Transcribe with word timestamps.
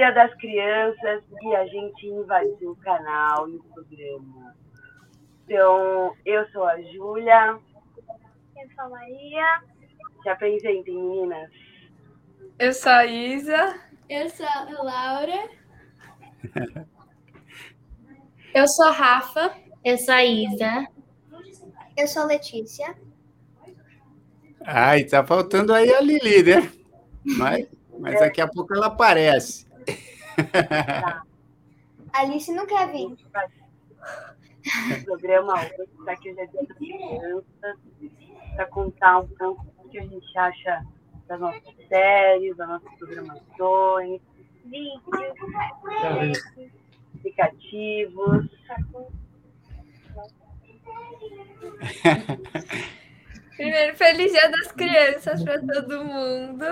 Dia 0.00 0.12
das 0.12 0.34
Crianças, 0.36 1.22
e 1.42 1.54
a 1.54 1.66
gente 1.66 2.06
invadiu 2.06 2.70
o 2.70 2.76
canal 2.76 3.46
e 3.50 3.56
o 3.56 3.62
programa. 3.64 4.56
Então, 5.44 6.16
eu 6.24 6.48
sou 6.52 6.64
a 6.64 6.80
Júlia. 6.80 7.58
Eu 8.56 8.70
sou 8.74 8.84
a 8.84 8.88
Maria. 8.88 9.62
Se 10.22 10.28
apresentem, 10.30 10.94
meninas. 10.94 11.50
Eu 12.58 12.72
sou 12.72 12.90
a 12.90 13.04
Isa. 13.04 13.78
Eu 14.08 14.30
sou 14.30 14.46
a 14.46 14.82
Laura. 14.82 15.50
Eu 18.54 18.66
sou 18.68 18.86
a 18.86 18.92
Rafa. 18.92 19.54
Eu 19.84 19.98
sou 19.98 20.14
a 20.14 20.24
Isa. 20.24 20.86
Eu 21.94 22.08
sou 22.08 22.22
a 22.22 22.24
Letícia. 22.24 22.96
Ai, 24.64 25.04
tá 25.04 25.22
faltando 25.22 25.74
aí 25.74 25.92
a 25.92 26.00
Lili, 26.00 26.42
né? 26.42 26.72
Mas, 27.22 27.68
mas 27.98 28.18
daqui 28.18 28.40
a 28.40 28.48
pouco 28.48 28.74
ela 28.74 28.86
aparece. 28.86 29.68
A 32.12 32.20
Alice 32.20 32.52
não 32.52 32.66
quer 32.66 32.90
vir. 32.90 33.06
O 33.06 35.04
programa 35.04 35.54
hoje 35.54 35.90
está 35.98 36.12
aqui 36.12 36.30
é 36.30 36.46
Dia 36.46 36.46
das 36.52 36.76
Crianças, 36.76 37.78
para 38.54 38.66
contar 38.66 39.20
um 39.20 39.28
pouco 39.28 39.64
do 39.64 39.88
que 39.88 39.98
a 39.98 40.02
gente 40.02 40.38
acha 40.38 40.84
das 41.26 41.40
nossas 41.40 41.62
séries, 41.88 42.56
das 42.56 42.68
nossas 42.68 42.92
programações, 42.98 44.20
Vídeo. 44.64 45.00
aplicativos. 47.14 48.48
Primeiro, 53.60 53.96
feliz 53.96 54.32
dia 54.32 54.48
das 54.50 54.72
crianças 54.72 55.44
para 55.44 55.58
todo 55.60 56.04
mundo. 56.04 56.64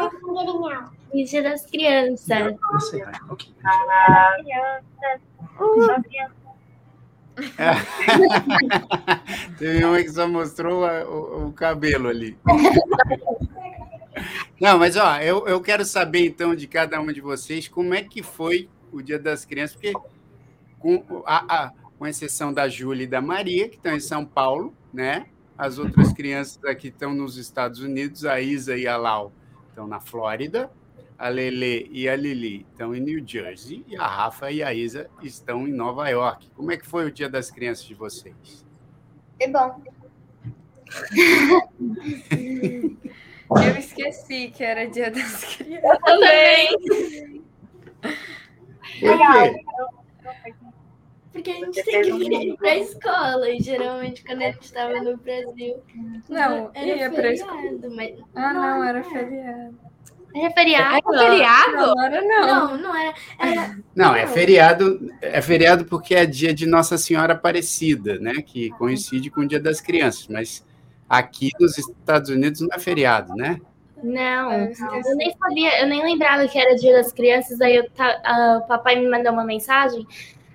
Feliz 1.10 1.30
Dia 1.30 1.42
das 1.42 1.66
Crianças. 1.66 2.54
Ah, 3.64 4.36
Crianças. 6.02 6.38
Teve 9.58 9.84
uma 9.84 10.02
que 10.02 10.10
só 10.10 10.26
mostrou 10.26 10.84
a- 10.84 11.04
o, 11.04 11.48
o 11.48 11.52
cabelo 11.52 12.08
ali. 12.08 12.36
Não, 14.60 14.78
mas 14.78 14.96
ó, 14.96 15.16
eu, 15.18 15.46
eu 15.46 15.60
quero 15.60 15.84
saber 15.84 16.26
então 16.26 16.54
de 16.54 16.66
cada 16.66 17.00
uma 17.00 17.12
de 17.12 17.20
vocês 17.20 17.68
como 17.68 17.94
é 17.94 18.02
que 18.02 18.22
foi 18.22 18.68
o 18.90 19.02
Dia 19.02 19.18
das 19.18 19.44
Crianças, 19.44 19.76
porque 19.76 19.92
com, 20.78 21.22
a, 21.26 21.64
a- 21.66 21.72
com 21.98 22.06
exceção 22.06 22.52
da 22.52 22.68
Júlia 22.68 23.04
e 23.04 23.06
da 23.06 23.20
Maria, 23.20 23.68
que 23.68 23.76
estão 23.76 23.94
em 23.94 24.00
São 24.00 24.24
Paulo, 24.24 24.74
né? 24.92 25.26
As 25.58 25.76
outras 25.76 26.12
crianças 26.12 26.64
aqui 26.64 26.86
estão 26.86 27.12
nos 27.12 27.36
Estados 27.36 27.80
Unidos, 27.80 28.24
a 28.24 28.40
Isa 28.40 28.76
e 28.76 28.86
a 28.86 28.96
Lau 28.96 29.32
estão 29.68 29.88
na 29.88 29.98
Flórida, 29.98 30.70
a 31.18 31.28
Lele 31.28 31.88
e 31.90 32.08
a 32.08 32.14
Lili 32.14 32.64
estão 32.70 32.94
em 32.94 33.00
New 33.00 33.26
Jersey 33.26 33.84
e 33.88 33.96
a 33.96 34.06
Rafa 34.06 34.52
e 34.52 34.62
a 34.62 34.72
Isa 34.72 35.10
estão 35.20 35.66
em 35.66 35.72
Nova 35.72 36.08
York. 36.08 36.48
Como 36.54 36.70
é 36.70 36.76
que 36.76 36.86
foi 36.86 37.06
o 37.06 37.12
Dia 37.12 37.28
das 37.28 37.50
Crianças 37.50 37.84
de 37.84 37.94
vocês? 37.94 38.64
É 39.40 39.48
bom. 39.48 39.82
Eu 43.50 43.78
esqueci 43.78 44.52
que 44.54 44.62
era 44.62 44.86
dia 44.86 45.10
das 45.10 45.56
crianças. 45.56 45.98
Também. 46.04 46.68
Por 49.00 49.18
quê? 49.18 49.64
Porque 51.32 51.50
a 51.50 51.54
gente 51.54 51.82
tem 51.84 52.02
que 52.02 52.12
um 52.12 52.22
ir 52.22 52.56
pra 52.56 52.76
escola. 52.76 53.50
E 53.50 53.60
geralmente 53.60 54.24
quando 54.24 54.42
a 54.42 54.46
gente 54.46 54.62
estava 54.62 55.00
no 55.00 55.16
Brasil. 55.18 55.76
Não, 56.28 56.70
era 56.74 56.86
ia 56.86 57.10
pra 57.10 57.32
escola. 57.32 57.60
feriado, 57.60 57.90
mas. 57.94 58.14
Ah, 58.34 58.52
não, 58.54 58.84
era 58.84 59.04
feriado. 59.04 59.78
Era 60.34 60.50
feriado? 60.52 60.96
É 60.96 61.18
feriado? 61.18 61.72
Não, 61.76 62.04
era 62.04 62.22
não. 62.22 62.46
Não, 62.46 62.76
não 62.78 62.96
era. 62.96 63.14
Era 63.38 63.78
Não, 63.94 64.14
é 64.14 64.26
feriado, 64.26 65.10
é 65.22 65.40
feriado 65.40 65.84
porque 65.86 66.14
é 66.14 66.26
dia 66.26 66.52
de 66.52 66.66
Nossa 66.66 66.98
Senhora 66.98 67.32
Aparecida, 67.32 68.18
né? 68.18 68.34
Que 68.44 68.70
coincide 68.70 69.30
com 69.30 69.40
o 69.40 69.46
Dia 69.48 69.58
das 69.60 69.80
Crianças, 69.80 70.28
mas 70.28 70.64
aqui 71.08 71.50
nos 71.58 71.78
Estados 71.78 72.28
Unidos 72.30 72.60
não 72.60 72.68
é 72.72 72.78
feriado, 72.78 73.34
né? 73.34 73.58
Não, 74.02 74.52
Eu 74.52 75.16
nem 75.16 75.34
sabia, 75.36 75.80
eu 75.80 75.88
nem 75.88 76.02
lembrava 76.02 76.46
que 76.46 76.58
era 76.58 76.76
Dia 76.76 76.92
das 76.92 77.12
Crianças. 77.12 77.60
Aí 77.60 77.76
eu 77.76 77.90
ta- 77.90 78.20
ah, 78.24 78.60
o 78.62 78.66
papai 78.68 78.96
me 78.96 79.08
mandou 79.08 79.32
uma 79.32 79.44
mensagem, 79.44 80.06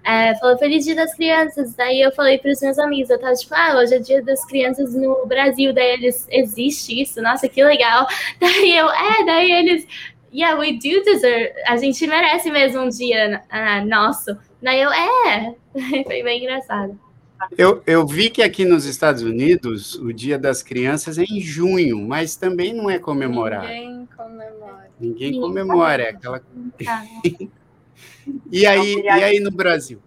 é, 0.03 0.36
falou 0.36 0.58
Feliz 0.58 0.84
Dia 0.84 0.96
das 0.96 1.14
Crianças. 1.16 1.74
Daí 1.75 2.02
eu 2.02 2.12
falei 2.12 2.38
para 2.38 2.52
os 2.52 2.62
meus 2.62 2.78
amigos, 2.78 3.09
eu 3.09 3.19
tava 3.19 3.34
tipo, 3.34 3.53
ah, 3.56 3.78
hoje 3.78 3.96
é 3.96 4.00
Dia 4.00 4.22
das 4.22 4.46
Crianças 4.46 4.94
no 4.94 5.25
Brasil. 5.25 5.74
Daí 5.74 5.94
eles, 5.94 6.28
existe 6.30 7.02
isso? 7.02 7.22
Nossa, 7.22 7.47
que 7.47 7.64
legal. 7.64 8.06
Daí 8.40 8.78
eu, 8.78 8.90
é, 8.90 9.25
daí 9.25 9.52
eles, 9.52 9.88
yeah, 10.34 10.59
we 10.59 10.74
do 10.74 11.03
deserve. 11.03 11.53
A 11.66 11.78
gente 11.78 12.06
merece 12.06 12.52
mesmo 12.52 12.81
um 12.81 12.90
dia 12.90 13.41
ah, 13.50 13.84
nosso. 13.86 14.38
Daí 14.62 14.81
eu, 14.81 14.91
é, 14.91 15.56
foi 16.03 16.24
bem 16.24 16.44
engraçado. 16.44 17.00
Eu, 17.58 17.84
eu 17.85 18.06
vi 18.08 18.30
que 18.30 18.41
aqui 18.41 18.64
nos 18.64 18.85
Estados 18.85 19.22
Unidos 19.22 19.96
o 19.96 20.14
Dia 20.14 20.38
das 20.38 20.64
Crianças 20.64 21.18
é 21.18 21.24
em 21.24 21.41
junho, 21.41 22.00
mas 22.02 22.35
também 22.35 22.74
não 22.74 22.90
é 22.90 22.97
comemorado. 22.97 23.68
Ninguém 23.68 24.08
comemora. 24.16 24.90
Ninguém 25.00 25.41
comemora, 25.41 26.03
é 26.03 26.09
aquela. 26.09 26.41
E 28.51 28.66
aí, 28.66 28.95
e 29.01 29.09
aí 29.09 29.39
no 29.39 29.51
Brasil? 29.51 30.01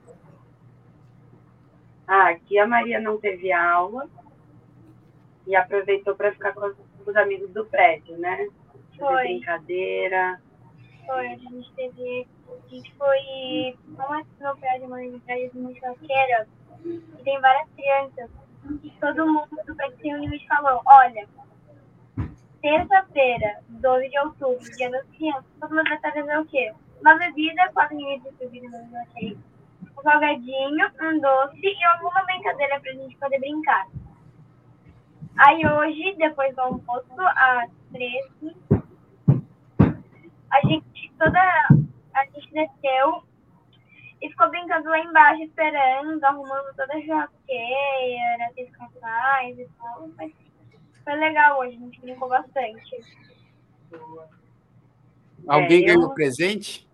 Ah, 2.06 2.28
aqui 2.31 2.59
a 2.59 2.66
Maria 2.66 3.00
não 3.00 3.19
teve 3.19 3.53
aula 3.53 4.09
e 5.47 5.56
aproveitou 5.56 6.15
para 6.15 6.32
ficar 6.32 6.53
com 6.54 6.72
os, 7.06 7.16
amigos 7.16 7.50
do 7.50 7.65
prédio, 7.66 8.16
né? 8.19 8.49
Fazer 8.97 9.12
Foi. 9.12 9.22
brincadeira. 9.25 10.41
Foi, 11.04 11.27
a 11.27 11.37
gente 11.37 11.72
teve. 11.75 12.27
A 12.49 12.69
gente 12.69 12.94
foi. 12.94 13.77
Como 13.97 14.15
é 14.15 14.22
que 14.22 14.44
no 14.44 14.56
prédio, 14.56 14.88
mãe, 14.88 15.10
no 15.10 15.21
prédio 15.21 15.50
de 15.53 15.59
uma 15.59 15.75
churrasqueira, 15.75 16.48
e 16.84 17.22
tem 17.25 17.41
várias 17.41 17.69
crianças. 17.71 18.31
E 18.83 18.91
todo 19.00 19.27
mundo 19.27 19.48
do 19.66 19.75
prédio 19.75 19.98
se 20.00 20.15
uniu 20.15 20.33
e 20.33 20.47
falou: 20.47 20.83
olha, 20.87 21.28
terça-feira, 22.60 23.60
12 23.69 24.09
de 24.09 24.19
outubro, 24.19 24.77
dia 24.77 24.91
das 24.91 25.06
crianças, 25.10 25.44
todo 25.60 25.75
mundo 25.75 25.88
vai 25.88 26.00
fazer 26.00 26.38
o 26.38 26.44
quê? 26.47 26.72
Uma 27.01 27.15
bebida, 27.17 27.71
quatro 27.73 27.97
minutos 27.97 28.33
de 28.39 28.47
bebida, 28.47 28.79
não 28.91 29.03
achei. 29.03 29.37
Um 29.97 30.03
salgadinho, 30.03 30.87
um 31.01 31.21
doce 31.21 31.61
e 31.62 31.84
alguma 31.84 32.25
brincadeira 32.25 32.81
pra 32.81 32.93
gente 32.93 33.17
poder 33.17 33.39
brincar. 33.39 33.87
Aí 35.39 35.67
hoje, 35.67 36.15
depois 36.17 36.55
do 36.55 36.61
almoço, 36.61 37.07
às 37.19 37.71
13, 37.93 38.57
a 40.51 40.61
gente 40.67 41.12
toda 41.19 41.41
a 42.15 42.25
gente 42.25 42.53
desceu 42.53 43.23
e 44.23 44.31
ficou 44.31 44.49
brincando 44.49 44.89
lá 44.89 44.99
embaixo 44.99 45.43
esperando, 45.43 46.25
arrumando 46.25 46.75
toda 46.75 46.95
a 46.95 47.01
churrasqueira, 47.01 48.53
fez 48.54 48.71
casais 48.71 49.59
e 49.59 49.69
tal, 49.78 50.09
mas 50.16 50.33
foi 51.04 51.15
legal 51.15 51.60
hoje, 51.60 51.77
a 51.77 51.81
gente 51.81 52.01
brincou 52.01 52.28
bastante. 52.28 52.97
Alguém 55.48 55.81
eu- 55.81 55.95
ganhou 55.95 56.15
presente? 56.15 56.87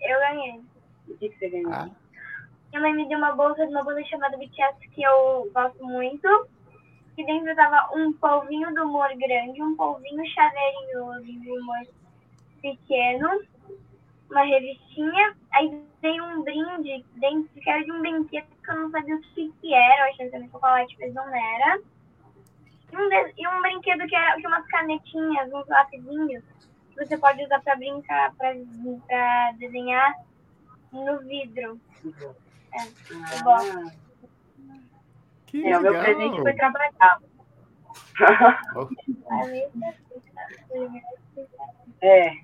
Eu 0.00 0.18
ganhei. 0.20 0.60
O 1.08 1.16
que, 1.16 1.28
que 1.28 1.38
você 1.38 1.48
ganhou? 1.50 1.72
Ah, 1.72 1.88
Minha 2.70 2.80
mãe 2.82 2.94
me 2.94 3.08
deu 3.08 3.18
uma 3.18 3.32
bolsa, 3.32 3.64
uma 3.64 3.82
bolsa 3.84 4.02
chamada 4.04 4.36
BTS 4.36 4.88
que 4.88 5.02
eu 5.02 5.50
gosto 5.54 5.84
muito. 5.84 6.48
E 7.16 7.24
dentro 7.24 7.54
tava 7.54 7.96
um 7.96 8.12
polvinho 8.14 8.74
do 8.74 8.82
humor 8.84 9.08
grande, 9.16 9.62
um 9.62 9.76
polvinho 9.76 10.26
chaveirinho 10.26 11.22
de 11.22 11.50
humor 11.52 11.86
pequeno, 12.60 13.28
uma 14.28 14.42
revistinha, 14.42 15.36
aí 15.52 15.80
veio 16.02 16.24
um 16.24 16.42
brinde 16.42 17.04
dentro 17.14 17.48
que 17.60 17.70
era 17.70 17.84
de 17.84 17.92
um 17.92 18.00
brinquedo 18.00 18.46
que 18.64 18.70
eu 18.70 18.74
não 18.80 18.90
sabia 18.90 19.14
o 19.14 19.20
que, 19.20 19.52
que 19.60 19.72
era, 19.74 20.06
eu 20.08 20.12
achei 20.12 20.28
que 20.28 20.34
era 20.36 20.44
chocolate, 20.46 20.96
mas 20.98 21.14
não 21.14 21.28
era. 21.28 21.80
E 22.92 22.96
um, 22.96 23.08
de- 23.08 23.34
e 23.38 23.48
um 23.48 23.62
brinquedo 23.62 24.06
que 24.08 24.16
era 24.16 24.34
que 24.40 24.46
umas 24.48 24.66
canetinhas, 24.66 25.52
uns 25.52 25.68
lapisinhos, 25.68 26.42
você 26.96 27.16
pode 27.18 27.42
usar 27.44 27.60
pra 27.60 27.76
brincar, 27.76 28.34
pra 28.34 28.52
desenhar 29.58 30.14
no 30.92 31.18
vidro. 31.20 31.78
É, 32.72 33.38
eu 33.38 33.44
gosto. 33.44 33.92
Que 35.46 35.66
é, 35.66 35.78
o 35.78 35.82
meu 35.82 35.92
legal. 35.92 36.04
presente 36.04 36.42
foi 36.42 36.52
trabalhar. 36.54 37.20
É, 42.00 42.36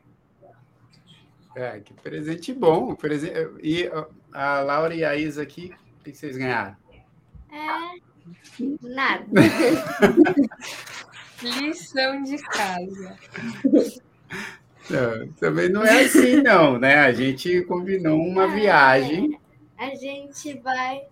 É, 1.56 1.80
que 1.80 1.92
presente 1.94 2.52
bom. 2.54 2.94
Presen- 2.94 3.32
E 3.62 3.90
a 4.32 4.60
Laura 4.60 4.94
e 4.94 5.04
a 5.04 5.16
Isa 5.16 5.42
aqui, 5.42 5.74
o 5.98 6.04
que 6.04 6.14
vocês 6.14 6.36
ganharam? 6.36 6.76
É. 7.50 7.98
Nada. 8.80 9.26
Lição 11.42 12.22
de 12.22 12.36
casa. 12.38 13.18
Não, 14.88 15.28
também 15.34 15.68
não 15.68 15.84
é 15.84 16.04
assim, 16.04 16.36
não, 16.42 16.78
né? 16.78 16.96
A 17.00 17.12
gente 17.12 17.62
combinou 17.62 18.18
uma 18.20 18.44
É. 18.44 18.48
viagem. 18.48 19.38
A 19.78 19.94
gente 19.94 20.58
vai 20.60 21.02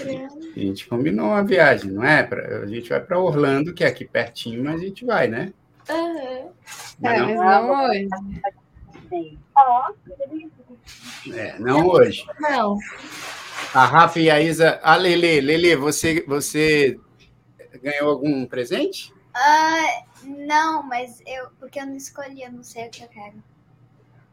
A 0.00 0.58
gente 0.58 0.88
combinou 0.88 1.26
uma 1.26 1.44
viagem, 1.44 1.90
não 1.90 2.02
é? 2.02 2.22
Pra- 2.22 2.60
a 2.62 2.66
gente 2.66 2.88
vai 2.88 3.00
para 3.00 3.18
Orlando, 3.18 3.74
que 3.74 3.84
é 3.84 3.88
aqui 3.88 4.06
pertinho, 4.06 4.64
mas 4.64 4.80
a 4.80 4.84
gente 4.84 5.04
vai, 5.04 5.28
né? 5.28 5.52
Aham. 5.88 6.48
Não, 6.98 7.10
É, 7.10 7.20
mas 7.20 7.36
não 7.36 7.70
hoje. 7.84 8.08
Sim. 9.10 9.38
Ó, 9.54 9.92
é, 11.34 11.58
não 11.58 11.86
hoje. 11.88 12.24
Não. 12.40 12.78
A 13.74 13.84
Rafa 13.84 14.18
e 14.18 14.30
a 14.30 14.40
Isa. 14.40 14.80
A 14.82 14.96
Lele, 14.96 15.40
Lele, 15.40 15.76
você, 15.76 16.24
você 16.26 16.98
ganhou 17.82 18.10
algum 18.10 18.46
presente? 18.46 19.12
Ah, 19.34 20.02
não, 20.24 20.82
mas 20.82 21.22
eu. 21.26 21.48
Porque 21.58 21.80
eu 21.80 21.86
não 21.86 21.96
escolhi, 21.96 22.42
eu 22.42 22.52
não 22.52 22.62
sei 22.62 22.86
o 22.86 22.90
que 22.90 23.02
eu 23.02 23.08
quero. 23.08 23.42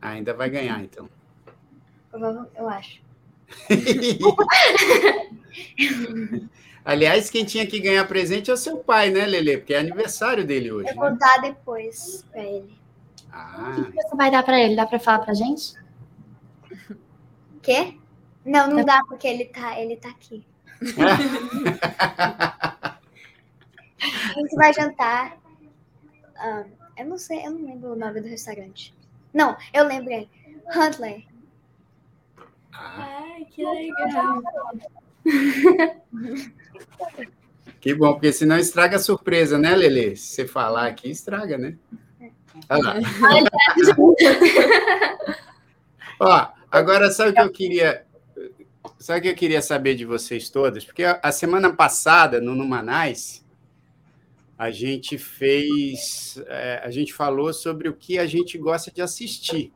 Ah, 0.01 0.10
ainda 0.10 0.34
vai 0.34 0.50
ganhar, 0.50 0.81
então. 0.84 1.10
Eu, 2.13 2.46
eu 2.56 2.69
acho. 2.69 3.01
Aliás, 6.86 7.30
quem 7.30 7.46
tinha 7.46 7.66
que 7.68 7.80
ganhar 7.80 8.06
presente 8.07 8.50
é 8.50 8.54
o 8.54 8.57
seu 8.57 8.78
pai, 8.78 9.10
né, 9.12 9.25
Lele? 9.25 9.57
Porque 9.57 9.74
é 9.74 9.80
aniversário 9.80 10.46
dele 10.46 10.72
hoje. 10.72 10.90
Eu 10.90 10.96
vou 10.96 11.10
Né? 11.12 11.18
dar 11.19 11.38
depois 11.42 12.25
pra 12.31 12.42
ele. 12.44 12.74
Ah, 13.31 13.75
O 13.80 13.86
que 13.92 14.01
você 14.01 14.16
vai 14.16 14.31
dar 14.31 14.44
pra 14.44 14.60
ele? 14.60 14.75
Dá 14.75 14.86
pra 14.88 15.00
falar 15.00 15.19
pra 15.19 15.34
gente? 15.34 15.74
Quê? 17.62 17.96
Não, 18.46 18.68
não 18.69 18.84
dá, 18.84 19.04
porque 19.07 19.28
ele 19.28 19.46
tá, 19.46 19.80
ele 19.80 19.98
tá 19.98 20.10
aqui. 20.10 20.44
A 24.01 24.34
gente 24.40 24.56
vai 24.56 24.74
jantar. 24.74 25.38
ah, 26.38 26.66
eu 26.98 27.06
não 27.06 27.18
sei, 27.18 27.46
eu 27.46 27.51
não 27.51 27.66
lembro 27.66 27.94
o 27.94 27.96
nome 27.96 28.22
do 28.22 28.28
restaurante. 28.28 28.94
Não, 29.34 29.56
eu 29.74 29.86
lembrei. 29.86 30.30
Huntley. 30.75 31.28
ah, 32.74 33.24
Ai, 33.36 33.46
que 33.46 33.63
legal. 33.66 34.42
que 37.80 37.94
bom, 37.94 38.13
porque 38.13 38.34
senão 38.34 38.57
estraga 38.57 38.98
a 38.98 39.00
surpresa, 39.00 39.57
né, 39.57 39.75
Lele? 39.75 40.16
Se 40.16 40.36
você 40.36 40.48
falar 40.48 40.88
aqui, 40.88 41.10
estraga, 41.10 41.57
né? 41.57 41.75
Olha 42.69 42.84
lá. 42.84 42.96
Ó, 46.19 46.48
agora 46.72 47.12
sabe 47.12 47.31
o 47.31 47.34
que 47.34 47.42
eu 47.42 47.51
queria. 47.51 48.06
Sabe 48.98 49.19
o 49.19 49.22
que 49.22 49.30
eu 49.30 49.36
queria 49.36 49.62
saber 49.62 49.96
de 49.96 50.06
vocês 50.06 50.50
todas? 50.50 50.84
Porque 50.84 51.04
a 51.04 51.19
a 51.24 51.31
semana 51.31 51.72
passada, 51.74 52.42
no 52.42 52.56
Numanais, 52.56 53.46
a 54.60 54.72
gente 54.72 55.18
fez. 55.18 56.38
é, 56.48 56.82
a 56.84 56.92
gente 56.92 57.14
falou 57.14 57.54
sobre 57.54 57.88
o 57.88 57.94
que 57.94 58.20
a 58.20 58.28
gente 58.28 58.58
gosta 58.58 58.92
de 58.92 59.02
assistir. 59.02 59.72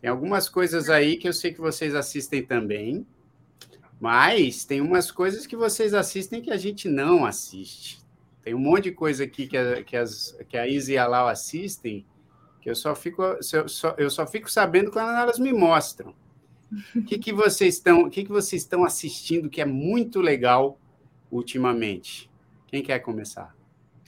Tem 0.00 0.10
algumas 0.10 0.48
coisas 0.48 0.90
aí 0.90 1.16
que 1.16 1.28
eu 1.28 1.32
sei 1.32 1.54
que 1.54 1.60
vocês 1.60 1.94
assistem 1.94 2.42
também, 2.42 3.06
mas 4.00 4.64
tem 4.64 4.80
umas 4.80 5.12
coisas 5.12 5.46
que 5.46 5.54
vocês 5.54 5.94
assistem 5.94 6.42
que 6.42 6.50
a 6.50 6.56
gente 6.56 6.88
não 6.88 7.24
assiste. 7.24 8.02
Tem 8.42 8.54
um 8.54 8.58
monte 8.58 8.84
de 8.84 8.90
coisa 8.90 9.22
aqui 9.22 9.46
que 9.46 9.56
a, 9.56 9.84
que 9.84 9.96
as, 9.96 10.36
que 10.48 10.58
a 10.58 10.66
Isa 10.66 10.94
e 10.94 10.98
a 10.98 11.06
Lau 11.06 11.28
assistem 11.28 12.04
que 12.60 12.68
eu 12.68 12.74
só 12.74 12.96
fico, 12.96 13.22
só, 13.68 13.94
eu 13.96 14.10
só 14.10 14.26
fico 14.26 14.50
sabendo 14.50 14.90
quando 14.90 15.10
elas 15.16 15.38
me 15.38 15.52
mostram. 15.52 16.12
O 16.96 17.02
que, 17.04 17.18
que 17.18 17.32
vocês 17.32 17.76
estão, 17.76 18.02
o 18.02 18.10
que, 18.10 18.24
que 18.24 18.32
vocês 18.32 18.62
estão 18.62 18.82
assistindo 18.82 19.48
que 19.48 19.60
é 19.60 19.64
muito 19.64 20.20
legal 20.20 20.76
ultimamente? 21.30 22.28
Quem 22.66 22.82
quer 22.82 22.98
começar? 22.98 23.61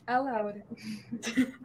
A 0.06 0.18
Laura. 0.18 0.64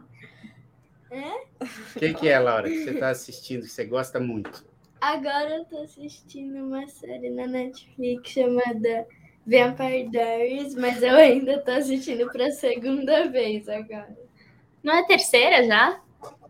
O 1.10 1.98
que, 1.98 2.14
que 2.14 2.28
é, 2.28 2.38
Laura, 2.38 2.68
que 2.68 2.84
você 2.84 2.90
está 2.90 3.10
assistindo, 3.10 3.62
que 3.62 3.68
você 3.68 3.84
gosta 3.84 4.20
muito? 4.20 4.64
Agora 5.00 5.56
eu 5.56 5.64
tô 5.64 5.78
assistindo 5.78 6.64
uma 6.64 6.86
série 6.86 7.30
na 7.30 7.48
Netflix 7.48 8.30
chamada 8.30 9.08
Vampire 9.44 10.08
Diaries, 10.08 10.74
mas 10.76 11.02
eu 11.02 11.16
ainda 11.16 11.58
tô 11.58 11.72
assistindo 11.72 12.30
pra 12.30 12.52
segunda 12.52 13.28
vez 13.28 13.68
agora. 13.68 14.16
Não 14.84 14.94
é 14.94 15.00
a 15.00 15.04
terceira 15.04 15.66
já? 15.66 16.00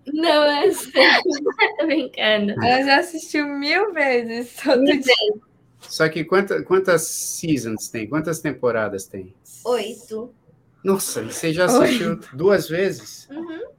Não 0.06 0.44
é 0.44 0.68
Tô 1.78 1.86
brincando. 1.86 2.52
Ela 2.62 2.84
já 2.84 2.98
assistiu 2.98 3.46
mil 3.46 3.94
vezes 3.94 4.56
todo 4.62 4.84
dia. 4.84 5.40
Só 5.80 6.08
que 6.08 6.24
quanta, 6.24 6.62
quantas 6.62 7.02
seasons 7.02 7.88
tem? 7.88 8.06
Quantas 8.06 8.40
temporadas 8.40 9.06
tem? 9.06 9.34
Oito. 9.64 10.34
Nossa, 10.82 11.22
você 11.22 11.52
já 11.52 11.66
assistiu 11.66 12.18
duas 12.32 12.68
vezes? 12.68 13.28
Uhum. 13.30 13.70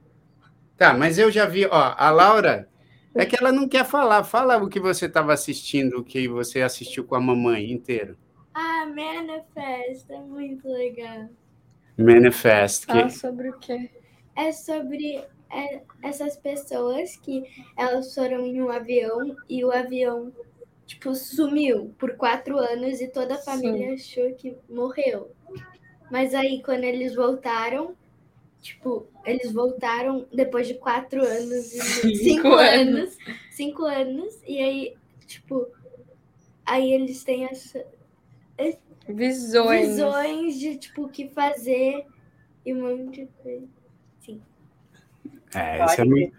Tá, 0.76 0.94
mas 0.94 1.18
eu 1.18 1.30
já 1.30 1.46
vi, 1.46 1.66
ó, 1.66 1.94
a 1.96 2.10
Laura, 2.10 2.68
é 3.14 3.26
que 3.26 3.36
ela 3.36 3.52
não 3.52 3.68
quer 3.68 3.84
falar. 3.84 4.24
Fala 4.24 4.56
o 4.56 4.68
que 4.68 4.80
você 4.80 5.06
estava 5.06 5.32
assistindo, 5.32 5.98
o 5.98 6.04
que 6.04 6.26
você 6.26 6.62
assistiu 6.62 7.04
com 7.04 7.14
a 7.14 7.20
mamãe 7.20 7.70
inteiro. 7.70 8.16
Ah, 8.54 8.86
Manifest, 8.86 10.10
é 10.10 10.18
muito 10.20 10.68
legal. 10.68 11.28
Manifest. 11.96 12.86
Fala 12.86 13.04
Que... 13.04 13.10
sobre 13.10 13.50
o 13.50 13.58
quê? 13.58 13.90
É 14.34 14.50
sobre 14.50 15.22
é, 15.50 15.82
essas 16.02 16.36
pessoas 16.36 17.16
que 17.16 17.44
elas 17.76 18.14
foram 18.14 18.46
em 18.46 18.62
um 18.62 18.70
avião 18.70 19.36
e 19.48 19.64
o 19.64 19.70
avião, 19.70 20.32
tipo, 20.86 21.14
sumiu 21.14 21.94
por 21.98 22.16
quatro 22.16 22.56
anos 22.58 23.00
e 23.00 23.08
toda 23.08 23.34
a 23.34 23.38
família 23.38 23.92
achou 23.92 24.34
que 24.34 24.56
morreu. 24.68 25.30
Mas 26.12 26.34
aí, 26.34 26.62
quando 26.62 26.84
eles 26.84 27.14
voltaram, 27.14 27.96
tipo, 28.60 29.06
eles 29.24 29.50
voltaram 29.50 30.26
depois 30.30 30.68
de 30.68 30.74
quatro 30.74 31.24
anos 31.24 31.72
e 31.72 32.16
cinco, 32.16 32.48
anos. 32.48 32.98
anos. 32.98 33.18
Cinco 33.50 33.84
anos, 33.86 34.42
e 34.46 34.58
aí, 34.60 34.96
tipo, 35.26 35.66
aí 36.66 36.92
eles 36.92 37.24
têm 37.24 37.46
essa 37.46 37.86
Visões. 39.08 39.88
visões 39.88 40.58
de, 40.58 40.76
tipo, 40.76 41.04
o 41.04 41.08
que 41.08 41.30
fazer 41.30 42.04
e 42.66 42.74
um 42.74 42.82
monte 42.82 43.22
de 43.22 43.28
coisa. 43.42 43.66
É, 45.54 45.84
isso 45.86 46.00
é 46.00 46.04
muito... 46.04 46.36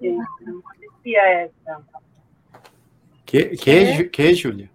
Eu 0.00 0.18
não 0.46 0.62
conhecia 0.62 1.22
essa. 1.28 1.82
Que, 3.26 3.56
que, 3.56 3.92
Ju- 3.92 4.08
que, 4.08 4.34
Júlia? 4.34 4.70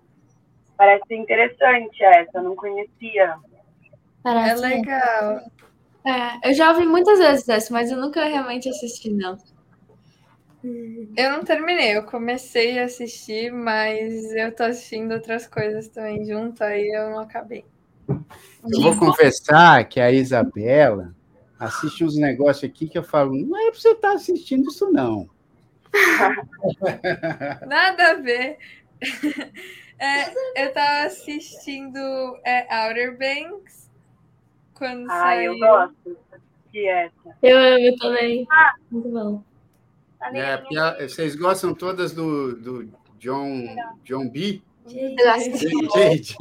Parece 0.77 1.15
interessante 1.15 2.03
essa, 2.03 2.37
eu 2.37 2.43
não 2.43 2.55
conhecia. 2.57 3.39
É 4.25 4.33
Parece. 4.33 4.61
legal. 4.61 5.39
É, 6.03 6.49
eu 6.49 6.53
já 6.55 6.71
ouvi 6.71 6.85
muitas 6.85 7.19
vezes 7.19 7.47
essa, 7.47 7.71
mas 7.71 7.91
eu 7.91 7.97
nunca 7.97 8.25
realmente 8.25 8.67
assisti, 8.67 9.11
não. 9.11 9.37
Eu 11.15 11.31
não 11.31 11.43
terminei, 11.43 11.95
eu 11.95 12.03
comecei 12.03 12.79
a 12.79 12.85
assistir, 12.85 13.51
mas 13.51 14.31
eu 14.33 14.51
tô 14.51 14.63
assistindo 14.63 15.13
outras 15.13 15.45
coisas 15.45 15.87
também 15.87 16.25
junto, 16.25 16.63
aí 16.63 16.87
eu 16.89 17.11
não 17.11 17.19
acabei. 17.19 17.65
Eu 18.09 18.81
vou 18.81 18.97
confessar 18.97 19.87
que 19.87 19.99
a 19.99 20.11
Isabela 20.11 21.15
assiste 21.59 22.03
uns 22.03 22.17
negócios 22.17 22.67
aqui 22.67 22.87
que 22.87 22.97
eu 22.97 23.03
falo, 23.03 23.35
não 23.35 23.55
é 23.55 23.69
pra 23.69 23.79
você 23.79 23.89
estar 23.89 24.13
assistindo 24.13 24.67
isso, 24.67 24.91
não. 24.91 25.29
Nada 27.67 28.11
a 28.11 28.13
ver. 28.15 28.57
É, 29.97 30.65
eu 30.65 30.73
tava 30.73 31.05
assistindo 31.05 31.97
é, 32.43 32.67
Outer 32.85 33.17
Banks 33.17 33.84
quando 34.77 35.09
Ah, 35.09 35.19
saiu. 35.21 35.53
eu 35.53 35.59
gosto 35.59 36.17
de 36.71 36.87
essa. 36.87 37.37
Eu 37.41 37.57
amo 37.57 37.97
também. 37.97 38.47
Muito 38.91 39.09
bom. 39.09 39.43
a 40.21 40.37
É, 40.37 41.07
vocês 41.07 41.35
gostam 41.35 41.73
todas 41.73 42.13
do, 42.13 42.55
do 42.55 42.89
John, 43.19 43.65
John 44.03 44.29
B? 44.29 44.61
JJ. 44.87 46.35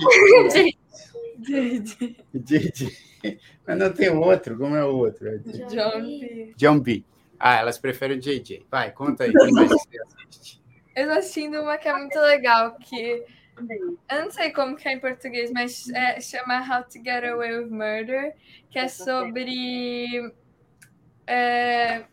JJ. 2.33 2.97
Mas 3.67 3.79
não 3.79 3.91
tem 3.93 4.11
outro, 4.11 4.57
como 4.59 4.77
é 4.77 4.85
o 4.85 4.97
outro? 4.97 5.29
É 5.29 5.39
John 5.39 6.03
B. 6.03 6.53
John 6.57 6.81
B. 6.81 7.05
Ah, 7.39 7.57
elas 7.61 7.79
preferem 7.79 8.19
JJ. 8.19 8.67
Vai, 8.71 8.91
conta 8.93 9.25
aí. 9.25 9.33
Quem 9.35 9.53
mais 9.53 9.69
você 9.71 9.89
assiste? 10.03 10.63
Eu 10.95 11.07
tô 11.09 11.13
assistindo 11.19 11.61
uma 11.61 11.77
que 11.79 11.89
é 11.89 11.93
muito 11.99 12.19
legal, 12.21 12.77
que 12.79 13.25
eu 13.57 14.23
não 14.23 14.31
sei 14.31 14.51
como 14.51 14.77
que 14.77 14.89
é 14.89 14.93
em 14.93 15.01
português, 15.01 15.51
mas 15.53 15.89
é, 15.91 16.21
chama 16.21 16.61
How 16.61 16.85
to 16.85 17.03
Get 17.05 17.25
Away 17.25 17.59
with 17.59 17.71
Murder, 17.71 18.35
que 18.71 18.79
é 18.79 18.89
sobre. 18.89 20.33
é, 21.27 22.05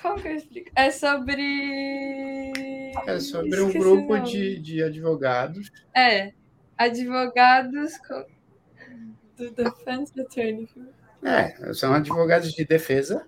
como 0.00 0.20
que 0.20 0.28
eu 0.28 0.36
explico? 0.36 0.70
É 0.74 0.90
sobre. 0.90 2.52
É 3.06 3.18
sobre 3.20 3.60
um 3.60 3.72
grupo 3.72 4.18
de, 4.18 4.58
de 4.58 4.82
advogados. 4.82 5.70
É, 5.94 6.32
advogados 6.76 7.96
com... 7.98 8.24
do 9.36 9.50
Defense 9.50 10.20
Attorney. 10.20 10.68
É, 11.22 11.72
são 11.74 11.92
advogados 11.92 12.52
de 12.52 12.64
defesa. 12.64 13.26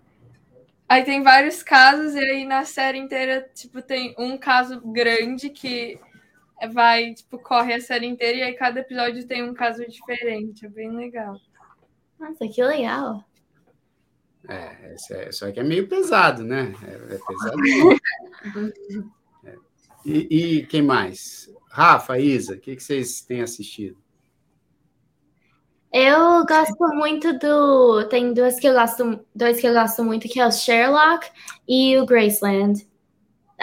Aí 0.89 1.05
tem 1.05 1.23
vários 1.23 1.63
casos, 1.63 2.15
e 2.15 2.19
aí 2.19 2.45
na 2.45 2.65
série 2.65 2.99
inteira, 2.99 3.49
tipo, 3.55 3.81
tem 3.81 4.15
um 4.19 4.37
caso 4.37 4.81
grande 4.81 5.49
que 5.49 5.99
vai, 6.69 7.15
tipo, 7.15 7.39
corre 7.39 7.75
a 7.75 7.81
série 7.81 8.07
inteira, 8.07 8.39
e 8.39 8.43
aí 8.43 8.55
cada 8.55 8.81
episódio 8.81 9.27
tem 9.27 9.43
um 9.43 9.55
caso 9.55 9.87
diferente. 9.89 10.67
É 10.67 10.69
bem 10.69 10.91
legal. 10.91 11.37
Nossa, 12.19 12.47
que 12.49 12.63
legal. 12.63 13.25
É, 14.49 14.95
esse 14.95 15.15
é- 15.15 15.33
só 15.33 15.51
que 15.51 15.61
é 15.61 15.63
meio 15.63 15.89
pesado, 15.89 16.45
né? 16.45 16.73
É, 16.85 17.15
é 17.15 17.19
pesado. 17.19 17.57
É. 19.45 19.57
E, 20.05 20.59
e 20.59 20.67
quem 20.67 20.83
mais? 20.83 21.49
Rafa, 21.69 22.19
Isa, 22.19 22.55
o 22.55 22.59
que, 22.61 22.77
que 22.77 22.83
vocês 22.83 23.23
têm 23.23 23.41
assistido? 23.41 23.97
Eu 25.93 26.45
gosto 26.47 26.95
muito 26.95 27.39
do. 27.39 28.09
Tem 28.09 28.33
duas 28.33 28.59
que 28.59 28.67
eu 28.67 28.73
gosto, 28.73 29.21
dois 29.35 29.61
que 29.61 29.67
eu 29.67 29.75
gosto 29.75 30.03
muito, 30.03 30.29
que 30.29 30.41
é 30.41 30.47
o 30.47 30.53
Sherlock 30.53 31.29
e 31.69 31.99
o 31.99 32.07
Graceland. 32.07 32.87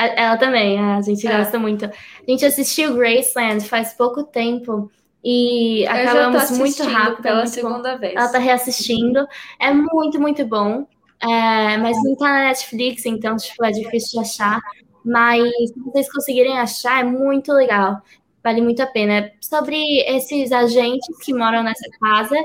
Ela 0.07 0.37
também, 0.37 0.79
a 0.79 1.01
gente 1.01 1.27
É. 1.27 1.37
gosta 1.37 1.59
muito. 1.59 1.85
A 1.85 1.91
gente 2.27 2.45
assistiu 2.45 2.95
Graceland 2.95 3.67
faz 3.67 3.93
pouco 3.93 4.23
tempo 4.23 4.89
e 5.23 5.83
Eu 5.83 5.91
acabamos 5.91 6.51
muito 6.51 6.83
rápido. 6.83 7.19
é 7.19 7.21
pela 7.23 7.35
muito 7.43 7.49
bom. 7.49 7.53
segunda 7.53 7.97
vez. 7.97 8.13
Ela 8.15 8.29
tá 8.31 8.37
reassistindo. 8.37 9.27
É 9.59 9.73
muito, 9.73 10.19
muito 10.19 10.45
bom. 10.45 10.85
É, 11.21 11.77
mas 11.77 11.97
não 12.03 12.15
tá 12.15 12.25
na 12.29 12.45
Netflix, 12.45 13.05
então, 13.05 13.35
tipo, 13.35 13.63
é 13.65 13.71
difícil 13.71 14.21
de 14.21 14.27
achar. 14.27 14.59
Mas 15.03 15.43
se 15.69 15.79
vocês 15.85 16.11
conseguirem 16.11 16.57
achar, 16.57 17.01
é 17.01 17.03
muito 17.03 17.51
legal. 17.51 17.97
Vale 18.41 18.61
muito 18.61 18.81
a 18.81 18.87
pena. 18.87 19.13
É 19.13 19.33
sobre 19.41 19.75
esses 20.07 20.51
agentes 20.53 21.17
que 21.23 21.33
moram 21.33 21.61
nessa 21.63 21.89
casa, 21.99 22.35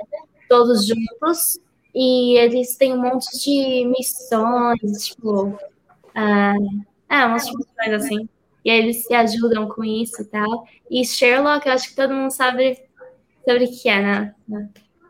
todos 0.49 0.87
juntos, 0.87 1.58
e 1.94 2.37
eles 2.37 2.76
têm 2.76 2.92
um 2.94 3.00
monte 3.00 3.26
de 3.38 3.84
missões, 3.87 5.06
tipo. 5.06 5.56
ah, 6.16 6.54
é, 7.14 7.26
umas 7.26 7.44
missões 7.44 8.04
assim. 8.04 8.28
E 8.64 8.71
aí 8.71 8.78
eles 8.78 9.04
se 9.04 9.14
ajudam 9.14 9.68
com 9.68 9.85
isso 9.85 10.23
e 10.23 10.25
tal. 10.25 10.66
E 10.90 11.04
Sherlock, 11.04 11.66
eu 11.66 11.73
acho 11.73 11.90
que 11.90 11.97
todo 11.97 12.14
mundo 12.14 12.30
sabe 12.30 12.83
sobre 13.47 13.64
o 13.64 13.71
que 13.71 13.88
é, 13.88 14.00
né? 14.00 14.35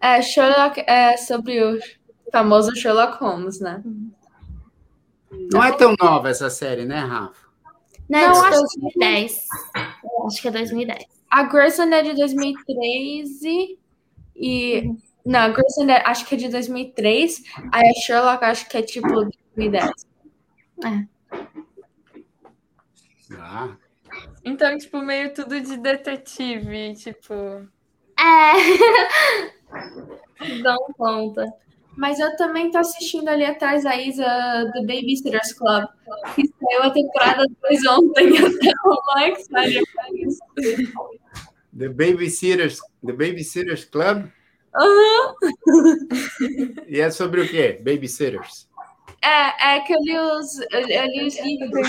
É, 0.00 0.20
Sherlock 0.20 0.82
é 0.86 1.16
sobre 1.16 1.62
o 1.62 1.78
famoso 2.32 2.74
Sherlock 2.74 3.16
Holmes, 3.22 3.60
né? 3.60 3.82
Não 5.52 5.62
é 5.62 5.72
tão 5.72 5.94
nova 6.00 6.28
essa 6.28 6.50
série, 6.50 6.84
né, 6.84 7.00
Rafa? 7.00 7.44
Não, 8.08 8.18
é 8.18 8.26
Não, 8.26 8.32
de 8.32 8.46
acho 8.46 8.60
2010. 8.60 9.46
Eu 10.04 10.26
Acho 10.26 10.42
que 10.42 10.48
é 10.48 10.50
2010. 10.50 11.04
A 11.30 11.42
Graceland 11.44 11.94
é 11.94 12.02
de 12.02 12.14
2013 12.14 13.78
e... 14.36 14.94
Não, 15.24 15.40
a 15.40 15.48
Graceland 15.48 15.92
é, 15.92 16.02
acho 16.06 16.26
que 16.26 16.34
é 16.34 16.38
de 16.38 16.48
2003. 16.48 17.42
Aí 17.72 17.88
a 17.88 18.00
Sherlock 18.00 18.44
acho 18.44 18.68
que 18.68 18.76
é 18.76 18.82
tipo 18.82 19.08
2010. 19.08 19.90
Ah, 23.32 23.76
Então, 24.44 24.76
tipo, 24.78 24.98
meio 24.98 25.32
tudo 25.34 25.60
de 25.60 25.76
detetive, 25.76 26.94
tipo... 26.94 27.34
É. 28.18 28.52
Dá 30.62 30.76
um 30.76 30.92
conta. 30.92 31.44
Mas 31.96 32.18
eu 32.18 32.36
também 32.36 32.70
tô 32.70 32.78
assistindo 32.78 33.28
ali 33.28 33.44
atrás 33.44 33.84
da 33.84 33.96
Isa 33.96 34.24
do 34.74 34.80
Babysitters 34.80 35.52
Club. 35.52 35.84
Que 36.34 36.42
saiu 36.46 36.82
a 36.82 36.90
temporada 36.90 37.46
2 37.62 37.86
ontem. 37.86 38.28
Até 38.38 38.72
o 38.84 39.02
Max 39.14 39.48
isso. 40.14 40.40
The 41.76 41.88
Babysitters, 41.88 42.78
The 43.04 43.12
Babysitters 43.12 43.84
Club? 43.84 44.28
Aham. 44.76 45.34
E 46.88 47.00
é 47.00 47.10
sobre 47.10 47.42
o 47.42 47.48
quê? 47.48 47.80
Babysitters. 47.80 48.68
É, 49.24 49.76
é 49.76 49.80
que 49.80 49.92
eu 49.94 50.00
li 50.00 50.18
os, 50.18 50.58
eu, 50.60 50.88
eu 50.88 51.06
li 51.06 51.26
os 51.26 51.36
livros. 51.38 51.88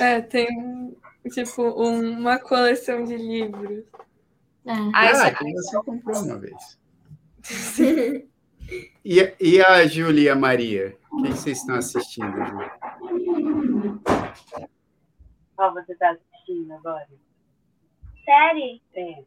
É, 0.00 0.20
tem 0.20 0.96
tipo 1.32 1.62
uma 1.62 2.38
coleção 2.38 3.04
de 3.04 3.16
livros. 3.16 3.84
É. 4.66 4.72
Ah, 4.94 5.30
que 5.32 5.52
você 5.52 5.76
comprou 5.82 6.22
uma 6.22 6.38
vez. 6.38 6.78
E, 9.02 9.18
a- 9.22 9.32
e 9.40 9.62
a 9.62 9.86
Júlia 9.86 10.22
e 10.24 10.28
a 10.28 10.36
Maria? 10.36 10.94
O 11.10 11.22
que 11.22 11.28
vocês 11.30 11.56
estão 11.58 11.76
assistindo? 11.76 12.36
Ju? 12.44 12.58
Qual 15.56 15.72
você 15.72 15.94
tá 15.94 16.10
assistindo 16.10 16.72
agora? 16.74 17.08
Série? 18.26 18.82
É. 18.94 19.22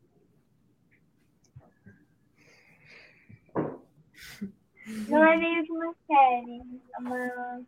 Não 5.08 5.24
é 5.24 5.38
meio 5.38 5.66
que 5.66 5.72
uma 5.72 5.94
série. 6.08 6.62
É 6.94 7.00
uma... 7.00 7.62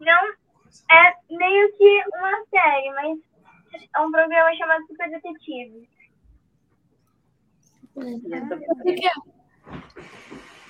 Não 0.00 0.34
é 0.90 1.14
meio 1.30 1.72
que 1.76 2.02
uma 2.14 2.44
série, 2.50 2.90
mas 2.94 3.18
é 3.94 4.00
um 4.00 4.10
programa 4.10 4.56
chamado 4.56 4.86
Super 4.86 5.10
Detetive. 5.10 5.88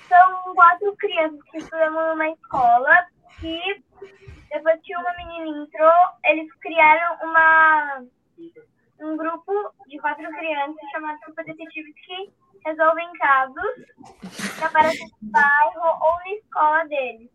São 0.07 0.55
quatro 0.55 0.95
crianças 0.95 1.41
que 1.51 1.57
estudam 1.57 1.91
numa 1.91 2.29
escola 2.29 3.07
que 3.39 3.83
depois 4.49 4.79
que 4.81 4.95
uma 4.95 5.13
menina 5.17 5.63
entrou, 5.63 5.93
eles 6.25 6.51
criaram 6.55 7.17
uma 7.23 8.05
um 8.99 9.17
grupo 9.17 9.53
de 9.87 9.99
quatro 9.99 10.29
crianças 10.29 10.91
chamados 10.91 11.21
Super 11.25 11.45
Detetives 11.45 11.93
que 12.05 12.33
resolvem 12.65 13.11
casos 13.13 13.85
que 14.57 14.63
aparecem 14.63 15.07
no 15.21 15.31
bairro 15.31 15.81
ou 16.01 16.15
na 16.17 16.29
escola 16.31 16.85
deles. 16.85 17.29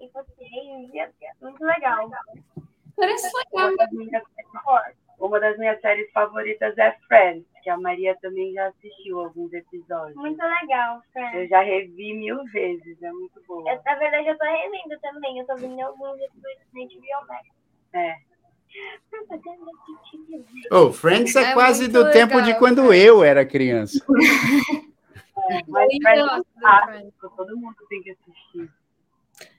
E 0.00 0.08
vocês, 0.08 0.94
é 0.94 1.32
muito 1.40 1.64
legal. 1.64 2.10
Parece 2.96 3.26
legal. 3.26 3.68
Uma 3.68 3.76
das, 3.76 3.92
minhas, 3.92 4.22
uma 5.18 5.40
das 5.40 5.58
minhas 5.58 5.80
séries 5.80 6.10
favoritas 6.12 6.76
é 6.78 6.92
Friends, 7.08 7.46
que 7.62 7.70
a 7.70 7.76
Maria 7.76 8.16
também 8.20 8.52
já 8.52 8.68
assistiu 8.68 9.20
alguns 9.20 9.52
episódios. 9.52 10.16
Muito 10.16 10.40
legal, 10.42 10.96
Eu 10.96 11.02
Fran. 11.12 11.46
já 11.48 11.60
revi 11.62 12.14
mil 12.14 12.44
vezes, 12.46 13.02
é 13.02 13.10
muito 13.10 13.42
boa. 13.46 13.70
Eu, 13.70 13.82
na 13.84 13.94
verdade, 13.96 14.28
eu 14.28 14.38
tô 14.38 14.44
revendo 14.44 15.00
também. 15.00 15.38
Eu 15.38 15.46
tô 15.46 15.56
vendo 15.56 15.80
alguns 15.80 16.20
episódios 16.20 16.66
na 16.72 16.80
HBO 16.80 17.26
Max. 17.28 17.48
É. 17.92 18.16
Oh, 20.70 20.92
Friends 20.92 21.34
é, 21.36 21.50
É 21.50 21.52
quase 21.52 21.88
do 21.88 22.10
tempo 22.10 22.34
de 22.40 22.46
legal, 22.46 22.58
quando 22.58 22.82
cara. 22.82 22.96
eu 22.96 23.24
era 23.24 23.44
criança. 23.46 23.98
é. 25.50 25.62
Mas 25.68 25.88
Friends 26.02 26.46
clássico, 26.60 27.30
todo 27.36 27.56
mundo 27.56 27.76
tem 27.88 28.02
que 28.02 28.10
assistir. 28.10 28.70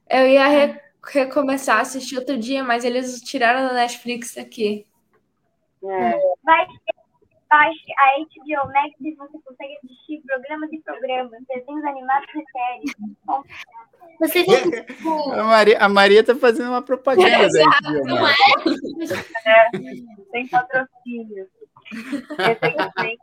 Eu 0.09 0.27
ia 0.27 0.47
re- 0.47 0.81
recomeçar 1.03 1.77
a 1.77 1.81
assistir 1.81 2.17
outro 2.17 2.37
dia, 2.37 2.63
mas 2.63 2.83
eles 2.83 3.21
tiraram 3.21 3.67
da 3.67 3.73
Netflix 3.73 4.37
aqui. 4.37 4.85
É. 5.83 6.19
baixe 7.49 7.91
a 7.97 8.19
HBO 8.19 8.71
Max 8.71 8.93
e 9.01 9.15
você 9.15 9.39
consegue 9.45 9.77
assistir 9.77 10.21
programas 10.25 10.71
e 10.71 10.79
programas, 10.81 11.43
desenhos 11.47 11.85
animados 11.85 12.29
e 12.35 12.43
séries. 12.51 12.95
Você 14.19 14.45
A 15.39 15.43
Maria, 15.43 15.77
a 15.79 15.89
Maria 15.89 16.23
tá 16.23 16.35
fazendo 16.35 16.69
uma 16.69 16.81
propaganda 16.81 17.47
da 17.47 17.63
HBO 17.81 18.21
Max. 18.21 18.37
Tem 20.31 20.47
patrocínio. 20.47 21.47
Recentemente, 22.37 23.21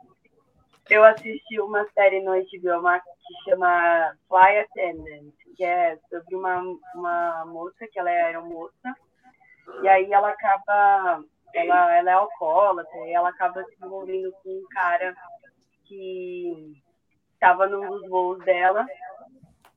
eu 0.89 1.03
assisti 1.03 1.59
uma 1.59 1.85
série 1.93 2.21
no 2.21 2.31
HBO 2.33 2.81
Max 2.81 3.05
que 3.27 3.49
chama 3.49 4.15
Fly 4.27 4.59
Attendant, 4.59 5.33
que 5.55 5.63
é 5.63 5.97
sobre 6.09 6.35
uma, 6.35 6.61
uma 6.93 7.45
moça, 7.45 7.87
que 7.91 7.99
ela 7.99 8.11
é 8.11 8.23
aeromoça, 8.23 8.95
e 9.81 9.87
aí 9.87 10.11
ela 10.11 10.29
acaba, 10.29 11.23
ela, 11.57 11.95
ela 11.97 12.11
é 12.11 12.13
alcoólatra, 12.13 13.07
e 13.07 13.13
ela 13.13 13.29
acaba 13.29 13.63
se 13.63 13.75
envolvendo 13.83 14.31
com 14.43 14.49
um 14.49 14.65
cara 14.71 15.15
que 15.85 16.73
estava 17.33 17.67
num 17.67 17.87
dos 17.87 18.09
voos 18.09 18.43
dela, 18.43 18.85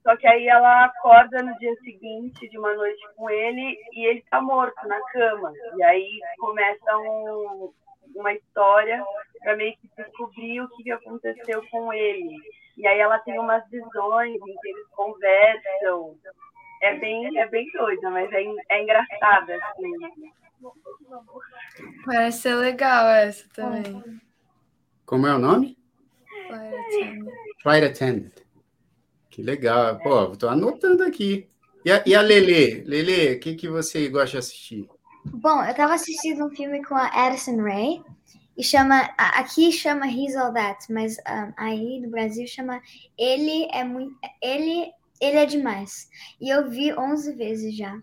só 0.02 0.16
que 0.16 0.26
aí 0.26 0.49
ela 0.49 0.87
acorda 0.87 1.42
no 1.42 1.54
dia 1.58 1.75
seguinte 1.76 2.49
de 2.49 2.58
uma 2.58 2.73
noite 2.75 3.06
com 3.14 3.28
ele 3.28 3.76
e 3.92 4.06
ele 4.06 4.25
tá 4.30 4.40
morto 4.40 4.88
na 4.88 4.99
cama. 5.12 5.52
E 5.76 5.82
aí 5.82 6.18
começa 6.38 6.97
um, 6.97 7.70
uma 8.14 8.32
história 8.32 9.04
para 9.42 9.56
meio 9.56 9.76
que 9.76 9.90
descobrir 9.97 10.62
o 10.62 10.68
que 10.70 10.90
aconteceu 10.90 11.62
com 11.70 11.92
ele. 11.92 12.37
E 12.78 12.87
aí 12.87 12.99
ela 12.99 13.18
tem 13.18 13.38
umas 13.38 13.68
visões 13.68 14.35
em 14.35 14.56
que 14.56 14.68
eles 14.70 14.88
conversam. 14.92 16.16
É 16.80 16.94
bem, 16.94 17.38
é 17.38 17.47
bem 17.47 17.70
doida, 17.73 18.08
mas 18.08 18.32
é, 18.32 18.44
é 18.70 18.82
engraçada, 18.82 19.56
assim. 19.56 20.32
Parece 22.04 22.42
ser 22.42 22.54
legal 22.56 23.06
essa 23.08 23.46
também. 23.54 24.02
Como 25.06 25.26
é 25.26 25.34
o 25.34 25.38
nome? 25.38 25.78
Flight 26.46 26.74
Attendant. 26.76 27.34
Flight 27.62 27.86
Attendant. 27.86 28.32
Que 29.30 29.42
legal. 29.42 29.98
Pô, 30.00 30.36
tô 30.36 30.48
anotando 30.48 31.02
aqui. 31.04 31.48
E 31.84 31.92
a, 31.92 32.02
e 32.04 32.14
a 32.14 32.20
Lele? 32.20 32.82
Lele, 32.84 33.34
o 33.34 33.40
que, 33.40 33.54
que 33.54 33.68
você 33.68 34.08
gosta 34.08 34.32
de 34.32 34.38
assistir? 34.38 34.88
Bom, 35.26 35.62
eu 35.64 35.74
tava 35.74 35.94
assistindo 35.94 36.44
um 36.44 36.50
filme 36.50 36.84
com 36.84 36.94
a 36.94 37.06
Addison 37.06 37.56
Rae 37.62 38.02
e 38.56 38.64
chama 38.64 39.08
a- 39.16 39.38
aqui 39.40 39.70
chama 39.70 40.06
He's 40.08 40.34
All 40.34 40.52
That, 40.52 40.90
mas 40.92 41.16
ah, 41.24 41.52
aí 41.56 42.00
no 42.00 42.10
Brasil 42.10 42.46
chama 42.46 42.82
Ele 43.16 43.68
é 43.72 43.84
muito 43.84 44.14
ele 44.42 44.90
ele 45.20 45.36
é 45.36 45.46
demais. 45.46 46.08
E 46.40 46.48
eu 46.48 46.68
vi 46.70 46.92
11 46.94 47.32
vezes 47.34 47.76
já. 47.76 48.00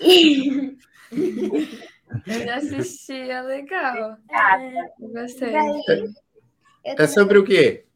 E 0.00 0.76
Eu 2.26 2.46
já 2.46 2.56
assisti, 2.56 3.30
é 3.30 3.40
legal. 3.40 4.16
Eu 5.00 5.08
gostei. 5.08 5.52
É 6.84 7.06
sobre 7.06 7.38
o 7.38 7.44
quê? 7.44 7.86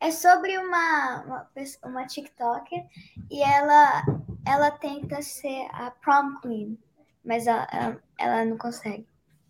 É 0.00 0.10
sobre 0.10 0.58
uma, 0.58 1.22
uma, 1.24 1.50
uma 1.84 2.06
TikToker 2.06 2.84
e 3.30 3.42
ela, 3.42 4.04
ela 4.46 4.70
tenta 4.70 5.22
ser 5.22 5.66
a 5.72 5.90
prom 5.90 6.38
queen. 6.40 6.78
mas 7.24 7.46
ela, 7.46 7.66
ela, 7.72 8.02
ela 8.18 8.44
não 8.44 8.58
consegue. 8.58 9.06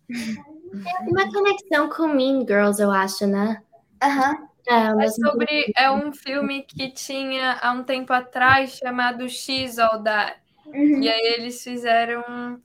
Tem 0.07 1.07
uma 1.07 1.31
conexão 1.31 1.89
com 1.89 2.07
Mean 2.07 2.39
Girls, 2.47 2.81
eu 2.81 2.91
acho, 2.91 3.27
né? 3.27 3.61
Aham. 4.01 4.47
É, 4.67 5.05
É 5.05 5.09
sobre 5.09 5.73
é 5.77 5.91
um 5.91 6.13
filme 6.13 6.63
que 6.63 6.91
tinha 6.91 7.57
há 7.61 7.71
um 7.71 7.83
tempo 7.83 8.11
atrás 8.13 8.71
chamado 8.71 9.29
X 9.29 9.77
All 9.79 10.01
That. 10.03 10.39
Uhum. 10.65 11.01
E 11.01 11.09
aí 11.09 11.33
eles 11.37 11.63
fizeram 11.63 12.61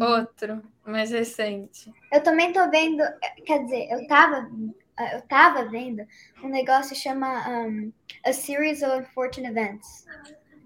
outro, 0.00 0.62
mais 0.86 1.10
recente. 1.10 1.92
Eu 2.12 2.22
também 2.22 2.52
tô 2.52 2.68
vendo, 2.70 3.02
quer 3.44 3.64
dizer, 3.64 3.88
eu 3.90 4.06
tava, 4.06 4.50
eu 5.14 5.22
tava 5.22 5.64
vendo 5.68 6.04
um 6.42 6.48
negócio 6.48 6.94
que 6.94 7.00
chama 7.00 7.48
um, 7.48 7.92
A 8.24 8.32
Series 8.32 8.82
of 8.82 9.00
Unfortunate 9.00 9.50
Events. 9.50 10.06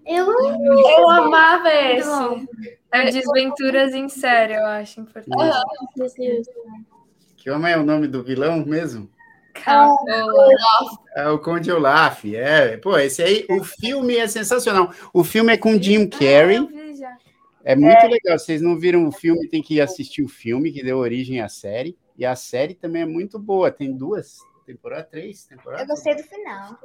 eu 0.05 0.27
Eu 0.31 1.09
amava 1.09 1.73
esse. 1.73 2.09
É 2.91 3.11
Desventuras 3.11 3.93
em 3.93 4.07
Série, 4.07 4.53
eu 4.53 4.65
acho 4.65 5.01
importante. 5.01 5.35
Que 7.35 7.51
como 7.51 7.67
é 7.67 7.77
o 7.77 7.83
nome 7.83 8.07
do 8.07 8.23
vilão 8.23 8.65
mesmo? 8.65 9.09
É 11.15 11.27
o 11.27 11.39
Conde 11.39 11.71
Olaf. 11.71 12.23
É, 12.25 12.77
pô, 12.77 12.97
esse 12.97 13.21
aí, 13.23 13.45
o 13.49 13.63
filme 13.63 14.17
é 14.17 14.27
sensacional. 14.27 14.91
O 15.13 15.23
filme 15.23 15.53
é 15.53 15.57
com 15.57 15.81
Jim 15.81 16.07
Carrey. 16.07 16.67
Eu 17.75 17.81
já. 17.81 17.87
É 17.87 17.99
muito 18.01 18.07
legal. 18.07 18.39
Vocês 18.39 18.61
não 18.61 18.77
viram 18.79 19.07
o 19.07 19.11
filme, 19.11 19.47
tem 19.49 19.61
que 19.61 19.81
assistir 19.81 20.23
o 20.23 20.27
filme 20.27 20.71
que 20.71 20.83
deu 20.83 20.97
origem 20.97 21.41
à 21.41 21.49
série. 21.49 21.97
E 22.17 22.25
a 22.25 22.35
série 22.35 22.73
também 22.73 23.01
é 23.03 23.05
muito 23.05 23.37
boa. 23.37 23.69
Tem 23.71 23.95
duas 23.95 24.37
temporadas, 24.65 25.09
três 25.09 25.43
Eu 25.49 25.57
temporadas. 25.57 25.87
gostei 25.87 26.15
do 26.15 26.23
final. 26.23 26.79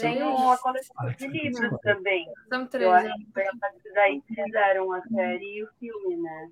Tem 0.00 0.22
uma 0.22 0.58
coleção 0.58 0.94
de 1.16 1.26
livros 1.28 1.80
também. 1.82 2.26
São 2.48 2.62
Eu 2.62 2.68
três. 2.68 2.90
acho 2.90 3.16
que 3.16 3.32
partir 3.32 3.92
daí 3.94 4.22
fizeram 4.26 4.92
a 4.92 5.02
série 5.02 5.58
e 5.58 5.62
o 5.62 5.68
filme, 5.78 6.16
né? 6.16 6.50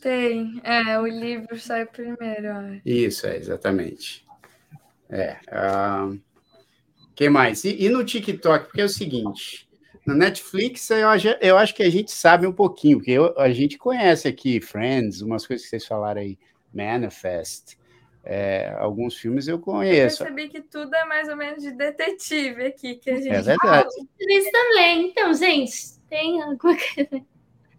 Tem. 0.00 0.60
É, 0.62 0.98
o 1.00 1.06
livro 1.06 1.58
sai 1.58 1.84
primeiro, 1.84 2.46
eu 2.46 2.56
acho. 2.56 2.82
Isso, 2.86 3.26
é, 3.26 3.36
exatamente. 3.36 4.24
É. 5.10 5.38
ah, 5.50 6.10
que 7.16 7.28
mais? 7.28 7.64
E, 7.64 7.84
e 7.84 7.88
no 7.88 8.04
TikTok, 8.04 8.66
porque 8.66 8.82
é 8.82 8.84
o 8.84 8.88
seguinte. 8.88 9.67
No 10.08 10.14
Netflix, 10.14 10.88
eu, 10.88 11.06
acho- 11.06 11.28
eu 11.40 11.58
acho 11.58 11.74
que 11.74 11.82
a 11.82 11.90
gente 11.90 12.10
sabe 12.10 12.46
um 12.46 12.52
pouquinho, 12.52 12.96
porque 12.96 13.10
eu- 13.10 13.38
a 13.38 13.52
gente 13.52 13.76
conhece 13.76 14.26
aqui 14.26 14.58
Friends, 14.58 15.20
umas 15.20 15.46
coisas 15.46 15.64
que 15.66 15.68
vocês 15.68 15.84
falaram 15.86 16.22
aí, 16.22 16.38
Manifest, 16.72 17.76
é, 18.24 18.74
alguns 18.78 19.16
filmes 19.16 19.48
eu 19.48 19.56
Eu 19.56 19.60
conheço. 19.60 20.24
percebi 20.24 20.48
que 20.48 20.62
tudo 20.62 20.94
é 20.94 21.04
mais 21.04 21.28
ou 21.28 21.36
menos 21.36 21.62
de 21.62 21.72
detetive 21.72 22.64
aqui, 22.64 22.94
que 22.94 23.10
a 23.10 23.16
gente 23.16 23.28
É 23.28 23.42
verdade. 23.42 23.88
Isso 24.18 24.50
também. 24.50 25.08
Então, 25.10 25.34
gente, 25.34 25.72
tem 26.08 26.40
alguma 26.40 26.74
coisa. 26.74 27.26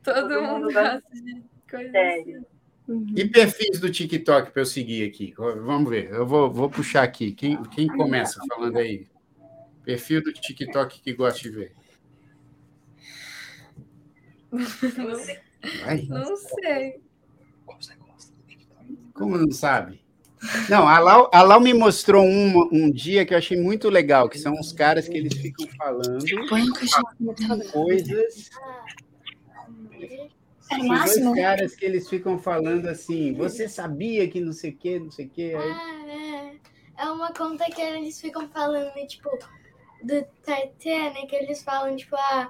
todo 0.04 0.30
Todo 0.30 0.42
mundo 0.44 0.72
gosta 0.72 1.04
de 1.12 1.44
coisa 1.70 1.92
Sério. 1.92 2.46
assim. 2.88 3.06
E 3.16 3.26
perfis 3.26 3.80
do 3.80 3.92
TikTok 3.92 4.52
para 4.52 4.62
eu 4.62 4.66
seguir 4.68 5.08
aqui? 5.08 5.34
Vamos 5.36 5.90
ver, 5.90 6.12
eu 6.12 6.28
vou, 6.28 6.52
vou 6.52 6.70
puxar 6.70 7.02
aqui. 7.04 7.32
Quem, 7.32 7.62
quem 7.64 7.88
começa 7.88 8.40
falando 8.48 8.78
aí? 8.78 9.08
Perfil 9.84 10.22
do 10.22 10.32
TikTok 10.32 11.02
que 11.02 11.14
gosta 11.14 11.40
de 11.42 11.50
ver. 11.50 11.79
Vai. 14.52 16.02
Não 16.08 16.36
sei. 16.36 17.02
Como 19.14 19.38
não 19.38 19.52
sabe? 19.52 20.02
Não, 20.70 20.88
a 20.88 21.00
Lau, 21.00 21.30
a 21.34 21.42
Lau 21.42 21.60
me 21.60 21.74
mostrou 21.74 22.24
um, 22.24 22.70
um 22.72 22.90
dia 22.90 23.26
que 23.26 23.34
eu 23.34 23.38
achei 23.38 23.60
muito 23.60 23.90
legal, 23.90 24.30
que 24.30 24.40
são 24.40 24.54
os 24.54 24.72
caras 24.72 25.08
que 25.08 25.18
eles 25.18 25.34
ficam 25.34 25.68
falando 25.78 26.26
coisas. 27.72 28.50
É 30.72 30.78
São 30.78 30.88
dois 30.88 31.36
caras 31.36 31.76
que 31.76 31.84
eles 31.84 32.08
ficam 32.08 32.40
falando 32.40 32.88
assim, 32.88 33.34
você 33.34 33.68
sabia 33.68 34.30
que 34.30 34.40
não 34.40 34.54
sei 34.54 34.70
o 34.72 34.78
que, 34.78 35.00
não 35.00 35.12
sei 35.12 35.26
o 35.26 35.30
que. 35.30 35.56
Aí, 35.56 35.72
Ah, 35.72 36.06
é. 36.08 36.60
É 37.00 37.10
uma 37.10 37.34
conta 37.34 37.66
que 37.66 37.82
eles 37.82 38.20
ficam 38.20 38.48
falando, 38.50 38.94
tipo, 39.08 39.30
do 40.04 40.26
Titanic, 40.44 41.34
eles 41.34 41.64
falam, 41.64 41.96
tipo, 41.96 42.16
ah, 42.16 42.50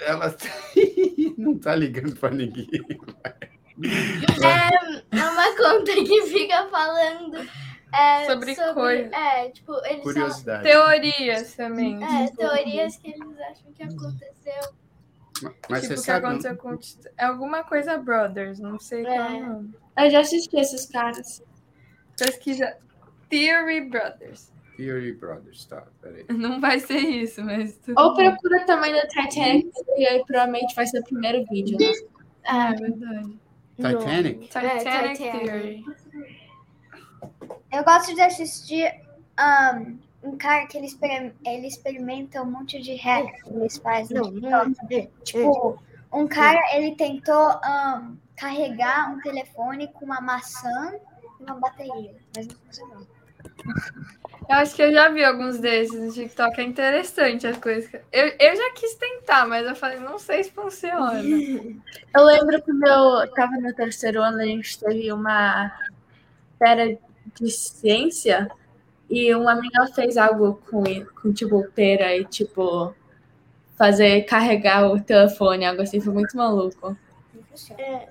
ela 0.00 0.36
não 1.36 1.58
tá 1.58 1.74
ligando 1.74 2.16
para 2.16 2.30
ninguém. 2.30 2.68
é, 3.82 5.18
é 5.18 5.24
uma 5.24 5.56
conta 5.56 5.92
que 5.92 6.22
fica 6.26 6.68
falando 6.68 7.48
é, 7.92 8.26
Sobre 8.26 8.54
coisa. 8.74 9.16
É, 9.16 9.50
tipo, 9.50 9.72
eles 9.84 9.86
falam, 9.86 10.02
Curiosidade. 10.02 10.62
Teorias 10.62 11.54
também. 11.54 12.04
é, 12.04 12.30
teorias 12.30 12.96
que 12.96 13.08
eles 13.08 13.40
acham 13.40 13.72
que 13.72 13.82
aconteceu. 13.82 14.72
Mas 15.70 15.82
tipo, 15.82 15.94
você 15.94 15.94
que 15.94 16.00
sabe. 16.00 16.26
aconteceu 16.26 16.56
com. 16.56 16.78
É 17.16 17.24
alguma 17.24 17.62
coisa 17.64 17.96
Brothers, 17.96 18.58
não 18.58 18.78
sei 18.78 19.04
qual 19.04 19.16
é 19.16 19.34
o 19.34 19.46
nome. 19.46 19.74
Eu 19.96 20.10
já 20.10 20.20
assisti 20.20 20.56
esses 20.56 20.86
caras. 20.86 21.42
Pesquisa 22.16 22.76
Theory 23.30 23.88
Brothers. 23.88 24.52
Theory 24.78 25.12
Brothers, 25.12 25.64
tá, 25.64 25.82
peraí. 26.00 26.24
Não 26.30 26.60
vai 26.60 26.78
ser 26.78 26.98
isso, 27.00 27.42
mas. 27.44 27.78
Ou 27.96 28.14
procura 28.14 28.64
também 28.64 28.92
no 28.94 29.00
Titanic, 29.08 29.70
e 29.96 30.06
aí 30.06 30.24
provavelmente 30.24 30.72
vai 30.74 30.86
ser 30.86 31.00
o 31.00 31.04
primeiro 31.04 31.44
vídeo, 31.50 31.76
né? 31.78 31.92
Ah, 32.46 32.70
é 32.70 32.74
verdade. 32.76 33.38
Titanic? 33.76 34.38
Titanic, 34.46 34.78
Titanic. 34.78 35.18
Theory. 35.18 35.84
Eu 37.72 37.84
gosto 37.84 38.14
de 38.14 38.20
assistir 38.20 38.88
um, 39.38 39.98
um 40.30 40.38
cara 40.38 40.66
que 40.66 40.78
ele, 40.78 40.86
experim- 40.86 41.32
ele 41.44 41.66
experimenta 41.66 42.40
um 42.42 42.50
monte 42.50 42.80
de 42.80 42.94
hacks 42.94 43.42
que 43.42 43.50
eles 43.54 43.78
fazem. 43.78 44.16
no 44.16 44.30
TikTok. 44.32 45.10
Tipo, 45.24 45.82
um 46.12 46.26
cara, 46.26 46.58
ele 46.76 46.94
tentou 46.94 47.50
um, 47.64 48.16
carregar 48.36 49.12
um 49.12 49.20
telefone 49.20 49.88
com 49.88 50.04
uma 50.06 50.20
maçã 50.20 50.94
e 51.40 51.42
uma 51.42 51.54
bateria, 51.56 52.14
mas 52.36 52.46
não 52.46 52.56
funcionou. 52.64 53.06
Eu 54.48 54.56
acho 54.56 54.74
que 54.74 54.80
eu 54.80 54.90
já 54.90 55.10
vi 55.10 55.22
alguns 55.22 55.58
desses 55.58 56.00
no 56.00 56.10
TikTok. 56.10 56.58
É 56.58 56.64
interessante 56.64 57.46
as 57.46 57.58
coisas. 57.58 57.90
Eu, 58.10 58.32
eu 58.40 58.56
já 58.56 58.72
quis 58.74 58.94
tentar, 58.94 59.46
mas 59.46 59.66
eu 59.66 59.76
falei, 59.76 59.98
não 59.98 60.18
sei 60.18 60.44
se 60.44 60.50
funciona. 60.50 61.20
Eu 62.14 62.24
lembro 62.24 62.60
quando 62.62 62.86
eu 62.86 63.30
tava 63.34 63.52
no 63.58 63.72
terceiro 63.74 64.22
ano, 64.22 64.40
a 64.40 64.44
gente 64.44 64.78
teve 64.80 65.12
uma 65.12 65.70
feira 66.58 66.98
de 67.38 67.50
ciência 67.50 68.50
e 69.10 69.32
uma 69.34 69.52
amiga 69.52 69.86
fez 69.94 70.16
algo 70.16 70.60
com, 70.70 70.82
com 71.20 71.32
tipo, 71.32 71.62
pera 71.74 72.16
e, 72.16 72.24
tipo, 72.24 72.94
fazer 73.76 74.22
carregar 74.22 74.90
o 74.90 74.98
telefone, 75.00 75.66
algo 75.66 75.82
assim, 75.82 76.00
foi 76.00 76.14
muito 76.14 76.36
maluco. 76.36 76.96
Funciona. 77.50 78.06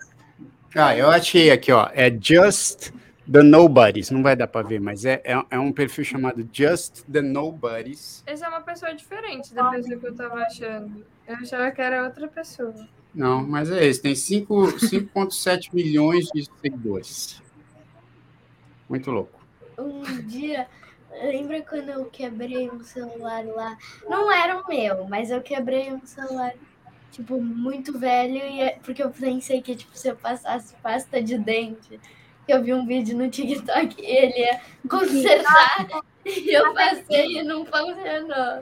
Ah, 0.75 0.95
eu 0.95 1.09
achei 1.09 1.49
aqui, 1.49 1.71
ó. 1.71 1.89
É 1.93 2.11
Just 2.11 2.91
the 3.31 3.43
Nobodies. 3.43 4.09
Não 4.11 4.23
vai 4.23 4.35
dar 4.35 4.47
para 4.47 4.67
ver, 4.67 4.79
mas 4.79 5.05
é, 5.05 5.21
é, 5.23 5.43
é 5.51 5.59
um 5.59 5.71
perfil 5.71 6.03
chamado 6.03 6.47
Just 6.51 7.03
the 7.11 7.21
Nobodies. 7.21 8.23
Essa 8.25 8.45
é 8.45 8.49
uma 8.49 8.61
pessoa 8.61 8.93
diferente 8.93 9.53
da 9.53 9.69
pessoa 9.69 9.97
que 9.99 10.07
eu 10.07 10.15
tava 10.15 10.35
achando. 10.35 11.05
Eu 11.27 11.35
achava 11.35 11.71
que 11.71 11.81
era 11.81 12.03
outra 12.03 12.27
pessoa. 12.27 12.73
Não, 13.13 13.45
mas 13.45 13.71
é 13.71 13.85
esse. 13.85 14.01
Tem 14.01 14.15
5 14.15 14.73
5,7 14.79 15.69
milhões 15.73 16.25
de 16.33 16.47
seguidores. 16.61 17.41
Muito 18.89 19.11
louco. 19.11 19.37
Um 19.77 20.03
dia, 20.25 20.67
lembra 21.23 21.61
quando 21.61 21.89
eu 21.89 22.05
quebrei 22.05 22.69
um 22.69 22.83
celular 22.83 23.45
lá? 23.45 23.77
Não 24.07 24.31
era 24.31 24.59
o 24.59 24.67
meu, 24.67 25.05
mas 25.07 25.29
eu 25.29 25.41
quebrei 25.41 25.91
um 25.91 26.05
celular, 26.05 26.53
tipo, 27.11 27.41
muito 27.41 27.97
velho, 27.97 28.37
e 28.37 28.61
é- 28.61 28.79
porque 28.83 29.03
eu 29.03 29.09
pensei 29.11 29.61
que, 29.61 29.75
tipo, 29.75 29.95
se 29.97 30.07
eu 30.07 30.15
passasse 30.15 30.73
pasta 30.81 31.21
de 31.21 31.37
dente, 31.37 31.99
eu 32.47 32.63
vi 32.63 32.73
um 32.73 32.85
vídeo 32.85 33.17
no 33.17 33.29
TikTok 33.29 34.01
e 34.01 34.05
ele 34.05 34.39
ia 34.39 34.61
consertar, 34.89 35.87
e 36.25 36.53
eu 36.53 36.73
passei 36.73 37.39
e 37.39 37.43
não 37.43 37.65
funcionou. 37.65 38.61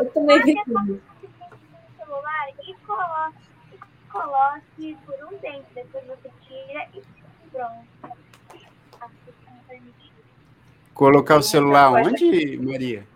Eu 0.00 0.10
também 0.10 0.42
vi 0.42 0.64
tudo. 0.64 1.02
celular 1.98 2.48
e 2.66 2.74
coloque, 2.86 3.38
coloque 4.10 4.98
por 5.06 5.32
um 5.32 5.38
tempo. 5.38 5.66
Depois 5.74 6.04
você 6.06 6.30
tira 6.46 6.88
e 6.94 7.02
pronto. 7.50 7.94
Colocar 10.94 11.38
o 11.38 11.42
celular 11.42 11.90
onde, 11.92 12.56
Maria? 12.58 13.06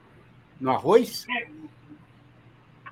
No 0.61 0.73
arroz? 0.73 1.27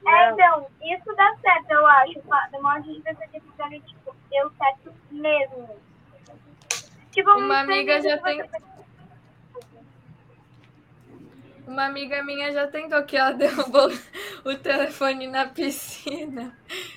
É, 0.06 0.30
então, 0.30 0.66
isso 0.80 1.16
dá 1.16 1.36
certo, 1.40 1.70
eu 1.72 1.84
acho. 1.84 2.22
Demora 2.52 2.80
de 2.80 3.00
pessoa 3.00 3.26
que 3.26 3.40
fica 3.40 3.64
ali, 3.64 3.80
tipo, 3.80 4.14
deu 4.30 4.50
certo 4.56 4.94
mesmo. 5.10 5.68
Uma 7.24 7.60
amiga 7.60 8.00
já 8.02 8.18
tem- 8.18 8.42
Uma 11.66 11.86
amiga 11.86 12.22
minha 12.22 12.52
já 12.52 12.66
tentou 12.68 13.02
que 13.02 13.16
ela 13.16 13.32
derrubou 13.34 13.90
o 14.44 14.54
telefone 14.54 15.26
na 15.26 15.46
piscina. 15.46 16.56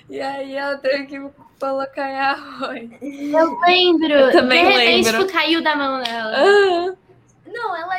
E 0.09 0.21
aí 0.21 0.55
ela 0.55 0.77
teve 0.77 1.07
que 1.07 1.29
colocar 1.59 2.09
em 2.09 2.19
arroz. 2.19 2.89
Eu 3.01 3.59
lembro. 3.61 4.13
Eu 4.13 4.31
também 4.31 4.65
de 4.65 4.71
repente, 4.73 5.11
lembro. 5.11 5.27
caiu 5.31 5.63
da 5.63 5.75
mão 5.75 6.01
dela. 6.03 6.35
Ah, 6.37 6.93
Não, 7.47 7.75
ela, 7.75 7.95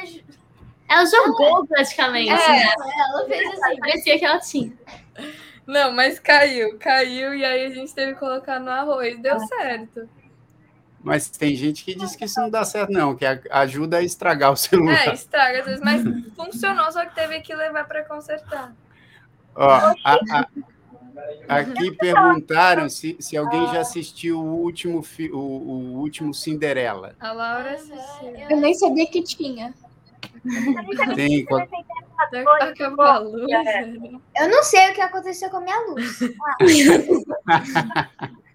Ela 0.89 1.05
jogou 1.07 1.67
praticamente. 1.67 2.31
É. 2.31 2.49
né? 2.49 2.73
Ela 3.09 3.27
fez 3.27 3.49
assim. 3.63 3.77
Parecia 3.81 4.19
que 4.19 4.25
ela 4.25 4.39
tinha. 4.39 4.73
Não, 5.67 5.93
mas 5.93 6.19
caiu, 6.19 6.79
caiu 6.79 7.35
e 7.35 7.45
aí 7.45 7.67
a 7.67 7.71
gente 7.71 7.93
teve 7.95 8.15
que 8.15 8.19
colocar 8.21 8.59
no 8.61 8.71
arroz. 8.71 9.19
Deu 9.21 9.39
certo. 9.41 10.09
Mas 11.03 11.29
tem 11.31 11.55
gente 11.57 11.83
que 11.85 11.95
diz 11.95 12.15
que 12.15 12.27
isso 12.27 12.39
não 12.41 12.51
dá 12.51 12.63
certo, 12.65 12.91
não, 12.93 13.17
que 13.17 13.25
ajuda 13.51 13.99
a 13.99 14.03
estragar 14.03 14.53
o 14.53 14.57
celular. 14.57 15.09
É, 15.09 15.15
estraga 15.15 15.61
às 15.61 15.65
vezes, 15.65 15.81
mas 15.83 16.03
funcionou, 16.37 16.93
só 16.93 17.05
que 17.07 17.15
teve 17.15 17.41
que 17.41 17.55
levar 17.55 17.85
pra 17.89 18.05
consertar. 18.05 18.75
Ó, 19.55 19.71
a- 19.71 19.95
a- 20.05 20.47
aqui 21.49 21.91
perguntaram 21.97 22.89
se, 22.91 23.17
se 23.19 23.37
alguém 23.37 23.67
já 23.69 23.81
assistiu 23.81 24.41
o 24.41 24.57
último, 24.63 25.03
fi- 25.03 25.31
o, 25.33 25.39
o 25.39 25.99
último 25.99 26.33
Cinderela. 26.35 27.15
A 27.19 27.33
Laura 27.33 27.73
assistiu. 27.75 28.37
Eu 28.51 28.57
nem 28.59 28.75
sabia 28.75 29.07
que 29.07 29.23
tinha. 29.23 29.73
Tem, 31.15 31.45
co- 31.47 31.67
Acabou 32.61 33.05
a 33.05 33.19
luz. 33.19 33.51
Eu 34.39 34.49
não 34.51 34.63
sei 34.63 34.91
o 34.91 34.95
que 34.95 35.01
aconteceu 35.01 35.49
com 35.51 35.57
a 35.57 35.61
minha 35.63 35.81
luz. 35.87 36.19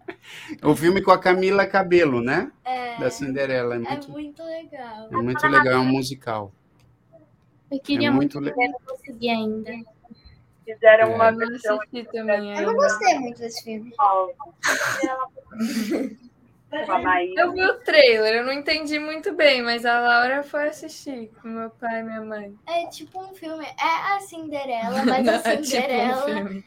o 0.64 0.76
filme 0.76 1.02
com 1.02 1.12
a 1.12 1.20
Camila 1.20 1.66
Cabelo, 1.66 2.22
né? 2.22 2.52
É, 2.64 2.98
Da 3.00 3.10
Cinderela. 3.10 3.76
É 3.76 3.78
é 3.78 3.80
muito, 3.82 4.12
muito 4.12 4.44
legal. 4.44 5.08
é 5.12 5.16
muito 5.18 5.48
legal, 5.48 5.74
é 5.74 5.78
um 5.80 5.86
musical. 5.86 6.52
Eu 7.72 7.80
queria 7.80 8.08
É 8.10 8.12
muito 8.12 8.40
muito 8.40 8.56
ver, 8.56 8.68
não 8.68 8.80
consegui 8.86 9.30
ainda. 9.30 9.72
Fizeram 10.64 11.12
É. 11.12 11.16
uma 11.16 11.30
Eu 11.32 11.38
versão. 11.38 11.80
Eu 11.94 12.66
não 12.68 12.74
gostei 12.74 13.20
muito 13.20 13.40
desse 13.40 13.64
filme. 13.64 13.94
nova. 16.80 16.86
Com 16.86 16.92
a 16.94 17.00
Maíra. 17.00 17.42
Eu 17.42 17.52
vi 17.54 17.64
o 17.64 17.74
trailer, 17.80 18.36
eu 18.36 18.46
não 18.46 18.54
entendi 18.54 19.00
muito 19.00 19.34
bem, 19.34 19.62
mas 19.62 19.86
a 19.86 20.00
Laura 20.00 20.44
foi 20.44 20.68
assistir 20.68 21.32
com 21.42 21.48
meu 21.48 21.70
pai 21.70 22.00
e 22.00 22.04
minha 22.04 22.22
mãe. 22.22 22.56
É 22.68 22.88
tipo 22.88 23.20
um 23.24 23.34
filme. 23.34 23.66
É 23.66 24.16
a 24.16 24.20
Cinderela, 24.20 25.04
mas 25.06 25.26
Não, 25.26 25.34
a 25.34 25.38
é 25.38 25.58
tipo 25.58 25.60
um 25.60 25.64
Cinderela. 25.64 26.64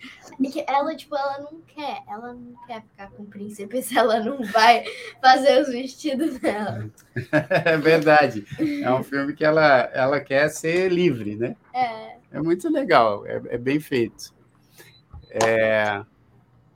ela, 0.67 0.97
tipo, 0.97 1.17
ela 1.17 1.39
não 1.41 1.61
quer. 1.63 2.03
Ela 2.09 2.33
não 2.33 2.55
quer 2.67 2.83
ficar 2.83 3.11
com 3.11 3.23
o 3.23 3.27
príncipe 3.27 3.83
se 3.83 3.99
ela 3.99 4.21
não 4.21 4.43
vai 4.45 4.85
fazer 5.21 5.61
os 5.61 5.69
vestidos 5.69 6.39
dela. 6.39 6.89
É 7.65 7.77
verdade. 7.77 8.45
É 8.83 8.93
um 8.93 9.03
filme 9.03 9.35
que 9.35 9.45
ela, 9.45 9.91
ela 9.93 10.21
quer 10.21 10.49
ser 10.49 10.91
livre, 10.91 11.37
né? 11.37 11.57
É. 11.75 12.17
É 12.31 12.41
muito 12.41 12.69
legal, 12.71 13.27
é, 13.27 13.41
é 13.49 13.59
bem 13.59 13.81
feito. 13.81 14.35
É, 15.31 16.03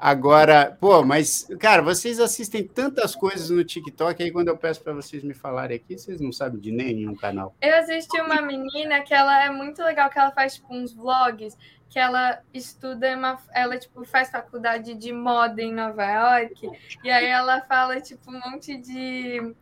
Agora, 0.05 0.77
pô, 0.81 1.05
mas, 1.05 1.47
cara, 1.61 1.81
vocês 1.81 2.19
assistem 2.19 2.67
tantas 2.67 3.15
coisas 3.15 3.51
no 3.51 3.63
TikTok, 3.63 4.21
aí 4.21 4.33
quando 4.33 4.49
eu 4.49 4.57
peço 4.57 4.83
para 4.83 4.93
vocês 4.93 5.23
me 5.23 5.33
falarem 5.33 5.77
aqui, 5.77 5.97
vocês 5.97 6.21
não 6.21 6.33
sabem 6.33 6.59
de 6.59 6.73
nenhum 6.73 7.15
canal. 7.15 7.55
Eu 7.63 7.77
assisti 7.77 8.21
uma 8.21 8.43
menina 8.43 9.01
que 9.03 9.15
ela 9.15 9.45
é 9.45 9.49
muito 9.49 9.81
legal, 9.81 10.11
que 10.11 10.19
ela 10.19 10.33
faz 10.33 10.57
tipo 10.57 10.75
uns 10.75 10.93
vlogs, 10.93 11.57
que 11.89 12.01
ela 12.01 12.43
estuda, 12.53 13.17
uma, 13.17 13.39
ela 13.55 13.79
tipo 13.79 14.05
faz 14.05 14.29
faculdade 14.29 14.97
de 14.97 15.13
moda 15.13 15.63
em 15.63 15.73
Nova 15.73 16.05
York, 16.05 16.69
e 17.05 17.09
aí 17.09 17.27
ela 17.27 17.61
fala 17.61 18.01
tipo 18.01 18.29
um 18.29 18.41
monte 18.41 18.77
de 18.77 19.55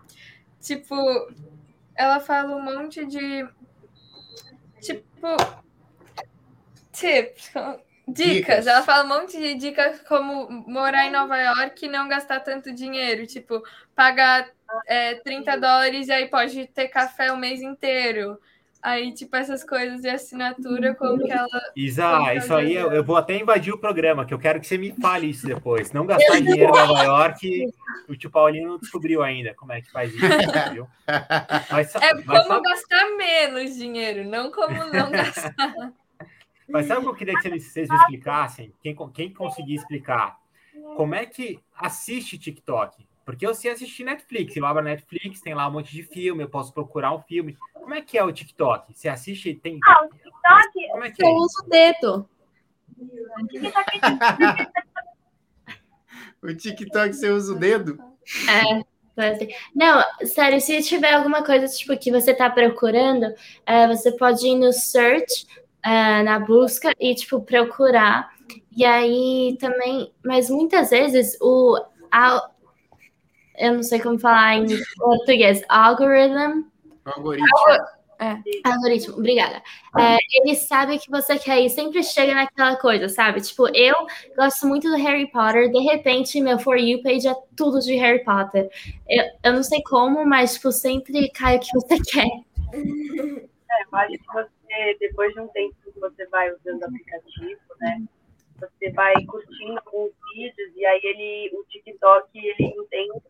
tipo 0.58 0.96
ela 1.94 2.18
fala 2.18 2.56
um 2.56 2.62
monte 2.62 3.04
de 3.04 3.46
tipo 4.80 5.36
tips, 6.92 7.52
dicas. 8.08 8.34
Dicas. 8.34 8.66
Ela 8.66 8.82
fala 8.82 9.04
um 9.04 9.20
monte 9.20 9.36
de 9.38 9.54
dicas 9.54 10.00
como 10.02 10.50
morar 10.66 11.06
em 11.06 11.10
Nova 11.10 11.36
York 11.36 11.84
e 11.84 11.88
não 11.88 12.08
gastar 12.08 12.40
tanto 12.40 12.72
dinheiro, 12.72 13.26
tipo 13.26 13.62
pagar 13.94 14.48
é, 14.86 15.14
30 15.16 15.56
dólares 15.58 16.08
e 16.08 16.12
aí 16.12 16.28
pode 16.28 16.66
ter 16.68 16.88
café 16.88 17.32
o 17.32 17.36
mês 17.36 17.60
inteiro. 17.60 18.38
Aí, 18.82 19.12
tipo, 19.12 19.36
essas 19.36 19.62
coisas 19.62 20.00
de 20.00 20.08
assinatura, 20.08 20.94
como 20.94 21.22
que 21.22 21.30
ela. 21.30 21.46
Isa, 21.76 22.34
isso 22.34 22.54
aí 22.54 22.74
eu, 22.74 22.90
eu 22.90 23.04
vou 23.04 23.16
até 23.16 23.36
invadir 23.36 23.74
o 23.74 23.78
programa, 23.78 24.24
que 24.24 24.32
eu 24.32 24.38
quero 24.38 24.58
que 24.58 24.66
você 24.66 24.78
me 24.78 24.90
fale 24.92 25.28
isso 25.28 25.46
depois. 25.46 25.92
Não 25.92 26.06
gastar 26.06 26.40
dinheiro 26.40 26.74
em 26.74 26.86
Nova 26.86 27.02
York, 27.02 27.70
o 28.08 28.16
tio 28.16 28.30
Paulinho 28.30 28.70
não 28.70 28.78
descobriu 28.78 29.22
ainda 29.22 29.52
como 29.54 29.72
é 29.72 29.82
que 29.82 29.90
faz 29.90 30.14
isso, 30.14 30.26
viu? 30.72 30.88
Mas, 31.70 31.94
É 31.96 32.14
mas 32.24 32.46
como 32.46 32.62
gastar 32.62 33.04
menos 33.18 33.76
dinheiro, 33.76 34.24
não 34.26 34.50
como 34.50 34.74
não 34.86 35.10
gastar. 35.12 35.92
Mas 36.70 36.86
sabe 36.86 37.00
o 37.00 37.02
que 37.02 37.08
eu 37.08 37.14
queria 37.14 37.34
que 37.40 37.60
vocês, 37.60 37.88
me 37.88 37.96
explicassem? 37.96 38.72
Quem, 38.82 38.96
quem 39.12 39.32
conseguir 39.32 39.74
explicar? 39.74 40.38
Como 40.96 41.14
é 41.14 41.26
que 41.26 41.60
assiste 41.74 42.38
TikTok? 42.38 43.06
Porque 43.24 43.46
eu 43.46 43.54
sei 43.54 43.70
assistir 43.70 44.04
Netflix. 44.04 44.56
Eu 44.56 44.66
abro 44.66 44.80
a 44.80 44.84
Netflix, 44.84 45.40
tem 45.40 45.54
lá 45.54 45.68
um 45.68 45.72
monte 45.72 45.92
de 45.92 46.02
filme, 46.02 46.42
eu 46.42 46.48
posso 46.48 46.72
procurar 46.72 47.14
um 47.14 47.20
filme. 47.22 47.56
Como 47.72 47.94
é 47.94 48.00
que 48.00 48.18
é 48.18 48.24
o 48.24 48.32
TikTok? 48.32 48.92
Você 48.92 49.08
assiste 49.08 49.50
e 49.50 49.54
tem. 49.54 49.78
Ah, 49.84 50.04
o 50.04 50.08
TikTok, 50.08 50.88
Como 50.90 51.04
é 51.04 51.10
que 51.10 51.24
é? 51.24 51.28
Eu 51.28 51.34
uso 51.34 51.62
o 51.64 51.68
dedo. 51.68 52.28
o 52.98 53.46
TikTok 53.46 54.00
O 56.42 56.54
TikTok 56.54 57.12
você 57.14 57.30
usa 57.30 57.52
o 57.54 57.58
dedo? 57.58 57.98
Não, 59.74 60.02
sério, 60.24 60.60
se 60.60 60.82
tiver 60.82 61.12
alguma 61.12 61.44
coisa 61.44 61.66
tipo 61.68 61.96
que 61.98 62.10
você 62.10 62.32
tá 62.32 62.48
procurando, 62.48 63.26
é, 63.66 63.86
você 63.86 64.12
pode 64.12 64.46
ir 64.46 64.56
no 64.56 64.72
search, 64.72 65.46
é, 65.84 66.22
na 66.22 66.38
busca 66.38 66.92
e 67.00 67.14
tipo 67.14 67.40
procurar. 67.40 68.30
E 68.76 68.84
aí 68.84 69.56
também, 69.60 70.12
mas 70.24 70.50
muitas 70.50 70.90
vezes 70.90 71.36
o 71.40 71.82
al- 72.10 72.54
eu 73.58 73.74
não 73.74 73.82
sei 73.82 74.00
como 74.00 74.18
falar 74.18 74.56
em 74.56 74.66
português, 74.96 75.62
algorithm, 75.68 76.64
Algoritmo. 77.04 77.46
algoritmo, 78.64 79.14
obrigada. 79.16 79.62
É, 79.98 80.16
ele 80.34 80.54
sabe 80.54 80.98
que 80.98 81.10
você 81.10 81.38
quer 81.38 81.60
e 81.60 81.68
sempre 81.70 82.02
chega 82.02 82.34
naquela 82.34 82.76
coisa, 82.76 83.08
sabe? 83.08 83.40
Tipo, 83.40 83.68
eu 83.74 83.94
gosto 84.36 84.66
muito 84.66 84.88
do 84.88 84.96
Harry 84.96 85.30
Potter, 85.30 85.70
de 85.70 85.80
repente 85.80 86.40
meu 86.40 86.58
For 86.58 86.76
You 86.78 87.02
page 87.02 87.26
é 87.28 87.34
tudo 87.56 87.80
de 87.80 87.94
Harry 87.96 88.24
Potter. 88.24 88.70
Eu, 89.08 89.24
eu 89.42 89.52
não 89.54 89.62
sei 89.62 89.82
como, 89.82 90.24
mas 90.24 90.54
tipo, 90.54 90.70
sempre 90.72 91.28
cai 91.30 91.56
o 91.56 91.60
que 91.60 91.72
você 91.74 91.98
quer. 92.10 92.28
É, 92.72 93.82
eu 93.84 93.96
acho 94.38 94.50
que 94.70 94.76
você, 94.76 94.96
depois 94.98 95.34
de 95.34 95.40
um 95.40 95.48
tempo 95.48 95.74
que 95.82 96.00
você 96.00 96.26
vai 96.26 96.52
usando 96.52 96.82
o 96.82 96.84
aplicativo, 96.86 97.60
né? 97.80 98.02
Você 98.58 98.90
vai 98.92 99.14
curtindo 99.26 99.80
alguns 99.86 100.12
vídeos 100.34 100.76
e 100.76 100.84
aí 100.84 101.00
ele, 101.02 101.50
o 101.56 101.64
TikTok, 101.64 102.30
ele 102.34 102.64
entende 102.64 103.20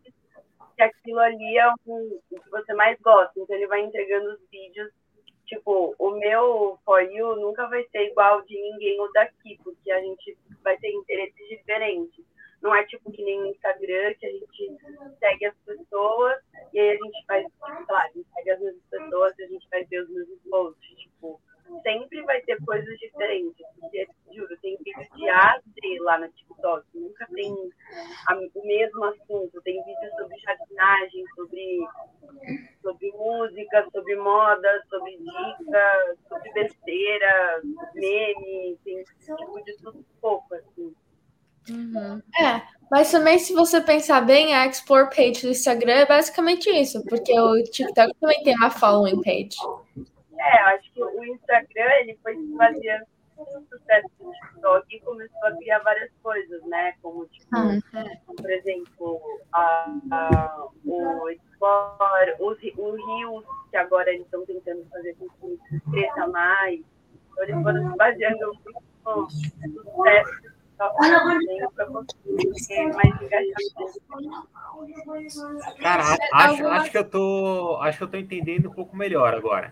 que 0.76 0.82
aquilo 0.82 1.20
ali 1.20 1.56
é 1.56 1.68
o 1.68 1.74
que 2.28 2.50
você 2.50 2.74
mais 2.74 2.98
gosta. 3.00 3.32
Então 3.36 3.56
ele 3.56 3.66
vai 3.66 3.80
entregando 3.80 4.30
os 4.30 4.40
vídeos. 4.50 4.90
Tipo, 5.46 5.94
o 5.98 6.10
meu 6.12 6.78
For 6.84 7.02
You 7.02 7.36
nunca 7.36 7.66
vai 7.68 7.84
ser 7.90 8.10
igual 8.10 8.42
de 8.42 8.54
ninguém 8.54 9.00
ou 9.00 9.10
daqui, 9.12 9.58
porque 9.64 9.90
a 9.90 10.00
gente 10.00 10.36
vai 10.62 10.76
ter 10.78 10.92
interesses 10.92 11.48
diferentes. 11.48 12.24
Não 12.62 12.74
é 12.74 12.84
tipo 12.84 13.10
que 13.10 13.22
nem 13.24 13.40
no 13.40 13.46
Instagram, 13.46 14.14
que 14.14 14.26
a 14.26 14.30
gente 14.32 14.76
segue 15.18 15.46
as 15.46 15.56
pessoas 15.64 16.42
e 16.72 16.78
aí 16.80 16.90
a 16.90 16.96
gente 16.96 17.24
faz, 17.26 17.44
tipo, 17.46 17.66
sei 17.66 17.94
lá, 17.94 18.02
a 18.02 18.08
gente 18.08 18.28
segue 18.34 18.50
as 18.50 18.60
mesmas 18.60 18.84
pessoas 18.90 19.38
e 19.38 19.42
a 19.44 19.48
gente 19.48 19.68
vai 19.70 19.84
ver 19.84 20.02
os 20.02 20.10
mesmos 20.10 20.38
posts. 20.50 20.98
Tipo, 20.98 21.40
sempre 21.82 22.22
vai 22.22 22.40
ter 22.42 22.58
coisas 22.64 22.98
diferentes. 22.98 23.64
Porque, 23.78 24.06
juro, 24.32 24.56
tem 24.60 24.76
vídeo 24.84 25.08
de 25.14 25.28
A 25.28 25.60
lá 26.00 26.18
no 26.18 26.28
TikTok. 26.28 26.86
Nunca 26.94 27.26
tem 27.34 27.54
a- 28.28 28.34
o 28.54 28.66
mesmo 28.66 29.04
assunto. 29.04 29.60
Tem 29.62 29.82
vídeo 29.84 30.10
sobre 30.18 30.36
jardinagem, 30.38 31.24
sobre, 31.34 31.78
sobre 32.82 33.10
música, 33.12 33.88
sobre 33.92 34.16
moda, 34.16 34.84
sobre 34.88 35.16
dica, 35.16 36.16
sobre 36.28 36.52
besteira, 36.52 37.62
meme, 37.94 38.78
tem 38.84 39.02
tipo 39.04 39.64
de 39.64 39.76
tudo 39.78 40.04
pouco, 40.20 40.54
assim. 40.54 40.94
É, 42.40 42.62
mas 42.90 43.10
também 43.10 43.38
se 43.38 43.52
você 43.54 43.80
pensar 43.80 44.20
bem, 44.22 44.54
a 44.54 44.66
Explore 44.66 45.08
Page 45.14 45.42
do 45.42 45.48
Instagram 45.50 45.92
é 45.92 46.06
basicamente 46.06 46.68
isso, 46.70 47.04
porque 47.04 47.38
o 47.38 47.62
TikTok 47.64 48.12
também 48.20 48.42
tem 48.42 48.56
uma 48.56 48.70
following 48.70 49.20
page. 49.22 49.56
É, 50.38 50.58
acho 50.74 50.92
que 50.92 51.02
o 51.02 51.24
Instagram 51.24 51.90
ele 52.00 52.18
foi 52.22 52.34
se 52.34 52.46
baseando 52.56 53.04
no 53.36 53.62
sucesso 53.68 54.08
do 54.18 54.30
TikTok 54.32 54.96
e 54.96 55.00
começou 55.00 55.46
a 55.48 55.56
criar 55.56 55.78
várias 55.80 56.10
coisas, 56.22 56.62
né? 56.64 56.94
Como, 57.02 57.26
tipo, 57.26 57.46
por 58.36 58.50
exemplo, 58.50 59.20
a, 59.52 59.94
a- 60.10 60.66
o 60.84 61.28
Explore, 61.30 62.34
os, 62.40 62.58
o 62.78 62.90
Rios, 62.92 63.44
que 63.70 63.76
agora 63.76 64.10
eles 64.10 64.24
estão 64.24 64.44
tentando 64.46 64.84
fazer 64.90 65.14
com 65.18 65.28
que 65.28 65.80
cresça 65.90 66.26
mais. 66.26 66.80
Então, 67.32 67.44
eles 67.44 67.62
foram 67.62 67.90
se 67.90 67.96
baseando 67.96 68.46
muito 68.46 68.82
no 69.04 69.30
sucesso 69.30 70.59
Cara, 75.80 76.16
acho, 76.32 76.66
acho 76.66 76.90
que 76.90 76.98
eu 76.98 77.04
tô, 77.04 77.78
acho 77.82 77.98
que 77.98 78.04
eu 78.04 78.08
tô 78.08 78.16
entendendo 78.16 78.70
um 78.70 78.72
pouco 78.72 78.96
melhor 78.96 79.34
agora. 79.34 79.70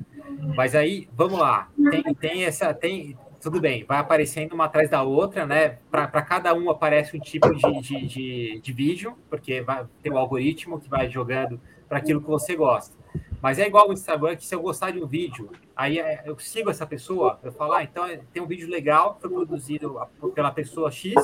Mas 0.55 0.75
aí, 0.75 1.09
vamos 1.13 1.39
lá. 1.39 1.69
Tem, 1.91 2.03
tem 2.15 2.45
essa, 2.45 2.75
tem, 2.75 3.17
tudo 3.41 3.61
bem. 3.61 3.85
Vai 3.85 3.99
aparecendo 3.99 4.53
uma 4.53 4.67
atrás 4.67 4.91
da 4.91 5.03
outra, 5.03 5.47
né? 5.47 5.79
Para 5.91 6.23
cada 6.23 6.53
um 6.53 6.69
aparece 6.69 7.17
um 7.17 7.21
tipo 7.21 7.55
de, 7.55 7.81
de, 7.81 8.07
de, 8.07 8.61
de 8.61 8.73
vídeo, 8.73 9.17
porque 9.31 9.63
vai 9.63 9.87
ter 10.03 10.13
um 10.13 10.19
algoritmo 10.19 10.79
que 10.79 10.89
vai 10.89 11.09
jogando 11.09 11.59
para 11.89 11.99
aquilo 11.99 12.21
que 12.21 12.29
você 12.29 12.55
gosta. 12.55 12.98
Mas 13.41 13.59
é 13.59 13.67
igual 13.67 13.89
o 13.89 13.93
Instagram, 13.93 14.37
que 14.37 14.45
se 14.45 14.55
eu 14.55 14.61
gostar 14.61 14.91
de 14.91 15.03
um 15.03 15.07
vídeo, 15.07 15.51
aí 15.77 15.99
é, 15.99 16.23
eu 16.25 16.39
sigo 16.39 16.71
essa 16.71 16.87
pessoa, 16.87 17.39
eu 17.43 17.53
falo, 17.53 17.75
ah, 17.75 17.83
então 17.83 18.05
é, 18.05 18.21
tem 18.33 18.43
um 18.43 18.47
vídeo 18.47 18.69
legal, 18.69 19.17
foi 19.21 19.31
produzido 19.31 20.01
pela 20.35 20.51
pessoa 20.51 20.91
X, 20.91 21.15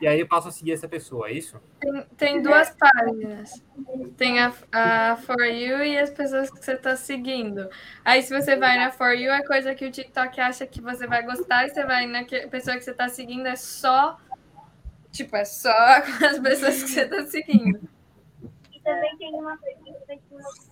e 0.00 0.06
aí 0.06 0.18
eu 0.18 0.26
passo 0.26 0.48
a 0.48 0.50
seguir 0.50 0.72
essa 0.72 0.88
pessoa, 0.88 1.28
é 1.28 1.32
isso? 1.32 1.60
Tem, 1.78 2.06
tem 2.16 2.42
duas 2.42 2.70
páginas. 2.70 3.62
Tem 4.16 4.40
a, 4.40 4.52
a 4.72 5.16
For 5.16 5.44
You 5.44 5.84
e 5.84 5.98
as 5.98 6.08
pessoas 6.08 6.50
que 6.50 6.64
você 6.64 6.72
está 6.72 6.96
seguindo. 6.96 7.68
Aí, 8.02 8.22
se 8.22 8.34
você 8.34 8.56
vai 8.56 8.78
na 8.78 8.90
For 8.90 9.12
You, 9.12 9.30
é 9.30 9.42
coisa 9.44 9.74
que 9.74 9.84
o 9.84 9.90
TikTok 9.90 10.40
acha 10.40 10.66
que 10.66 10.80
você 10.80 11.06
vai 11.06 11.22
gostar, 11.22 11.66
e 11.66 11.68
você 11.70 11.84
vai 11.84 12.06
na 12.06 12.24
que, 12.24 12.46
pessoa 12.46 12.78
que 12.78 12.82
você 12.82 12.92
está 12.92 13.10
seguindo, 13.10 13.46
é 13.46 13.56
só. 13.56 14.16
Tipo, 15.12 15.36
é 15.36 15.44
só 15.44 15.70
as 16.26 16.38
pessoas 16.38 16.82
que 16.82 16.88
você 16.88 17.02
está 17.02 17.26
seguindo. 17.26 17.80
E 18.80 18.82
também 18.82 19.16
tem 19.18 19.34
uma 19.34 19.56
coisa 19.58 19.78
que 19.84 19.90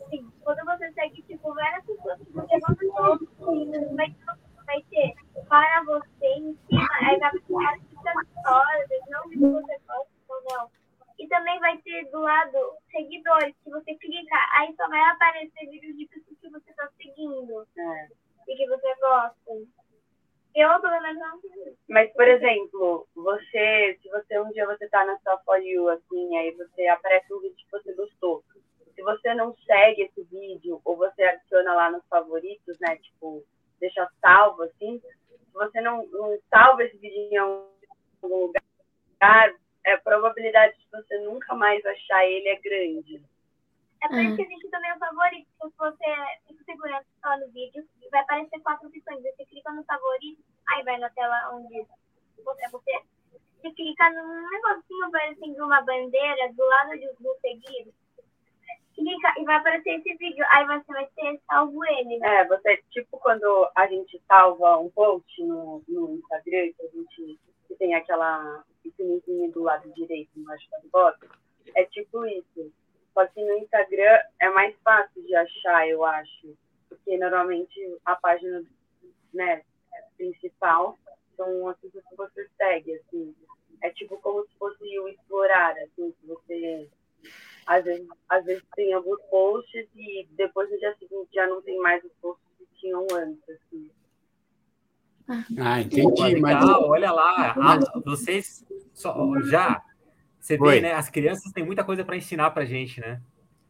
assim, 0.02 0.32
quando 0.42 0.64
você 0.64 0.92
segue, 0.92 1.22
tipo, 1.22 1.54
várias 1.54 1.84
pessoas 1.84 2.18
que 2.18 2.32
você 2.32 2.60
gostou, 2.60 3.96
vai, 3.96 4.16
vai 4.66 4.82
ter 4.90 5.14
para 5.48 5.82
você 5.84 6.26
em 6.26 6.58
cima, 6.68 6.88
aí 7.02 7.18
vai 7.18 7.30
ficar 7.32 7.76
histórias, 7.76 8.88
não 9.08 9.28
se 9.28 9.36
você 9.36 9.78
gosta 9.86 10.08
ou 10.28 10.42
não. 10.50 10.70
E 11.18 11.28
também 11.28 11.58
vai 11.60 11.76
ter 11.78 12.10
do 12.10 12.20
lado 12.20 12.76
seguidores, 12.90 13.54
que 13.62 13.70
você 13.70 13.94
clica, 13.96 14.36
aí 14.52 14.74
só 14.76 14.88
vai 14.88 15.00
aparecer 15.00 15.68
vídeos 15.68 15.96
de 15.96 16.06
pessoas 16.06 16.38
que 16.40 16.48
você 16.48 16.70
está 16.70 16.88
seguindo 16.96 17.66
É. 17.76 18.08
e 18.48 18.56
que 18.56 18.66
você 18.68 18.94
gosta. 19.00 19.52
Eu, 20.58 20.80
pelo 20.80 21.00
menos, 21.00 21.20
não. 21.20 21.40
Mas, 21.88 22.12
por 22.14 22.26
exemplo, 22.26 23.06
você, 23.14 23.96
se 24.02 24.08
você 24.08 24.40
um 24.40 24.50
dia 24.50 24.66
você 24.66 24.88
tá 24.88 25.04
na 25.04 25.16
sua 25.20 25.38
For 25.44 25.62
You, 25.62 25.88
assim, 25.88 26.36
aí 26.36 26.50
você 26.50 26.88
aparece 26.88 27.32
um 27.32 27.38
vídeo 27.38 27.56
que 27.56 27.70
você 27.70 27.92
gostou. 27.94 28.42
Se 28.92 29.00
você 29.02 29.34
não 29.34 29.54
segue 29.64 30.02
esse 30.02 30.24
vídeo, 30.24 30.80
ou 30.84 30.96
você 30.96 31.22
adiciona 31.22 31.74
lá 31.74 31.92
nos 31.92 32.04
favoritos, 32.08 32.76
né, 32.80 32.96
tipo, 32.96 33.44
deixa 33.78 34.10
salvo, 34.20 34.64
assim, 34.64 35.00
se 35.28 35.52
você 35.52 35.80
não, 35.80 36.04
não 36.08 36.36
salva 36.50 36.82
esse 36.82 36.96
vídeo 36.96 37.28
em 37.30 37.36
algum 37.36 37.76
lugar, 38.22 39.54
é, 39.86 39.92
a 39.92 39.98
probabilidade 39.98 40.76
de 40.76 40.88
você 40.90 41.18
nunca 41.18 41.54
mais 41.54 41.86
achar 41.86 42.26
ele 42.26 42.48
é 42.48 42.56
grande. 42.56 43.22
É 44.02 44.08
por 44.08 44.18
isso 44.18 44.36
que 44.36 44.42
existe 44.42 44.70
também 44.70 44.92
o 44.92 44.98
favorito. 44.98 45.48
Se 45.60 45.76
você 45.76 46.14
fica 46.46 46.64
segurando 46.64 47.04
só 47.22 47.36
no 47.38 47.48
vídeo, 47.50 47.84
vai 48.10 48.20
aparecer 48.20 48.60
quatro 48.60 48.88
opções. 48.88 49.22
Você 49.22 49.44
clica 49.44 49.72
no 49.72 49.84
favorito, 49.84 50.42
aí 50.68 50.84
vai 50.84 50.98
na 50.98 51.10
tela 51.10 51.50
onde 51.54 51.84
você 52.44 52.64
é 52.64 52.70
você. 52.70 53.00
Você 53.56 53.70
clica 53.72 54.10
num 54.10 54.50
negocinho 54.50 55.10
parecendo 55.10 55.64
uma 55.64 55.82
bandeira 55.82 56.52
do 56.52 56.64
lado 56.64 56.90
de, 56.90 57.06
do 57.20 57.36
seguido. 57.40 57.92
Clica 58.94 59.34
e 59.36 59.44
vai 59.44 59.56
aparecer 59.56 59.98
esse 59.98 60.14
vídeo. 60.16 60.44
Aí 60.48 60.64
você 60.66 60.92
vai 60.92 61.06
ter 61.16 61.40
salvo 61.46 61.84
ele. 61.84 62.24
É, 62.24 62.44
você, 62.46 62.76
tipo, 62.90 63.18
quando 63.18 63.70
a 63.74 63.86
gente 63.86 64.20
salva 64.28 64.78
um 64.78 64.90
post 64.90 65.42
no, 65.42 65.82
no 65.88 66.14
Instagram, 66.14 66.72
que 66.72 66.82
a 66.82 66.88
gente 66.88 67.38
que 67.66 67.74
tem 67.74 67.94
aquela 67.94 68.64
iconezinha 68.84 69.50
do 69.50 69.62
lado 69.62 69.92
direito 69.92 70.30
embaixo 70.36 70.68
da 70.70 70.78
bota, 70.90 71.28
é 71.74 71.84
tipo 71.84 72.24
isso. 72.24 72.72
Só 73.14 73.26
que 73.26 73.44
no 73.44 73.58
Instagram 73.58 74.18
é 74.40 74.50
mais 74.50 74.74
fácil 74.84 75.22
de 75.22 75.34
achar, 75.34 75.88
eu 75.88 76.04
acho. 76.04 76.56
Porque 76.88 77.18
normalmente 77.18 77.98
a 78.04 78.16
página 78.16 78.62
né, 79.34 79.62
principal 80.16 80.96
são 81.36 81.68
as 81.68 81.76
pessoas 81.78 82.04
que 82.08 82.16
você 82.16 82.48
segue, 82.56 82.94
assim. 82.94 83.34
É 83.82 83.90
tipo 83.90 84.18
como 84.18 84.42
se 84.44 84.54
fosse 84.58 84.98
o 84.98 85.08
explorar, 85.08 85.72
assim, 85.78 86.12
que 86.20 86.26
você 86.26 86.88
às 87.66 87.84
vezes, 87.84 88.08
às 88.28 88.44
vezes 88.46 88.62
tem 88.74 88.94
alguns 88.94 89.20
posts 89.30 89.86
e 89.94 90.26
depois 90.32 90.70
no 90.70 90.78
dia 90.78 90.94
seguinte 90.98 91.28
já 91.34 91.46
não 91.46 91.60
tem 91.60 91.78
mais 91.78 92.02
os 92.02 92.12
posts 92.22 92.44
que 92.58 92.66
tinham 92.80 93.06
antes, 93.12 93.42
assim. 93.50 93.90
Ah, 95.28 95.44
Pô, 95.46 95.80
entendi. 95.80 96.34
legal, 96.36 96.40
Mas 96.40 96.88
olha 96.88 97.12
lá. 97.12 97.54
Ah, 97.58 98.00
vocês 98.02 98.64
só, 98.94 99.14
já. 99.42 99.84
Você 100.40 100.56
vê, 100.56 100.64
Oi. 100.64 100.80
né? 100.80 100.92
As 100.92 101.08
crianças 101.08 101.52
têm 101.52 101.64
muita 101.64 101.84
coisa 101.84 102.04
para 102.04 102.16
ensinar 102.16 102.50
pra 102.50 102.64
gente, 102.64 103.00
né? 103.00 103.20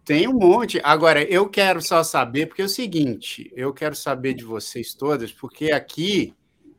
Tem 0.04 0.26
um 0.26 0.32
monte. 0.32 0.80
Agora, 0.82 1.22
eu 1.22 1.48
quero 1.48 1.82
só 1.82 2.02
saber, 2.02 2.46
porque 2.46 2.62
é 2.62 2.64
o 2.64 2.68
seguinte, 2.68 3.52
eu 3.54 3.74
quero 3.74 3.94
saber 3.94 4.32
de 4.32 4.44
vocês 4.44 4.94
todas, 4.94 5.30
porque 5.32 5.70
aqui, 5.70 6.34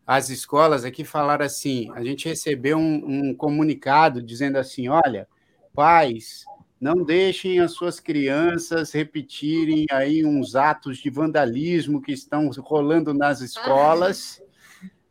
as 0.06 0.30
escolas 0.30 0.84
aqui 0.84 1.04
falaram 1.04 1.46
assim, 1.46 1.92
a 1.94 2.04
gente 2.04 2.28
recebeu 2.28 2.78
um, 2.78 3.30
um 3.30 3.36
comunicado 3.36 4.22
dizendo 4.22 4.58
assim, 4.58 4.88
olha, 4.88 5.28
pais, 5.76 6.44
não 6.82 7.04
deixem 7.04 7.60
as 7.60 7.74
suas 7.74 8.00
crianças 8.00 8.94
repetirem 8.94 9.86
aí 9.92 10.26
uns 10.26 10.56
atos 10.56 10.98
de 10.98 11.10
vandalismo 11.10 12.02
que 12.02 12.14
estão 12.14 12.50
rolando 12.50 13.14
nas 13.14 13.42
escolas, 13.42 14.42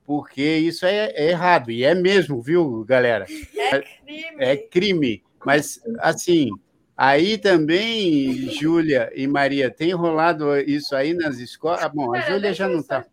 porque 0.09 0.57
isso 0.57 0.87
é, 0.87 1.11
é 1.14 1.29
errado, 1.29 1.71
e 1.71 1.85
é 1.85 1.94
mesmo, 1.94 2.40
viu, 2.40 2.83
galera? 2.83 3.27
É 3.59 3.83
crime. 3.83 4.37
é 4.38 4.57
crime. 4.57 5.23
Mas, 5.44 5.79
assim, 5.99 6.49
aí 6.97 7.37
também, 7.37 8.49
Júlia 8.59 9.12
e 9.14 9.27
Maria, 9.27 9.71
tem 9.71 9.92
rolado 9.92 10.57
isso 10.61 10.97
aí 10.97 11.12
nas 11.12 11.37
escolas? 11.37 11.83
Ah, 11.83 11.90
bom, 11.90 12.14
a 12.14 12.21
Júlia 12.23 12.55
já 12.55 12.66
não 12.66 12.79
está. 12.79 13.05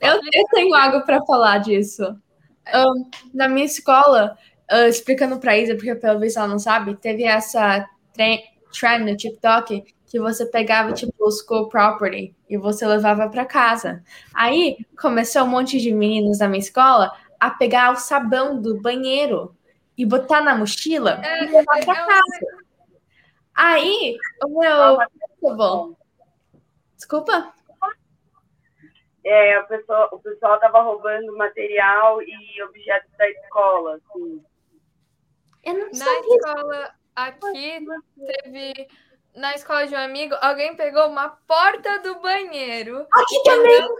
Eu, 0.00 0.14
eu 0.14 0.44
tenho 0.52 0.74
algo 0.74 1.06
para 1.06 1.24
falar 1.24 1.58
disso. 1.58 2.02
Ahn, 2.66 3.04
na 3.32 3.48
minha 3.48 3.66
escola, 3.66 4.36
ah, 4.68 4.88
explicando 4.88 5.38
para 5.38 5.56
Isa, 5.56 5.76
porque 5.76 5.94
pelo 5.94 6.18
visto 6.18 6.38
ela 6.38 6.48
não 6.48 6.58
sabe, 6.58 6.96
teve 6.96 7.22
essa 7.22 7.88
tre- 8.12 8.42
trend 8.72 9.08
no 9.08 9.16
TikTok 9.16 9.84
que 10.10 10.18
você 10.18 10.44
pegava 10.44 10.92
tipo 10.92 11.14
o 11.20 11.30
school 11.30 11.68
property 11.68 12.34
e 12.48 12.56
você 12.58 12.84
levava 12.84 13.28
para 13.28 13.46
casa. 13.46 14.02
Aí 14.34 14.76
começou 15.00 15.42
um 15.44 15.46
monte 15.46 15.78
de 15.80 15.92
meninos 15.92 16.38
da 16.38 16.48
minha 16.48 16.58
escola 16.58 17.16
a 17.38 17.48
pegar 17.48 17.92
o 17.92 17.96
sabão 17.96 18.60
do 18.60 18.80
banheiro 18.82 19.56
e 19.96 20.04
botar 20.04 20.40
na 20.40 20.54
mochila 20.56 21.20
É, 21.24 21.44
e 21.44 21.46
levar 21.52 21.84
para 21.84 21.94
casa. 22.06 22.46
Aí 23.54 24.16
o 24.44 24.60
meu 24.60 24.98
principal- 25.38 25.96
Desculpa? 26.96 27.54
É, 29.24 29.54
a 29.56 29.62
pessoa, 29.64 30.08
o 30.12 30.18
pessoal 30.18 30.56
estava 30.56 30.80
roubando 30.82 31.36
material 31.36 32.20
e 32.22 32.62
objetos 32.64 33.10
da 33.16 33.28
escola, 33.30 33.96
assim. 33.96 34.42
Eu 35.62 35.74
não 35.74 35.86
Na 35.86 35.94
sabia. 35.94 36.36
escola 36.36 36.94
aqui 37.14 37.86
teve. 38.42 38.88
Na 39.40 39.54
escola 39.54 39.86
de 39.86 39.94
um 39.94 39.98
amigo, 39.98 40.34
alguém 40.42 40.76
pegou 40.76 41.08
uma 41.08 41.30
porta 41.30 41.98
do 42.00 42.20
banheiro 42.20 43.06
Aqui 43.10 43.36
e 43.36 43.42
também. 43.42 43.80
não, 43.80 43.96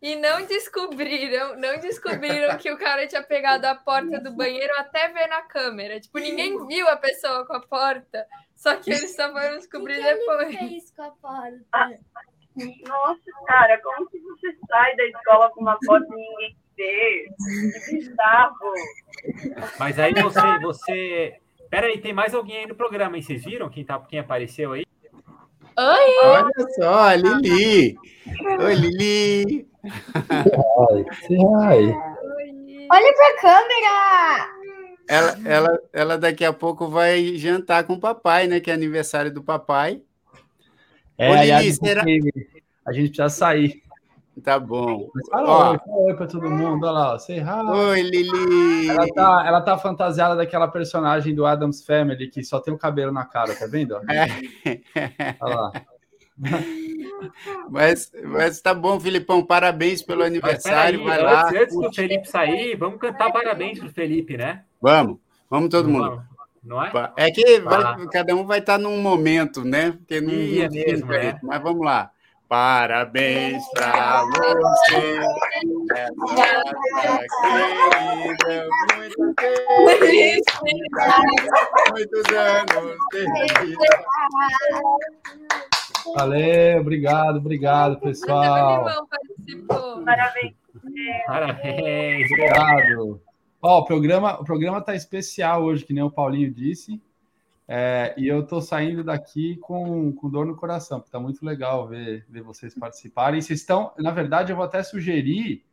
e 0.00 0.16
não 0.16 0.46
descobriram, 0.46 1.56
não 1.56 1.78
descobriram 1.78 2.56
que 2.56 2.70
o 2.70 2.78
cara 2.78 3.06
tinha 3.06 3.22
pegado 3.22 3.66
a 3.66 3.74
porta 3.74 4.18
do 4.20 4.32
banheiro 4.32 4.72
até 4.78 5.08
ver 5.08 5.26
na 5.26 5.42
câmera. 5.42 6.00
Tipo, 6.00 6.18
ninguém 6.18 6.66
viu 6.66 6.88
a 6.88 6.96
pessoa 6.96 7.46
com 7.46 7.52
a 7.52 7.60
porta, 7.60 8.26
só 8.54 8.74
que 8.76 8.90
eles 8.90 9.14
só 9.14 9.30
foram 9.30 9.58
descobrir 9.58 9.96
Quem 9.96 10.02
que 10.02 10.08
ele 10.08 10.18
depois. 10.20 10.56
fez 10.56 10.90
com 10.96 11.02
a 11.02 11.10
porta? 11.10 12.00
Nossa, 12.88 13.30
cara, 13.46 13.80
como 13.82 14.08
que 14.08 14.18
você 14.20 14.56
sai 14.66 14.96
da 14.96 15.04
escola 15.06 15.50
com 15.50 15.60
uma 15.60 15.78
foto 15.84 16.06
e 16.10 16.16
ninguém 16.16 16.56
vê? 16.76 17.28
Que 17.86 17.96
bizarro. 17.96 18.72
Mas 19.78 19.98
aí 19.98 20.14
você, 20.14 20.58
você. 20.60 21.40
Pera 21.74 21.88
aí, 21.88 21.98
tem 21.98 22.12
mais 22.12 22.32
alguém 22.32 22.58
aí 22.58 22.66
no 22.68 22.76
programa, 22.76 23.16
hein? 23.16 23.22
Vocês 23.22 23.44
viram 23.44 23.68
quem, 23.68 23.84
tá, 23.84 23.98
quem 23.98 24.20
apareceu 24.20 24.74
aí? 24.74 24.86
Oi! 25.76 26.18
Olha 26.24 26.68
só, 26.76 26.94
a 27.08 27.16
Lili. 27.16 27.98
Oi, 28.60 28.74
Lili. 28.76 29.66
Ai, 30.30 31.04
ai. 31.64 31.84
Oi. 31.86 31.96
Olha 32.92 33.14
pra 33.14 33.40
câmera! 33.40 34.48
Ela, 35.08 35.38
ela, 35.44 35.78
ela 35.92 36.16
daqui 36.16 36.44
a 36.44 36.52
pouco 36.52 36.86
vai 36.86 37.34
jantar 37.38 37.82
com 37.82 37.94
o 37.94 38.00
papai, 38.00 38.46
né? 38.46 38.60
Que 38.60 38.70
é 38.70 38.74
aniversário 38.74 39.34
do 39.34 39.42
papai. 39.42 40.00
É, 41.18 41.28
Ô, 41.28 41.32
aliás, 41.34 41.64
Lili, 41.64 41.74
será- 41.74 42.04
a 42.86 42.92
gente 42.92 43.08
precisa 43.08 43.28
sair. 43.28 43.82
Tá 44.42 44.58
bom. 44.58 45.08
Mas 45.14 45.28
fala 45.28 45.48
Ó. 45.48 45.70
oi, 45.72 45.78
fala 45.78 45.96
oi 45.98 46.14
pra 46.14 46.26
todo 46.26 46.50
mundo. 46.50 46.84
Olha 46.86 46.90
lá, 46.92 47.16
hi. 47.28 47.40
Oi, 47.90 48.02
Lili. 48.02 48.88
Ela 48.90 49.06
tá, 49.14 49.44
ela 49.46 49.60
tá 49.60 49.78
fantasiada 49.78 50.34
daquela 50.34 50.66
personagem 50.68 51.34
do 51.34 51.46
Adams 51.46 51.84
Family 51.86 52.28
que 52.28 52.42
só 52.42 52.58
tem 52.60 52.74
o 52.74 52.78
cabelo 52.78 53.12
na 53.12 53.24
cara, 53.24 53.54
tá 53.54 53.66
vendo? 53.66 53.96
É. 54.10 54.26
Olha 55.40 55.54
lá. 55.54 55.72
Mas, 57.70 58.10
mas 58.24 58.60
tá 58.60 58.74
bom, 58.74 58.98
Filipão. 58.98 59.44
Parabéns 59.44 60.02
pelo 60.02 60.22
aniversário. 60.24 61.02
peraí, 61.04 61.22
Vai 61.22 61.22
lá. 61.22 61.46
antes, 61.48 61.60
antes 61.62 61.76
do. 61.76 61.92
Felipe 61.92 62.28
sair, 62.28 62.76
vamos 62.76 62.98
cantar 62.98 63.32
parabéns 63.32 63.78
pro 63.78 63.88
Felipe, 63.88 64.36
né? 64.36 64.62
Vamos, 64.80 65.18
vamos 65.48 65.68
todo 65.70 65.88
Não 65.88 65.92
mundo. 65.92 66.08
vamos? 66.10 66.24
Não 66.64 66.82
é? 66.82 66.90
É 67.16 67.30
que 67.30 67.60
vai- 67.60 67.82
Ah. 67.82 67.96
cada 68.10 68.34
um 68.34 68.44
vai 68.46 68.58
estar 68.58 68.78
num 68.78 69.00
momento, 69.00 69.62
né? 69.64 69.92
Porque 69.92 70.20
não, 70.20 70.32
Ih, 70.32 70.62
é 70.62 70.68
mesmo, 70.68 71.06
né? 71.06 71.38
Mas 71.42 71.62
vamos 71.62 71.84
lá. 71.84 72.10
Parabéns 72.48 73.62
pra 73.72 74.22
você, 74.24 75.20
querida, 77.40 78.68
muito 78.96 79.98
feliz, 79.98 80.42
muitos 81.90 82.24
anos 82.32 82.96
de 83.12 83.22
vida. 83.64 84.04
Valeu, 86.14 86.80
obrigado, 86.80 87.38
obrigado, 87.38 87.98
pessoal. 88.00 88.84
Parabéns. 90.04 90.54
Parabéns. 91.26 92.30
Obrigado. 92.30 93.20
Ó, 93.62 93.78
o 93.78 93.84
programa, 93.84 94.38
o 94.40 94.44
programa 94.44 94.82
tá 94.82 94.94
especial 94.94 95.62
hoje, 95.64 95.84
que 95.84 95.94
nem 95.94 96.04
o 96.04 96.10
Paulinho 96.10 96.52
disse. 96.52 97.00
É, 97.66 98.14
e 98.18 98.28
eu 98.28 98.46
tô 98.46 98.60
saindo 98.60 99.02
daqui 99.02 99.56
com, 99.56 100.12
com 100.12 100.28
dor 100.28 100.44
no 100.44 100.54
coração, 100.54 100.98
porque 101.00 101.10
tá 101.12 101.18
muito 101.18 101.44
legal 101.44 101.88
ver, 101.88 102.26
ver 102.28 102.42
vocês 102.42 102.74
participarem. 102.74 103.40
Vocês 103.40 103.60
estão, 103.60 103.92
na 103.98 104.10
verdade, 104.10 104.52
eu 104.52 104.56
vou 104.56 104.64
até 104.64 104.82
sugerir 104.82 105.64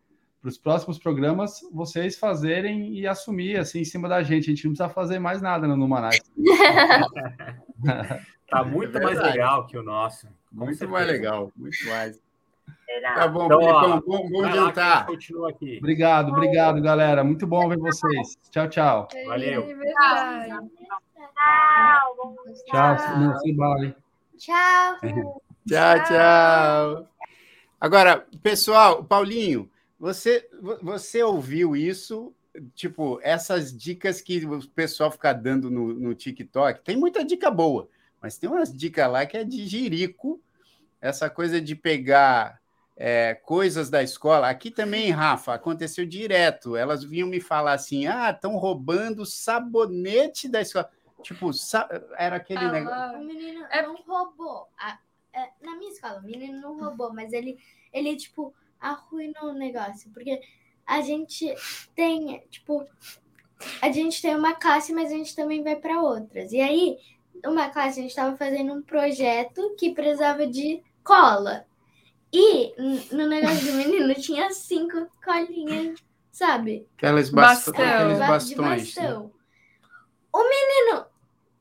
para 0.41 0.49
os 0.49 0.57
próximos 0.57 0.97
programas 0.97 1.59
vocês 1.71 2.17
fazerem 2.17 2.93
e 2.97 3.05
assumir 3.05 3.57
assim 3.59 3.81
em 3.81 3.85
cima 3.85 4.07
da 4.09 4.23
gente. 4.23 4.45
A 4.45 4.55
gente 4.55 4.65
não 4.65 4.71
precisa 4.71 4.89
fazer 4.89 5.19
mais 5.19 5.41
nada 5.41 5.67
no 5.67 5.75
Numanais. 5.75 6.21
Tá 8.51 8.65
muito 8.65 8.97
É 8.97 9.01
mais 9.01 9.17
legal 9.17 9.65
que 9.65 9.77
o 9.77 9.81
nosso. 9.81 10.27
Muito 10.51 10.75
certeza. 10.75 10.91
mais 10.91 11.07
legal, 11.07 11.49
muito 11.55 11.87
mais. 11.87 12.19
Tá 13.15 13.25
bom, 13.25 13.45
Então, 13.45 13.59
Filipão, 13.61 14.01
bom, 14.05 14.29
bom 14.29 14.51
jantar. 14.51 15.05
continua 15.05 15.49
aqui. 15.51 15.77
Obrigado, 15.77 16.33
obrigado, 16.33 16.81
galera. 16.81 17.23
Muito 17.23 17.47
bom 17.47 17.69
ver 17.69 17.77
vocês. 17.77 18.37
Tchau, 18.49 18.67
tchau. 18.67 19.07
Valeu. 19.25 19.61
É 19.69 21.10
Tchau, 21.41 22.15
bom 22.17 22.35
Tchau. 22.65 23.19
Não, 23.19 23.39
se 23.39 23.53
vale. 23.53 23.95
Tchau. 24.37 24.97
Tchau, 25.67 26.03
tchau. 26.05 27.07
Agora, 27.79 28.27
pessoal, 28.43 29.03
Paulinho, 29.03 29.69
você, 29.99 30.47
você 30.81 31.23
ouviu 31.23 31.75
isso? 31.75 32.33
Tipo, 32.75 33.19
essas 33.23 33.75
dicas 33.75 34.21
que 34.21 34.45
o 34.45 34.67
pessoal 34.69 35.09
fica 35.09 35.33
dando 35.33 35.71
no, 35.71 35.93
no 35.93 36.13
TikTok, 36.13 36.81
tem 36.83 36.97
muita 36.97 37.23
dica 37.23 37.49
boa, 37.49 37.87
mas 38.21 38.37
tem 38.37 38.49
umas 38.49 38.71
dicas 38.71 39.09
lá 39.09 39.25
que 39.25 39.37
é 39.37 39.43
de 39.43 39.65
jirico, 39.65 40.39
essa 40.99 41.29
coisa 41.29 41.61
de 41.61 41.75
pegar 41.75 42.61
é, 42.95 43.33
coisas 43.33 43.89
da 43.89 44.03
escola. 44.03 44.49
Aqui 44.49 44.69
também, 44.69 45.09
Rafa, 45.09 45.53
aconteceu 45.55 46.05
direto. 46.05 46.75
Elas 46.75 47.03
vinham 47.03 47.27
me 47.27 47.39
falar 47.39 47.73
assim: 47.73 48.05
ah, 48.05 48.29
estão 48.29 48.57
roubando 48.57 49.25
sabonete 49.25 50.47
da 50.47 50.61
escola. 50.61 50.89
Tipo, 51.21 51.51
era 52.17 52.35
aquele 52.37 52.65
Ah, 52.65 52.71
negócio. 52.71 53.19
O 53.19 53.23
menino 53.25 53.65
É- 53.69 53.81
não 53.81 53.95
roubou. 53.95 54.67
A- 54.77 54.99
é, 55.33 55.49
na 55.61 55.75
minha 55.77 55.91
escola, 55.91 56.19
o 56.19 56.23
menino 56.23 56.59
não 56.61 56.77
roubou, 56.79 57.13
mas 57.13 57.31
ele, 57.33 57.57
ele, 57.93 58.15
tipo, 58.17 58.53
arruinou 58.79 59.45
o 59.51 59.53
negócio. 59.53 60.09
Porque 60.11 60.41
a 60.85 61.01
gente 61.01 61.53
tem, 61.95 62.43
tipo, 62.49 62.85
a 63.81 63.91
gente 63.91 64.21
tem 64.21 64.35
uma 64.35 64.53
classe, 64.55 64.91
mas 64.93 65.11
a 65.11 65.15
gente 65.15 65.35
também 65.35 65.63
vai 65.63 65.75
para 65.75 66.01
outras. 66.01 66.51
E 66.51 66.59
aí, 66.59 66.97
uma 67.45 67.69
classe, 67.69 67.99
a 67.99 68.01
gente 68.03 68.09
estava 68.11 68.35
fazendo 68.35 68.73
um 68.73 68.81
projeto 68.81 69.75
que 69.77 69.93
precisava 69.93 70.45
de 70.47 70.83
cola. 71.03 71.65
E 72.33 72.73
no 73.13 73.27
negócio 73.27 73.71
do 73.71 73.77
menino 73.77 74.13
tinha 74.15 74.49
cinco 74.51 75.07
colinhas, 75.23 75.99
sabe? 76.31 76.87
Bastão. 77.29 77.73
aqueles 77.85 78.19
Ba- 78.19 78.27
bastões. 78.27 78.87
De 78.87 78.95
bastão. 78.95 79.31
O 80.33 80.43
menino, 80.43 81.05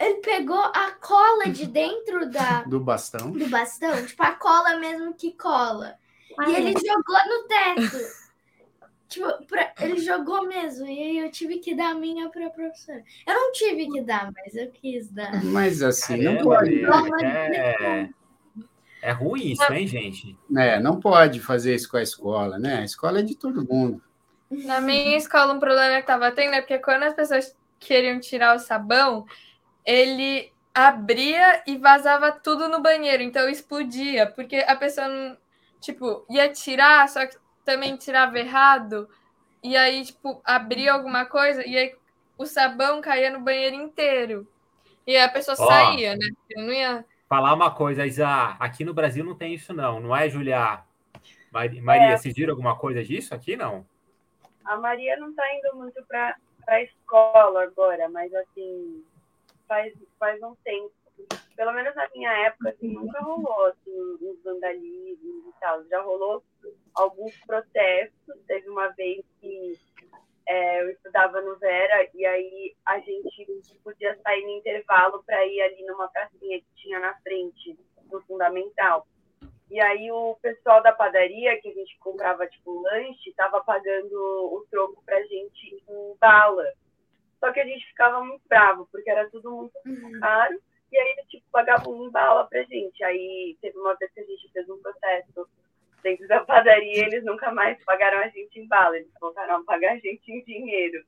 ele 0.00 0.14
pegou 0.16 0.58
a 0.58 0.90
cola 1.00 1.44
de 1.50 1.66
dentro 1.68 2.28
da, 2.30 2.62
Do 2.62 2.80
bastão. 2.80 3.30
do 3.30 3.46
bastão, 3.48 4.04
tipo 4.06 4.22
a 4.22 4.32
cola 4.32 4.78
mesmo 4.78 5.14
que 5.14 5.32
cola. 5.32 5.96
E 6.48 6.54
ele 6.54 6.72
jogou 6.72 7.18
no 7.28 7.46
teto. 7.46 8.20
Tipo, 9.08 9.44
pra- 9.46 9.74
ele 9.80 9.98
jogou 9.98 10.46
mesmo. 10.46 10.86
E 10.86 10.98
aí 11.02 11.18
eu 11.18 11.30
tive 11.30 11.58
que 11.58 11.74
dar 11.74 11.90
a 11.90 11.94
minha 11.94 12.28
pra 12.30 12.48
professora. 12.48 13.02
Eu 13.26 13.34
não 13.34 13.52
tive 13.52 13.90
que 13.90 14.00
dar, 14.00 14.32
mas 14.32 14.54
eu 14.54 14.70
quis 14.70 15.10
dar. 15.10 15.44
Mas 15.44 15.82
assim, 15.82 16.22
não 16.22 16.38
pode. 16.38 16.80
é, 17.24 18.08
é 19.02 19.10
ruim 19.12 19.50
isso, 19.52 19.72
hein, 19.72 19.86
gente? 19.86 20.38
É, 20.56 20.78
não 20.78 21.00
pode 21.00 21.40
fazer 21.40 21.74
isso 21.74 21.90
com 21.90 21.96
a 21.96 22.02
escola, 22.02 22.58
né? 22.58 22.78
A 22.78 22.84
escola 22.84 23.18
é 23.18 23.22
de 23.22 23.34
todo 23.34 23.66
mundo. 23.66 24.00
Na 24.50 24.80
minha 24.80 25.16
escola, 25.16 25.52
um 25.52 25.60
problema 25.60 26.00
que 26.00 26.06
tava 26.06 26.30
tendo 26.30 26.54
é 26.54 26.60
porque 26.60 26.78
quando 26.78 27.02
as 27.02 27.14
pessoas 27.14 27.56
queriam 27.78 28.20
tirar 28.20 28.54
o 28.54 28.58
sabão, 28.60 29.26
ele 29.84 30.52
abria 30.74 31.62
e 31.66 31.76
vazava 31.76 32.32
tudo 32.32 32.68
no 32.68 32.80
banheiro, 32.80 33.22
então 33.22 33.48
explodia, 33.48 34.26
porque 34.26 34.56
a 34.56 34.76
pessoa 34.76 35.08
não, 35.08 35.36
tipo, 35.80 36.24
ia 36.30 36.48
tirar, 36.52 37.08
só 37.08 37.26
que 37.26 37.36
também 37.64 37.96
tirava 37.96 38.38
errado, 38.38 39.08
e 39.62 39.76
aí, 39.76 40.04
tipo, 40.04 40.40
abria 40.44 40.92
alguma 40.92 41.26
coisa, 41.26 41.66
e 41.66 41.76
aí 41.76 41.94
o 42.38 42.46
sabão 42.46 43.00
caía 43.00 43.30
no 43.30 43.40
banheiro 43.40 43.76
inteiro. 43.76 44.46
E 45.06 45.16
aí 45.16 45.22
a 45.22 45.28
pessoa 45.28 45.56
Ó. 45.58 45.66
saía, 45.66 46.14
né? 46.14 46.26
Não 46.56 46.72
ia. 46.72 47.04
Falar 47.28 47.52
uma 47.52 47.70
coisa, 47.70 48.06
Isa, 48.06 48.56
aqui 48.58 48.84
no 48.84 48.94
Brasil 48.94 49.24
não 49.24 49.34
tem 49.34 49.54
isso, 49.54 49.72
não, 49.74 50.00
não 50.00 50.16
é, 50.16 50.28
Julia? 50.28 50.82
Mari- 51.52 51.80
Maria, 51.80 52.12
É. 52.12 52.16
vocês 52.16 52.34
viram 52.34 52.52
alguma 52.52 52.76
coisa 52.76 53.02
disso 53.04 53.34
aqui, 53.34 53.56
não? 53.56 53.84
A 54.64 54.76
Maria 54.76 55.16
não 55.16 55.34
tá 55.34 55.42
indo 55.54 55.76
muito 55.76 56.02
pra, 56.06 56.36
pra 56.64 56.82
escola 56.82 57.64
agora, 57.64 58.08
mas 58.08 58.32
assim, 58.34 59.04
faz, 59.70 59.94
faz 60.18 60.42
um 60.42 60.56
tempo. 60.64 60.92
Pelo 61.54 61.72
menos 61.72 61.94
na 61.94 62.09
minha 62.09 62.33
época, 62.46 62.70
assim, 62.70 62.88
nunca 62.88 63.20
rolou 63.20 63.66
assim, 63.66 64.18
uns 64.20 64.42
vandalismos 64.42 65.46
e 65.46 65.61
tal. 65.61 65.85
Já 65.85 66.02
rolou 66.02 66.42
alguns 66.94 67.37
protestos. 67.46 68.35
Teve 68.48 68.68
uma 68.68 68.88
vez 68.88 69.24
que 69.40 69.78
é, 70.46 70.83
eu 70.83 70.90
estudava 70.90 71.40
no 71.40 71.56
Vera 71.59 72.09
e 72.14 72.26
aí 72.26 72.74
a 72.85 72.98
gente 72.98 73.46
podia 73.85 74.18
sair 74.22 74.42
no 74.42 74.59
intervalo 74.59 75.22
para 75.22 75.46
ir 75.46 75.61
ali 75.61 75.87
numa 75.87 76.09
pracinha 76.09 76.59
que 76.59 76.74
tinha 76.76 76.98
na 76.98 77.14
frente 77.20 77.78
do 78.11 78.20
Fundamental. 78.22 79.06
E 79.70 79.80
aí 79.80 80.11
o 80.11 80.37
pessoal 80.42 80.83
da 80.83 80.92
padaria, 80.92 81.61
que 81.61 81.68
a 81.68 81.74
gente 81.74 81.96
comprava 81.98 82.44
tipo 82.48 82.83
lanche, 82.83 83.33
tava 83.37 83.62
pagando 83.62 84.16
o 84.16 84.66
troco 84.68 85.00
pra 85.04 85.22
gente 85.22 85.85
em 85.88 86.16
bala. 86.18 86.64
Só 87.40 87.50
que 87.53 87.61
a 87.61 87.64
gente 87.64 87.87
ficava 87.87 88.22
muito 88.22 88.42
bravo, 88.48 88.87
porque 88.92 89.11
era 89.11 89.29
tudo 89.31 89.50
muito 89.85 90.20
caro. 90.20 90.61
E 90.92 90.98
aí 90.98 91.12
eles 91.12 91.26
tipo, 91.29 91.44
pagavam 91.50 92.07
em 92.07 92.11
bala 92.11 92.44
pra 92.46 92.62
gente. 92.64 93.03
Aí 93.03 93.57
teve 93.61 93.79
uma 93.79 93.94
vez 93.96 94.12
que 94.12 94.20
a 94.20 94.24
gente 94.24 94.53
fez 94.53 94.68
um 94.68 94.79
protesto 94.83 95.48
dentro 96.03 96.26
da 96.29 96.44
padaria 96.44 96.92
e 96.92 97.00
eles 97.00 97.24
nunca 97.24 97.53
mais 97.53 97.83
pagaram 97.85 98.18
a 98.18 98.29
gente 98.29 98.59
em 98.59 98.66
bala. 98.66 98.96
Eles 98.96 99.11
voltaram 99.20 99.57
a 99.57 99.64
pagar 99.64 99.92
a 99.92 99.98
gente 99.98 100.31
em 100.31 100.42
dinheiro. 100.44 101.05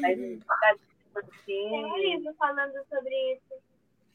Mas 0.00 0.18
Tem 1.46 1.84
um 1.84 1.92
assim, 1.92 2.16
livro 2.16 2.34
falando 2.34 2.74
sobre 2.88 3.34
isso. 3.34 3.62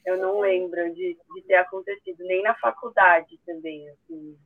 eu 0.05 0.17
não 0.17 0.39
lembro 0.39 0.93
de, 0.93 1.17
de 1.33 1.41
ter 1.43 1.55
acontecido, 1.55 2.23
nem 2.25 2.41
na 2.43 2.55
faculdade 2.55 3.39
também. 3.45 3.87
Assim. 3.89 4.37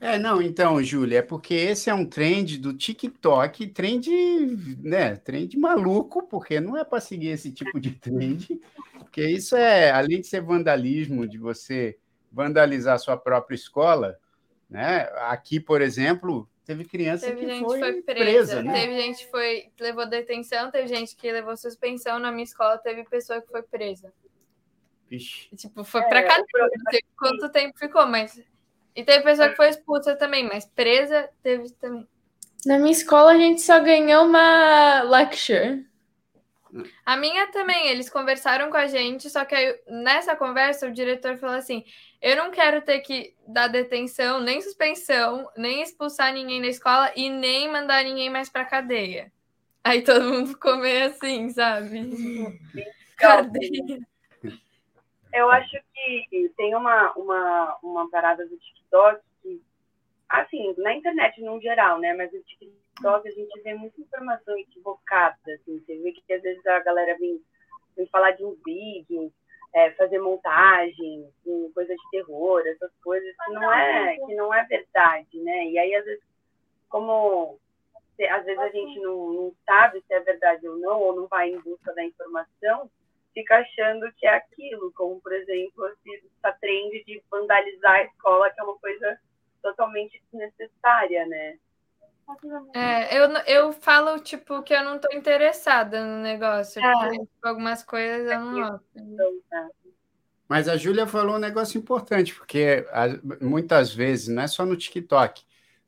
É, 0.00 0.18
não, 0.18 0.42
então, 0.42 0.82
Júlia, 0.82 1.18
é 1.18 1.22
porque 1.22 1.54
esse 1.54 1.88
é 1.88 1.94
um 1.94 2.04
trend 2.04 2.58
do 2.58 2.74
TikTok, 2.74 3.68
trend, 3.68 4.10
né, 4.82 5.16
trend 5.16 5.56
maluco, 5.56 6.26
porque 6.28 6.60
não 6.60 6.76
é 6.76 6.84
para 6.84 7.00
seguir 7.00 7.28
esse 7.28 7.50
tipo 7.50 7.80
de 7.80 7.92
trend, 7.92 8.60
porque 8.98 9.26
isso 9.26 9.56
é, 9.56 9.90
além 9.90 10.20
de 10.20 10.26
ser 10.26 10.42
vandalismo, 10.42 11.26
de 11.26 11.38
você 11.38 11.96
vandalizar 12.30 12.98
sua 12.98 13.16
própria 13.16 13.54
escola, 13.54 14.18
né? 14.68 15.08
Aqui, 15.28 15.60
por 15.60 15.80
exemplo, 15.80 16.48
teve 16.64 16.84
criança 16.84 17.26
Teve 17.26 17.40
que 17.40 17.46
gente 17.46 17.64
foi, 17.64 17.78
que 17.78 17.84
foi 17.84 18.02
presa, 18.02 18.24
presa, 18.24 18.62
né? 18.62 18.72
teve 18.72 19.00
gente 19.00 19.24
que 19.24 19.30
foi, 19.30 19.70
levou 19.78 20.06
detenção, 20.06 20.70
teve 20.70 20.88
gente 20.88 21.14
que 21.14 21.30
levou 21.30 21.56
suspensão. 21.56 22.18
Na 22.18 22.32
minha 22.32 22.44
escola, 22.44 22.76
teve 22.78 23.04
pessoa 23.04 23.40
que 23.40 23.48
foi 23.48 23.62
presa. 23.62 24.12
Vixe. 25.08 25.48
Tipo, 25.56 25.84
foi 25.84 26.00
É, 26.00 26.08
pra 26.08 26.20
o 26.20 26.26
cadeia. 26.26 26.70
Não 26.76 26.90
sei 26.90 27.00
quanto 27.16 27.52
tempo 27.52 27.78
ficou, 27.78 28.06
mas. 28.06 28.42
E 28.94 29.02
teve 29.02 29.24
pessoa 29.24 29.48
que 29.48 29.56
foi 29.56 29.68
expulsa 29.68 30.14
também, 30.16 30.44
mas 30.44 30.64
presa 30.66 31.28
teve 31.42 31.70
também. 31.72 32.06
Na 32.64 32.78
minha 32.78 32.92
escola, 32.92 33.32
a 33.32 33.38
gente 33.38 33.60
só 33.60 33.80
ganhou 33.80 34.24
uma 34.24 35.02
lecture. 35.02 35.84
A 37.04 37.16
minha 37.16 37.46
também, 37.52 37.88
eles 37.88 38.10
conversaram 38.10 38.70
com 38.70 38.76
a 38.76 38.86
gente, 38.86 39.30
só 39.30 39.44
que 39.44 39.54
aí, 39.54 39.78
nessa 39.86 40.34
conversa 40.34 40.88
o 40.88 40.92
diretor 40.92 41.36
falou 41.36 41.56
assim: 41.56 41.84
eu 42.20 42.36
não 42.36 42.50
quero 42.50 42.82
ter 42.82 43.00
que 43.00 43.34
dar 43.46 43.68
detenção, 43.68 44.40
nem 44.40 44.60
suspensão, 44.60 45.48
nem 45.56 45.82
expulsar 45.82 46.32
ninguém 46.32 46.60
da 46.60 46.68
escola 46.68 47.12
e 47.14 47.30
nem 47.30 47.70
mandar 47.70 48.02
ninguém 48.02 48.30
mais 48.30 48.48
pra 48.48 48.64
cadeia. 48.64 49.30
Aí 49.84 50.02
todo 50.02 50.24
mundo 50.24 50.48
ficou 50.48 50.78
meio 50.78 51.06
assim, 51.06 51.50
sabe? 51.50 52.10
Tipo, 52.10 52.58
cadeia. 53.16 54.00
Eu 55.34 55.50
acho 55.50 55.76
que 55.92 56.48
tem 56.56 56.76
uma, 56.76 57.12
uma, 57.14 57.76
uma 57.82 58.08
parada 58.08 58.46
do 58.46 58.56
TikTok 58.56 59.20
que, 59.42 59.60
assim, 60.28 60.72
na 60.78 60.94
internet 60.94 61.42
no 61.42 61.60
geral, 61.60 61.98
né? 61.98 62.14
Mas 62.14 62.32
no 62.32 62.40
TikTok 62.40 63.28
a 63.28 63.32
gente 63.32 63.60
vê 63.62 63.74
muita 63.74 64.00
informação 64.00 64.56
equivocada, 64.56 65.36
assim. 65.52 65.80
Você 65.80 65.98
vê 65.98 66.12
que 66.12 66.32
às 66.32 66.40
vezes 66.40 66.64
a 66.64 66.78
galera 66.78 67.18
vem, 67.18 67.42
vem 67.96 68.06
falar 68.06 68.30
de 68.30 68.44
um 68.44 68.56
vídeo, 68.64 69.32
é, 69.74 69.90
fazer 69.92 70.20
montagem, 70.20 71.28
com 71.44 71.68
coisa 71.74 71.92
de 71.92 72.10
terror, 72.12 72.62
essas 72.64 72.92
coisas 73.02 73.34
que 73.44 73.52
não 73.54 73.72
é, 73.72 74.16
que 74.16 74.34
não 74.36 74.54
é 74.54 74.62
verdade, 74.66 75.40
né? 75.40 75.66
E 75.66 75.76
aí, 75.76 75.96
às 75.96 76.04
vezes, 76.04 76.22
como 76.88 77.58
às 78.30 78.44
vezes 78.44 78.60
a 78.60 78.68
gente 78.68 79.00
não, 79.00 79.32
não 79.32 79.52
sabe 79.66 80.00
se 80.06 80.14
é 80.14 80.20
verdade 80.20 80.68
ou 80.68 80.78
não, 80.78 81.00
ou 81.00 81.16
não 81.16 81.26
vai 81.26 81.50
em 81.50 81.58
busca 81.58 81.92
da 81.92 82.04
informação, 82.04 82.88
fica 83.34 83.56
achando 83.56 84.10
que 84.16 84.26
é 84.26 84.36
aquilo, 84.36 84.92
como, 84.92 85.20
por 85.20 85.32
exemplo, 85.32 85.86
essa 85.86 86.56
trend 86.60 87.04
de 87.04 87.22
vandalizar 87.30 87.96
a 87.96 88.04
escola, 88.04 88.50
que 88.50 88.60
é 88.60 88.64
uma 88.64 88.78
coisa 88.78 89.18
totalmente 89.60 90.22
desnecessária, 90.32 91.26
né? 91.26 91.58
É, 92.74 93.18
eu, 93.18 93.30
eu 93.46 93.72
falo, 93.72 94.18
tipo, 94.18 94.62
que 94.62 94.72
eu 94.72 94.82
não 94.82 94.98
tô 94.98 95.08
interessada 95.12 96.02
no 96.04 96.22
negócio. 96.22 96.82
É. 96.82 96.92
porque, 96.92 97.18
tipo, 97.18 97.48
algumas 97.48 97.82
coisas 97.82 98.32
eu 98.32 98.40
não 98.40 98.70
gosto. 98.70 99.42
Tá. 99.50 99.68
Mas 100.48 100.68
a 100.68 100.76
Júlia 100.76 101.06
falou 101.06 101.36
um 101.36 101.40
negócio 101.40 101.78
importante, 101.78 102.34
porque 102.34 102.86
muitas 103.40 103.92
vezes, 103.92 104.28
não 104.28 104.42
é 104.42 104.46
só 104.46 104.64
no 104.64 104.76
TikTok, 104.76 105.42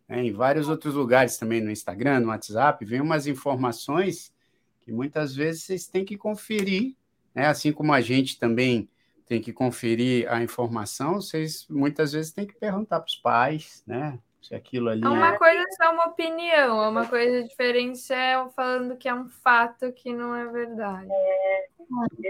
né, 0.08 0.24
em 0.24 0.32
vários 0.32 0.68
outros 0.68 0.94
lugares 0.94 1.38
também, 1.38 1.60
no 1.60 1.70
Instagram, 1.70 2.20
no 2.20 2.28
WhatsApp, 2.28 2.84
vem 2.84 3.00
umas 3.00 3.26
informações 3.26 4.34
que 4.80 4.92
muitas 4.92 5.34
vezes 5.34 5.64
vocês 5.64 5.86
têm 5.86 6.04
que 6.04 6.16
conferir, 6.16 6.94
né, 7.36 7.46
assim 7.46 7.70
como 7.70 7.92
a 7.92 8.00
gente 8.00 8.38
também 8.38 8.88
tem 9.26 9.42
que 9.42 9.52
conferir 9.52 10.32
a 10.32 10.42
informação, 10.42 11.16
vocês 11.16 11.66
muitas 11.68 12.12
vezes 12.12 12.32
têm 12.32 12.46
que 12.46 12.54
perguntar 12.54 13.00
para 13.00 13.08
os 13.08 13.16
pais, 13.16 13.82
né, 13.86 14.18
se 14.40 14.54
aquilo 14.54 14.88
ali 14.88 15.04
É 15.04 15.08
uma 15.08 15.36
coisa 15.36 15.60
é 15.60 15.72
só 15.72 15.92
uma 15.92 16.06
opinião, 16.06 16.82
é 16.82 16.88
uma 16.88 17.06
coisa 17.06 17.42
diferente 17.42 18.12
é 18.12 18.36
eu 18.36 18.48
falando 18.50 18.96
que 18.96 19.08
é 19.08 19.14
um 19.14 19.28
fato 19.28 19.92
que 19.92 20.12
não 20.12 20.34
é 20.34 20.46
verdade. 20.46 21.08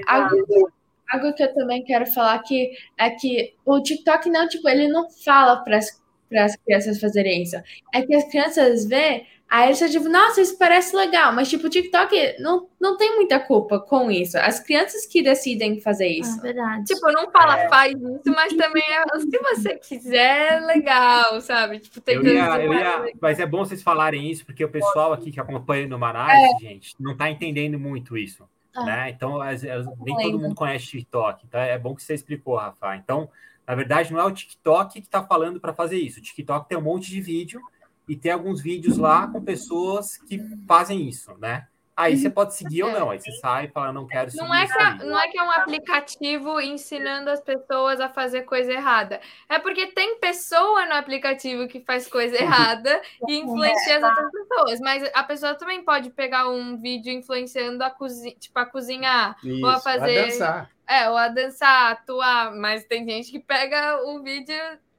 Algo, 0.06 0.72
algo 1.10 1.34
que 1.34 1.42
eu 1.42 1.54
também 1.54 1.84
quero 1.84 2.06
falar 2.06 2.38
que 2.42 2.72
é 2.98 3.10
que 3.10 3.54
o 3.64 3.80
TikTok 3.82 4.30
não, 4.30 4.48
tipo, 4.48 4.68
ele 4.68 4.88
não 4.88 5.10
fala 5.10 5.62
para 5.62 5.76
as 5.76 6.56
crianças 6.56 6.98
fazerem 6.98 7.42
isso. 7.42 7.56
É 7.92 8.02
que 8.02 8.14
as 8.14 8.24
crianças 8.30 8.86
vê, 8.86 9.26
aí 9.48 9.68
eles 9.68 9.90
tipo, 9.90 10.08
nossa, 10.08 10.40
isso 10.40 10.58
parece 10.58 10.94
legal, 10.96 11.32
mas 11.32 11.48
tipo, 11.48 11.66
o 11.66 11.70
TikTok 11.70 12.36
não, 12.40 12.68
não 12.80 12.96
tem 12.96 13.14
muita 13.16 13.38
culpa 13.38 13.78
com 13.80 14.10
isso. 14.10 14.36
As 14.38 14.58
crianças 14.60 15.06
que 15.06 15.22
decidem 15.22 15.80
fazer 15.80 16.08
isso. 16.08 16.38
É 16.38 16.42
verdade. 16.42 16.84
Tipo, 16.84 17.10
não 17.12 17.30
fala 17.30 17.68
faz 17.68 17.92
isso, 17.92 18.22
mas 18.34 18.52
também 18.54 18.82
é, 18.82 19.18
se 19.18 19.38
você 19.38 19.76
quiser, 19.78 20.54
é 20.54 20.60
legal, 20.60 21.40
sabe? 21.40 21.78
Tipo, 21.78 22.00
tem 22.00 22.16
Eu 22.16 22.24
ia, 22.26 22.44
eu 22.60 22.68
mais 22.68 22.80
ia, 22.80 23.12
mas 23.20 23.38
é 23.40 23.46
bom 23.46 23.64
vocês 23.64 23.82
falarem 23.82 24.30
isso, 24.30 24.44
porque 24.44 24.64
o 24.64 24.68
pessoal 24.68 25.12
aqui 25.12 25.30
que 25.30 25.40
acompanha 25.40 25.86
no 25.86 25.98
Manais, 25.98 26.50
gente, 26.60 26.94
não 26.98 27.12
está 27.12 27.30
entendendo 27.30 27.78
muito 27.78 28.16
isso. 28.16 28.48
Ah. 28.74 28.84
Né? 28.84 29.10
Então, 29.10 29.40
as- 29.40 29.64
as- 29.64 29.86
nem 30.00 30.16
todo 30.16 30.38
mundo 30.38 30.54
conhece 30.54 30.86
TikTok. 30.86 31.44
Então, 31.48 31.60
é 31.60 31.78
bom 31.78 31.94
que 31.94 32.02
você 32.02 32.12
explicou, 32.14 32.56
Rafa. 32.56 32.94
Então, 32.96 33.28
na 33.66 33.74
verdade, 33.74 34.12
não 34.12 34.20
é 34.20 34.24
o 34.24 34.30
TikTok 34.30 35.00
que 35.00 35.06
está 35.06 35.22
falando 35.22 35.58
para 35.58 35.72
fazer 35.72 35.96
isso. 35.98 36.20
O 36.20 36.22
TikTok 36.22 36.68
tem 36.68 36.76
um 36.76 36.82
monte 36.82 37.10
de 37.10 37.20
vídeo 37.20 37.60
e 38.08 38.16
tem 38.16 38.32
alguns 38.32 38.62
vídeos 38.62 38.98
lá 38.98 39.26
com 39.26 39.42
pessoas 39.42 40.16
que 40.16 40.40
fazem 40.66 41.08
isso, 41.08 41.36
né? 41.38 41.66
Aí 41.96 42.14
você 42.14 42.28
pode 42.28 42.54
seguir 42.54 42.82
ou 42.82 42.92
não. 42.92 43.10
Aí 43.10 43.18
você 43.18 43.32
sai 43.38 43.64
e 43.64 43.68
fala, 43.68 43.90
não 43.90 44.06
quero 44.06 44.30
seguir 44.30 44.44
Não 44.44 44.54
é, 44.54 44.66
que, 44.66 45.04
não 45.04 45.18
é 45.18 45.28
que 45.28 45.38
é 45.38 45.42
um 45.42 45.50
aplicativo 45.50 46.60
ensinando 46.60 47.30
as 47.30 47.40
pessoas 47.40 48.00
a 48.00 48.08
fazer 48.10 48.42
coisa 48.42 48.70
errada. 48.70 49.18
É 49.48 49.58
porque 49.58 49.86
tem 49.86 50.20
pessoa 50.20 50.84
no 50.84 50.92
aplicativo 50.92 51.66
que 51.66 51.80
faz 51.80 52.06
coisa 52.06 52.36
errada 52.36 53.00
e 53.26 53.38
influencia 53.38 53.96
as 53.96 54.02
outras 54.02 54.30
pessoas. 54.30 54.80
Mas 54.80 55.10
a 55.14 55.24
pessoa 55.24 55.54
também 55.54 55.82
pode 55.82 56.10
pegar 56.10 56.50
um 56.50 56.76
vídeo 56.76 57.10
influenciando 57.10 57.82
a 57.82 57.88
cozinha, 57.88 58.36
tipo, 58.38 58.58
a 58.58 58.66
cozinhar, 58.66 59.34
Isso, 59.42 59.64
ou 59.64 59.70
a 59.70 59.80
fazer. 59.80 60.26
dançar. 60.26 60.70
É, 60.86 61.08
ou 61.08 61.16
a 61.16 61.28
dançar, 61.28 61.92
atuar. 61.92 62.54
Mas 62.54 62.84
tem 62.84 63.08
gente 63.08 63.30
que 63.30 63.40
pega 63.40 64.02
o 64.04 64.22
vídeo 64.22 64.54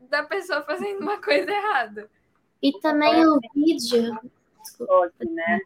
da 0.10 0.24
pessoa 0.24 0.64
fazendo 0.64 1.01
uma 1.01 1.22
coisa 1.22 1.51
errada. 1.51 2.10
E 2.62 2.80
também 2.80 3.26
o 3.28 3.39
vídeo. 3.53 4.18
Desculpa. 4.62 5.10
TikTok, 5.12 5.30
né? 5.32 5.60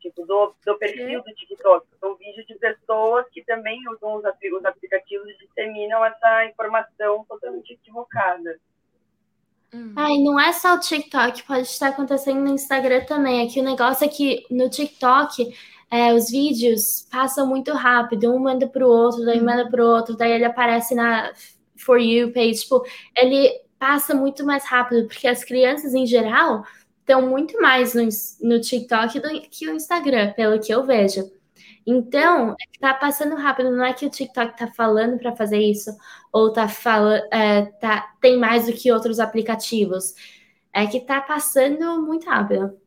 Tipo, 0.00 0.26
do, 0.26 0.54
do 0.64 0.78
perfil 0.78 1.22
do 1.22 1.34
TikTok. 1.34 1.86
São 2.00 2.16
vídeos 2.16 2.46
de 2.46 2.54
pessoas 2.54 3.26
que 3.32 3.44
também 3.44 3.78
usam 3.88 4.16
os, 4.16 4.24
apli- 4.24 4.54
os 4.54 4.64
aplicativos 4.64 5.28
e 5.28 5.46
disseminam 5.46 6.04
essa 6.04 6.46
informação 6.46 7.24
totalmente 7.28 7.72
equivocada. 7.72 8.58
Ai, 9.94 10.18
não 10.18 10.40
é 10.40 10.52
só 10.52 10.74
o 10.74 10.80
TikTok, 10.80 11.42
pode 11.42 11.62
estar 11.62 11.88
acontecendo 11.88 12.40
no 12.40 12.54
Instagram 12.54 13.04
também. 13.04 13.46
Aqui 13.46 13.60
o 13.60 13.64
negócio 13.64 14.06
é 14.06 14.08
que 14.08 14.46
no 14.50 14.70
TikTok 14.70 15.54
é, 15.90 16.14
os 16.14 16.30
vídeos 16.30 17.06
passam 17.10 17.46
muito 17.46 17.72
rápido, 17.72 18.32
um 18.32 18.38
manda 18.38 18.66
pro 18.66 18.88
outro, 18.88 19.24
daí 19.24 19.40
manda 19.40 19.68
pro 19.68 19.84
outro, 19.84 20.16
daí 20.16 20.32
ele 20.32 20.46
aparece 20.46 20.94
na 20.94 21.32
For 21.76 21.98
You 21.98 22.32
page. 22.32 22.62
Tipo, 22.62 22.86
ele 23.14 23.65
passa 23.78 24.14
muito 24.14 24.44
mais 24.44 24.64
rápido, 24.64 25.06
porque 25.06 25.26
as 25.28 25.44
crianças 25.44 25.94
em 25.94 26.06
geral 26.06 26.64
estão 27.00 27.22
muito 27.28 27.60
mais 27.60 27.94
no, 27.94 28.02
no 28.48 28.60
TikTok 28.60 29.20
do 29.20 29.28
que 29.50 29.68
o 29.68 29.74
Instagram, 29.74 30.32
pelo 30.34 30.60
que 30.60 30.72
eu 30.72 30.84
vejo. 30.84 31.30
Então, 31.86 32.52
é 32.52 32.66
que 32.72 32.78
tá 32.80 32.94
passando 32.94 33.36
rápido, 33.36 33.70
não 33.70 33.84
é 33.84 33.92
que 33.92 34.06
o 34.06 34.10
TikTok 34.10 34.56
tá 34.58 34.66
falando 34.68 35.18
para 35.18 35.34
fazer 35.36 35.58
isso, 35.58 35.90
ou 36.32 36.52
tá 36.52 36.68
falando, 36.68 37.22
tá, 37.80 38.14
tem 38.20 38.36
mais 38.38 38.66
do 38.66 38.72
que 38.72 38.90
outros 38.92 39.20
aplicativos. 39.20 40.14
É 40.72 40.86
que 40.86 41.00
tá 41.00 41.20
passando 41.20 42.02
muito 42.02 42.26
rápido. 42.28 42.78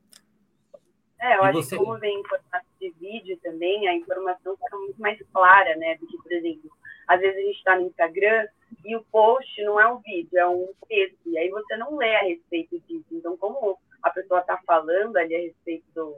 É, 1.22 1.38
eu 1.38 1.44
E 1.44 1.46
acho 1.46 1.54
você- 1.54 1.78
que 1.78 1.84
como 1.84 1.98
vem 2.00 2.20
em 2.20 2.24
formato 2.28 2.66
de 2.80 2.92
vídeo 2.92 3.38
também, 3.44 3.88
a 3.88 3.96
informação 3.96 4.56
fica 4.56 4.78
muito 4.78 5.02
mais 5.02 5.20
clara, 5.34 5.76
né? 5.76 5.98
Do 5.98 6.08
que, 6.08 6.18
por 6.18 6.32
exemplo, 6.32 6.72
às 7.10 7.20
vezes 7.20 7.38
a 7.38 7.42
gente 7.42 7.58
está 7.58 7.76
no 7.76 7.88
Instagram 7.88 8.48
e 8.86 8.96
o 8.96 9.04
post 9.06 9.64
não 9.64 9.82
é 9.82 9.92
um 9.92 9.98
vídeo, 9.98 10.38
é 10.38 10.48
um 10.48 10.70
texto, 10.88 11.20
e 11.26 11.40
aí 11.40 11.50
você 11.50 11.76
não 11.76 11.98
lê 11.98 12.16
a 12.16 12.22
respeito 12.22 12.80
disso. 12.82 13.08
Então, 13.12 13.36
como 13.36 13.80
a 14.04 14.12
pessoa 14.12 14.42
está 14.42 14.60
falando 14.60 15.18
ali 15.18 15.36
a 15.36 15.40
respeito 15.40 15.86
do, 15.96 16.18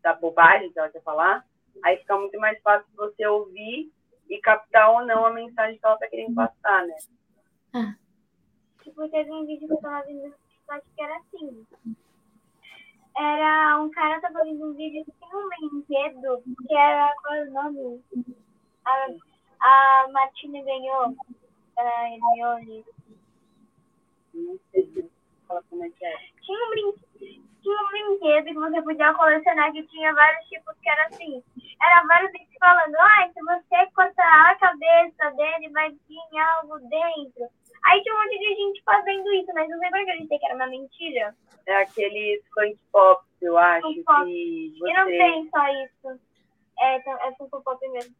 da 0.00 0.14
bobagem 0.14 0.72
que 0.72 0.78
ela 0.78 0.88
quer 0.90 1.02
falar, 1.02 1.44
aí 1.82 1.96
fica 1.96 2.16
muito 2.16 2.38
mais 2.38 2.60
fácil 2.62 2.88
você 2.94 3.26
ouvir 3.26 3.90
e 4.28 4.38
captar 4.38 4.92
ou 4.92 5.04
não 5.04 5.26
a 5.26 5.32
mensagem 5.32 5.76
que 5.76 5.84
ela 5.84 5.94
está 5.94 6.06
querendo 6.06 6.36
passar, 6.36 6.86
né? 6.86 6.96
Tipo, 8.84 9.08
teve 9.08 9.32
um 9.32 9.44
vídeo 9.44 9.66
que 9.66 9.74
eu 9.74 9.78
tava 9.78 10.06
vendo 10.06 10.22
no 10.22 10.30
TikTok 10.30 10.82
que 10.94 11.02
era 11.02 11.16
assim. 11.16 11.66
Era 13.18 13.82
um 13.82 13.90
cara 13.90 14.20
tava 14.20 14.44
vendo 14.44 14.70
um 14.70 14.74
vídeo 14.74 15.04
que 15.04 15.12
tinha 15.18 15.36
um 15.36 15.48
brinquedo 15.48 16.42
que 16.68 16.74
era 16.76 17.12
qual 17.22 17.34
é 17.34 17.42
o 17.42 17.52
nome? 17.52 18.04
A, 18.84 19.08
a 19.60 20.08
Martina 20.12 20.62
ganhou. 20.62 21.14
A 21.78 22.10
Hermione. 22.10 22.84
Não 24.34 24.58
sei 24.72 25.10
fala 25.50 25.62
como 25.68 25.84
é 25.84 25.90
que 25.90 26.04
é. 26.04 26.16
Tinha 26.42 26.64
um, 26.64 26.70
brin... 26.70 27.42
tinha 27.60 27.82
um 27.82 27.88
brinquedo 27.88 28.44
que 28.44 28.54
você 28.54 28.82
podia 28.82 29.14
colecionar 29.14 29.72
que 29.72 29.82
tinha 29.88 30.14
vários 30.14 30.48
tipos 30.48 30.76
que 30.80 30.88
era 30.88 31.06
assim. 31.06 31.42
Era 31.82 32.06
vários 32.06 32.32
bichos 32.32 32.56
falando, 32.58 32.94
ai, 32.96 33.32
se 33.32 33.40
você 33.40 33.90
cortar 33.94 34.50
a 34.50 34.54
cabeça 34.56 35.30
dele, 35.32 35.70
vai 35.70 35.90
vir 35.90 36.38
algo 36.38 36.78
dentro. 36.88 37.48
Aí 37.84 38.02
tinha 38.02 38.14
um 38.14 38.18
monte 38.18 38.38
de 38.38 38.54
gente 38.54 38.82
fazendo 38.84 39.32
isso, 39.34 39.52
mas 39.54 39.68
não 39.68 39.78
sei 39.78 39.88
que 39.88 39.96
eu 39.96 40.02
acreditei 40.02 40.38
que 40.38 40.46
era 40.46 40.54
uma 40.54 40.66
mentira. 40.66 41.34
É 41.66 41.76
aquele 41.76 42.42
Skunk 42.46 42.78
Pop, 42.92 43.24
eu 43.40 43.56
acho, 43.58 43.88
Skunk 43.88 44.04
Pop. 44.04 44.24
que 44.26 44.76
E 44.76 44.92
não 44.92 45.04
você... 45.04 45.18
tem 45.18 45.50
só 45.50 45.68
isso. 45.84 46.20
É, 46.78 46.96
então, 46.96 47.12
é 47.14 47.34
Funko 47.34 47.62
Pop 47.62 47.88
mesmo. 47.88 48.14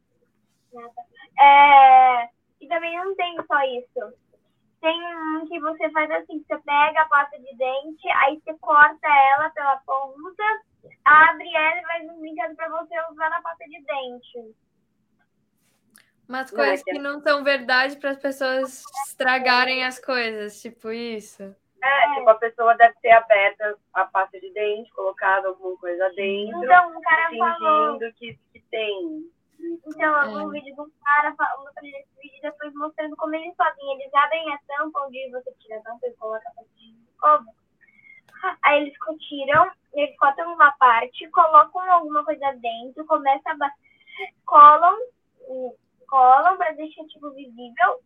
É, 1.41 2.29
e 2.61 2.69
também 2.69 2.97
não 2.99 3.15
tem 3.17 3.37
só 3.47 3.61
isso. 3.65 4.15
Tem 4.81 4.99
um 5.17 5.47
que 5.47 5.61
você 5.61 5.91
faz 5.91 6.11
assim, 6.11 6.43
você 6.43 6.59
pega 6.59 7.03
a 7.03 7.09
pasta 7.09 7.39
de 7.39 7.55
dente, 7.57 8.09
aí 8.09 8.41
você 8.41 8.55
corta 8.59 9.07
ela 9.09 9.51
pela 9.51 9.77
ponta, 9.79 10.43
abre 11.05 11.55
ela 11.55 11.79
e 11.79 11.83
faz 11.83 12.09
um 12.09 12.21
brinquedo 12.21 12.57
pra 12.57 12.69
você 12.71 12.95
usar 13.11 13.31
na 13.31 13.43
pasta 13.43 13.65
de 13.67 13.83
dente. 13.83 14.55
Umas 16.29 16.53
é 16.53 16.57
coisas 16.57 16.83
que- 16.83 16.99
não 16.99 17.21
são 17.21 17.43
verdade 17.43 17.97
para 17.97 18.11
as 18.11 18.17
pessoas 18.19 18.83
estragarem 19.07 19.85
as 19.85 19.99
coisas, 19.99 20.63
tipo 20.63 20.91
isso. 20.93 21.55
É, 21.83 22.15
tipo, 22.15 22.29
a 22.31 22.35
pessoa 22.37 22.75
deve 22.77 22.95
ter 23.01 23.11
aberta 23.11 23.77
a 23.95 24.05
pasta 24.05 24.39
de 24.39 24.51
dente, 24.53 24.91
colocado 24.93 25.47
alguma 25.47 25.77
coisa 25.79 26.09
dentro, 26.11 26.63
Então, 26.63 26.97
o 26.97 27.01
cara 27.01 27.31
falou. 27.37 27.99
fingindo 27.99 28.15
que, 28.15 28.39
que 28.53 28.61
tem. 28.71 29.31
Então, 29.87 30.17
É. 30.17 30.21
algum 30.25 30.51
vídeo 30.51 30.75
de 30.75 30.81
um 30.81 30.91
cara 31.05 31.35
falando 31.35 31.73
pra 31.75 31.87
esse 31.87 32.09
vídeo 32.21 32.39
e 32.39 32.41
depois 32.43 32.75
mostrando 32.75 33.17
como 33.17 33.35
eles 33.35 33.55
fazem. 33.57 33.93
Eles 34.01 34.15
abrem 34.15 34.53
a 34.55 34.59
tampa 34.67 35.07
onde 35.07 35.31
você 35.31 35.53
tira 35.61 35.79
a 35.79 35.83
tampa 35.83 36.07
e 36.07 36.15
coloca 36.15 36.49
a 36.49 36.63
de 36.77 36.95
escova. 37.11 37.47
Aí 38.63 38.83
eles 38.83 38.95
tiram, 39.29 39.71
eles 39.93 40.17
cortam 40.17 40.55
uma 40.55 40.73
parte, 40.73 41.29
colocam 41.31 41.83
alguma 41.93 42.25
coisa 42.25 42.53
dentro, 42.55 43.05
começa 43.07 43.51
a 43.51 43.71
colam, 44.47 44.97
colam 46.09 46.57
pra 46.57 46.73
deixar 46.73 47.05
tipo 47.05 47.31
visível. 47.33 48.01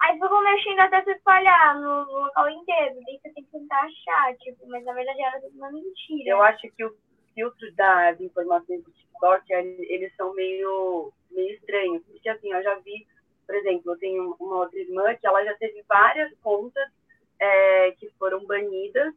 Aí 0.00 0.14
ficam 0.14 0.40
mexendo 0.42 0.78
até 0.78 1.02
se 1.02 1.10
espalhar 1.10 1.80
no 1.80 2.04
local 2.04 2.48
inteiro. 2.48 2.94
Daí 3.04 3.18
você 3.20 3.30
tem 3.32 3.44
que 3.44 3.50
tentar 3.50 3.80
achar, 3.80 4.36
tipo, 4.36 4.68
mas 4.68 4.84
na 4.84 4.92
verdade 4.92 5.20
era 5.20 5.40
tudo 5.40 5.56
uma 5.56 5.72
mentira. 5.72 6.30
Eu 6.30 6.42
acho 6.42 6.70
que 6.70 6.84
o 6.84 6.96
filtro 7.36 7.72
das 7.74 8.20
informações 8.20 8.82
do 8.82 8.90
TikTok, 8.90 9.52
ele- 9.52 9.86
eles 9.90 10.16
são 10.16 10.34
meio, 10.34 11.12
meio 11.30 11.54
estranhos. 11.54 12.02
Porque, 12.06 12.28
assim, 12.30 12.52
eu 12.52 12.62
já 12.64 12.74
vi, 12.80 13.06
por 13.46 13.54
exemplo, 13.54 13.92
eu 13.92 13.98
tenho 13.98 14.36
uma 14.40 14.56
outra 14.60 14.80
irmã 14.80 15.14
que 15.14 15.26
ela 15.28 15.44
já 15.44 15.54
teve 15.58 15.84
várias 15.88 16.32
contas 16.42 16.90
é, 17.38 17.92
que 17.92 18.08
foram 18.18 18.44
banidas, 18.46 19.14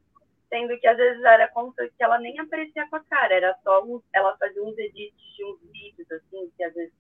sendo 0.49 0.77
que 0.79 0.87
às 0.87 0.97
vezes 0.97 1.23
era 1.23 1.47
conta 1.47 1.87
que 1.87 2.03
ela 2.03 2.19
nem 2.19 2.37
aparecia 2.39 2.85
com 2.89 2.97
a 2.97 3.03
cara, 3.05 3.33
era 3.33 3.57
só 3.63 3.83
um, 3.85 4.01
ela 4.13 4.37
fazia 4.37 4.61
uns 4.61 4.77
edits 4.77 5.35
de 5.37 5.45
uns 5.45 5.59
vídeos, 5.71 6.11
assim, 6.11 6.51
que 6.57 6.63
às 6.65 6.73
vezes 6.73 6.93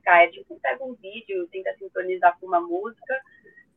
identificar. 0.00 0.22
É 0.24 0.28
tipo, 0.28 0.58
pega 0.60 0.84
um 0.84 0.94
vídeo, 0.94 1.48
tenta 1.48 1.74
sintonizar 1.78 2.38
com 2.38 2.46
uma 2.46 2.60
música, 2.60 3.20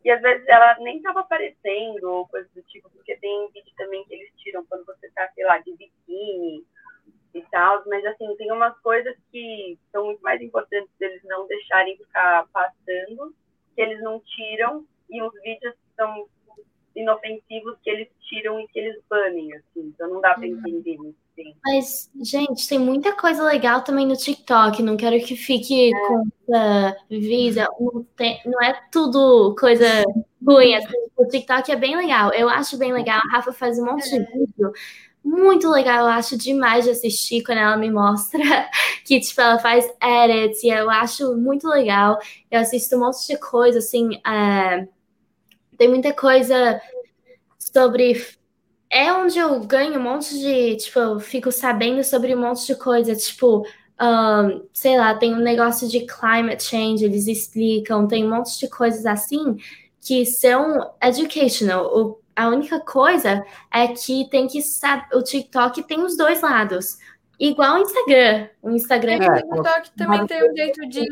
e 0.03 0.11
às 0.11 0.21
vezes 0.21 0.47
ela 0.47 0.77
nem 0.79 0.97
estava 0.97 1.21
aparecendo, 1.21 2.03
ou 2.03 2.27
coisa 2.27 2.47
do 2.53 2.61
tipo, 2.63 2.89
porque 2.89 3.15
tem 3.17 3.49
vídeo 3.53 3.71
também 3.77 4.03
que 4.05 4.13
eles 4.13 4.29
tiram 4.37 4.65
quando 4.65 4.85
você 4.85 5.09
tá, 5.11 5.29
sei 5.33 5.45
lá, 5.45 5.57
de 5.59 5.71
biquíni 5.71 6.65
e 7.33 7.41
tal, 7.51 7.83
mas 7.87 8.05
assim, 8.05 8.35
tem 8.35 8.51
umas 8.51 8.77
coisas 8.79 9.15
que 9.31 9.77
são 9.91 10.05
muito 10.05 10.21
mais 10.21 10.41
importantes 10.41 10.91
deles 10.99 11.21
não 11.23 11.47
deixarem 11.47 11.97
ficar 11.97 12.47
passando, 12.51 13.33
que 13.75 13.81
eles 13.81 14.01
não 14.03 14.19
tiram, 14.19 14.85
e 15.09 15.21
os 15.21 15.33
vídeos 15.41 15.73
são 15.95 16.27
inofensivos 16.95 17.75
que 17.83 17.89
eles 17.89 18.07
tiram 18.21 18.59
e 18.59 18.67
que 18.67 18.79
eles 18.79 19.01
banem, 19.09 19.53
assim, 19.55 19.81
então 19.87 20.09
não 20.09 20.21
dá 20.21 20.35
para 20.35 20.47
entender 20.47 20.97
muito 20.97 21.17
bem. 21.35 21.55
Mas, 21.63 22.11
gente, 22.21 22.67
tem 22.67 22.77
muita 22.77 23.15
coisa 23.15 23.43
legal 23.43 23.83
também 23.83 24.05
no 24.05 24.15
TikTok. 24.15 24.83
Não 24.83 24.95
quero 24.95 25.17
que 25.25 25.35
fique 25.35 25.91
com 26.07 26.23
essa 26.47 26.97
visa. 27.09 27.67
Não, 27.79 28.03
tem- 28.15 28.41
não 28.45 28.61
é 28.61 28.73
tudo 28.91 29.55
coisa 29.59 29.85
ruim. 30.45 30.75
Assim, 30.75 30.93
o 31.17 31.25
TikTok 31.27 31.71
é 31.71 31.75
bem 31.75 31.95
legal. 31.95 32.31
Eu 32.33 32.49
acho 32.49 32.77
bem 32.77 32.93
legal. 32.93 33.19
A 33.19 33.37
Rafa 33.37 33.53
faz 33.53 33.79
um 33.79 33.85
monte 33.85 34.09
de 34.09 34.19
vídeo. 34.19 34.71
Muito 35.23 35.69
legal, 35.71 36.01
eu 36.01 36.07
acho 36.13 36.37
demais 36.37 36.83
de 36.85 36.91
assistir 36.91 37.43
quando 37.43 37.57
ela 37.59 37.77
me 37.77 37.89
mostra 37.89 38.41
que, 39.05 39.19
tipo, 39.21 39.41
ela 39.41 39.57
faz 39.59 39.85
edits 40.01 40.63
e 40.63 40.69
eu 40.69 40.89
acho 40.89 41.35
muito 41.37 41.67
legal. 41.67 42.19
Eu 42.51 42.59
assisto 42.61 42.95
um 42.97 42.99
monte 42.99 43.27
de 43.27 43.37
coisa, 43.37 43.79
assim, 43.79 44.19
é, 44.25 44.87
tem 45.77 45.89
muita 45.89 46.13
coisa 46.13 46.81
sobre 47.59 48.15
é 48.89 49.11
onde 49.13 49.39
eu 49.39 49.59
ganho 49.61 49.99
um 49.99 50.03
monte 50.03 50.37
de, 50.39 50.77
tipo, 50.77 50.99
eu 50.99 51.19
fico 51.19 51.51
sabendo 51.51 52.03
sobre 52.03 52.35
um 52.35 52.41
monte 52.41 52.67
de 52.67 52.75
coisa, 52.75 53.15
tipo, 53.15 53.65
ahn, 54.03 54.61
sei 54.73 54.97
lá, 54.97 55.13
tem 55.15 55.33
um 55.33 55.39
negócio 55.39 55.87
de 55.87 56.01
climate 56.05 56.63
change, 56.63 57.03
eles 57.05 57.27
explicam, 57.27 58.07
tem 58.07 58.25
um 58.25 58.29
monte 58.29 58.59
de 58.59 58.67
coisas 58.69 59.05
assim 59.05 59.57
que 60.01 60.25
são 60.25 60.91
educational. 61.01 61.85
O- 61.85 62.19
a 62.35 62.47
única 62.49 62.79
coisa 62.79 63.45
é 63.71 63.87
que 63.87 64.27
tem 64.29 64.47
que 64.47 64.61
saber, 64.61 65.05
o 65.15 65.21
TikTok 65.21 65.83
tem 65.83 65.99
os 66.03 66.17
dois 66.17 66.41
lados. 66.41 66.97
Igual 67.39 67.75
o 67.75 67.79
Instagram. 67.79 68.47
O 68.61 68.69
Instagram 68.71 69.13
É, 69.13 69.29
o 69.29 69.35
TikTok 69.35 69.91
também 69.91 70.25
tem 70.27 70.49
um 70.49 70.55
jeito 70.55 70.87
de 70.87 71.05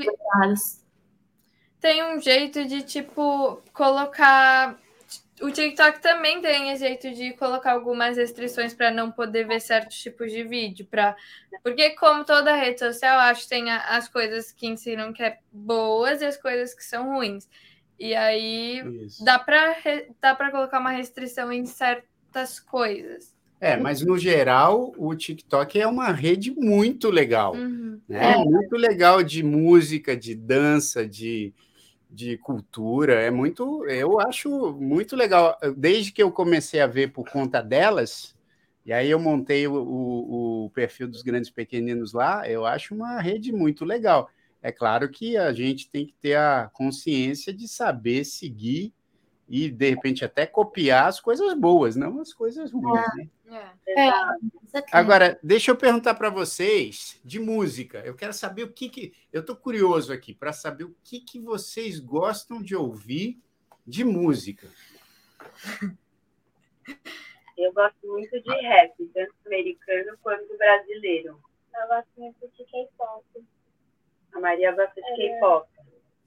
tem 1.79 2.03
um 2.03 2.19
jeito 2.21 2.63
de, 2.65 2.83
tipo, 2.83 3.59
colocar. 3.73 4.77
O 5.41 5.51
TikTok 5.51 6.01
também 6.01 6.39
tem 6.41 6.71
esse 6.71 6.85
jeito 6.85 7.11
de 7.13 7.33
colocar 7.33 7.71
algumas 7.71 8.17
restrições 8.17 8.73
para 8.73 8.91
não 8.91 9.11
poder 9.11 9.47
ver 9.47 9.59
certos 9.59 9.97
tipos 9.97 10.31
de 10.31 10.43
vídeo. 10.43 10.85
Pra... 10.85 11.15
Porque, 11.63 11.91
como 11.91 12.23
toda 12.23 12.55
rede 12.55 12.79
social, 12.79 13.19
acho 13.19 13.43
que 13.43 13.49
tem 13.49 13.69
as 13.71 14.07
coisas 14.07 14.51
que 14.51 14.67
ensinam 14.67 15.11
que 15.11 15.23
é 15.23 15.39
boas 15.51 16.21
e 16.21 16.25
as 16.25 16.37
coisas 16.37 16.73
que 16.73 16.83
são 16.83 17.15
ruins. 17.15 17.49
E 17.99 18.15
aí 18.15 18.83
Isso. 19.05 19.23
dá 19.23 19.37
para 19.37 19.75
dá 20.19 20.33
para 20.33 20.49
colocar 20.49 20.79
uma 20.79 20.89
restrição 20.89 21.51
em 21.51 21.65
certas 21.65 22.59
coisas. 22.59 23.35
É, 23.59 23.77
mas 23.77 24.01
no 24.01 24.17
geral, 24.17 24.91
o 24.97 25.13
TikTok 25.13 25.79
é 25.79 25.85
uma 25.85 26.11
rede 26.11 26.49
muito 26.49 27.11
legal. 27.11 27.53
Uhum. 27.53 28.01
né? 28.09 28.35
Muito 28.37 28.75
legal 28.75 29.21
de 29.21 29.43
música, 29.43 30.17
de 30.17 30.33
dança, 30.33 31.07
de, 31.07 31.53
de 32.11 32.37
cultura. 32.37 33.13
É 33.21 33.31
muito, 33.31 33.85
eu 33.87 34.19
acho 34.19 34.73
muito 34.73 35.15
legal. 35.15 35.57
Desde 35.77 36.11
que 36.11 36.21
eu 36.21 36.31
comecei 36.31 36.81
a 36.81 36.87
ver 36.87 37.11
por 37.11 37.29
conta 37.29 37.61
delas, 37.61 38.35
e 38.85 38.91
aí 38.91 39.09
eu 39.09 39.19
montei 39.19 39.67
o, 39.67 39.73
o, 39.73 40.65
o 40.65 40.69
perfil 40.71 41.07
dos 41.07 41.21
grandes 41.21 41.49
pequeninos 41.49 42.13
lá, 42.13 42.47
eu 42.49 42.65
acho 42.65 42.93
uma 42.93 43.19
rede 43.21 43.51
muito 43.51 43.85
legal. 43.85 44.29
É 44.61 44.71
claro 44.71 45.09
que 45.09 45.37
a 45.37 45.53
gente 45.53 45.89
tem 45.89 46.05
que 46.05 46.13
ter 46.21 46.35
a 46.35 46.69
consciência 46.73 47.53
de 47.53 47.67
saber 47.67 48.25
seguir 48.25 48.93
e, 49.51 49.69
de 49.69 49.89
repente, 49.89 50.23
até 50.23 50.45
copiar 50.45 51.07
as 51.07 51.19
coisas 51.19 51.53
boas, 51.53 51.97
não 51.97 52.21
as 52.21 52.33
coisas 52.33 52.71
ruins. 52.71 53.05
né? 53.45 53.73
É. 53.85 54.07
Aqui. 54.73 54.89
Agora, 54.93 55.37
deixa 55.43 55.71
eu 55.71 55.75
perguntar 55.75 56.15
para 56.15 56.29
vocês 56.29 57.19
de 57.25 57.37
música. 57.37 57.99
Eu 58.05 58.15
quero 58.15 58.31
saber 58.31 58.63
o 58.63 58.71
que 58.71 58.87
que. 58.87 59.13
Eu 59.33 59.41
estou 59.41 59.53
curioso 59.57 60.13
aqui 60.13 60.33
para 60.33 60.53
saber 60.53 60.85
o 60.85 60.95
que 61.03 61.19
que 61.19 61.37
vocês 61.37 61.99
gostam 61.99 62.61
de 62.61 62.73
ouvir 62.73 63.37
de 63.85 64.05
música. 64.05 64.69
Eu 67.57 67.73
gosto 67.73 68.07
muito 68.07 68.41
de 68.41 68.55
rap, 68.61 68.93
tanto 69.13 69.35
americano 69.45 70.17
quanto 70.23 70.57
brasileiro. 70.57 71.37
Eu 71.75 71.87
gosto 71.89 72.09
muito 72.17 72.47
de 72.57 72.63
K-pop. 72.63 73.25
A 74.33 74.39
Maria 74.39 74.71
gosta 74.71 74.95
de 74.95 75.15
K-pop. 75.17 75.67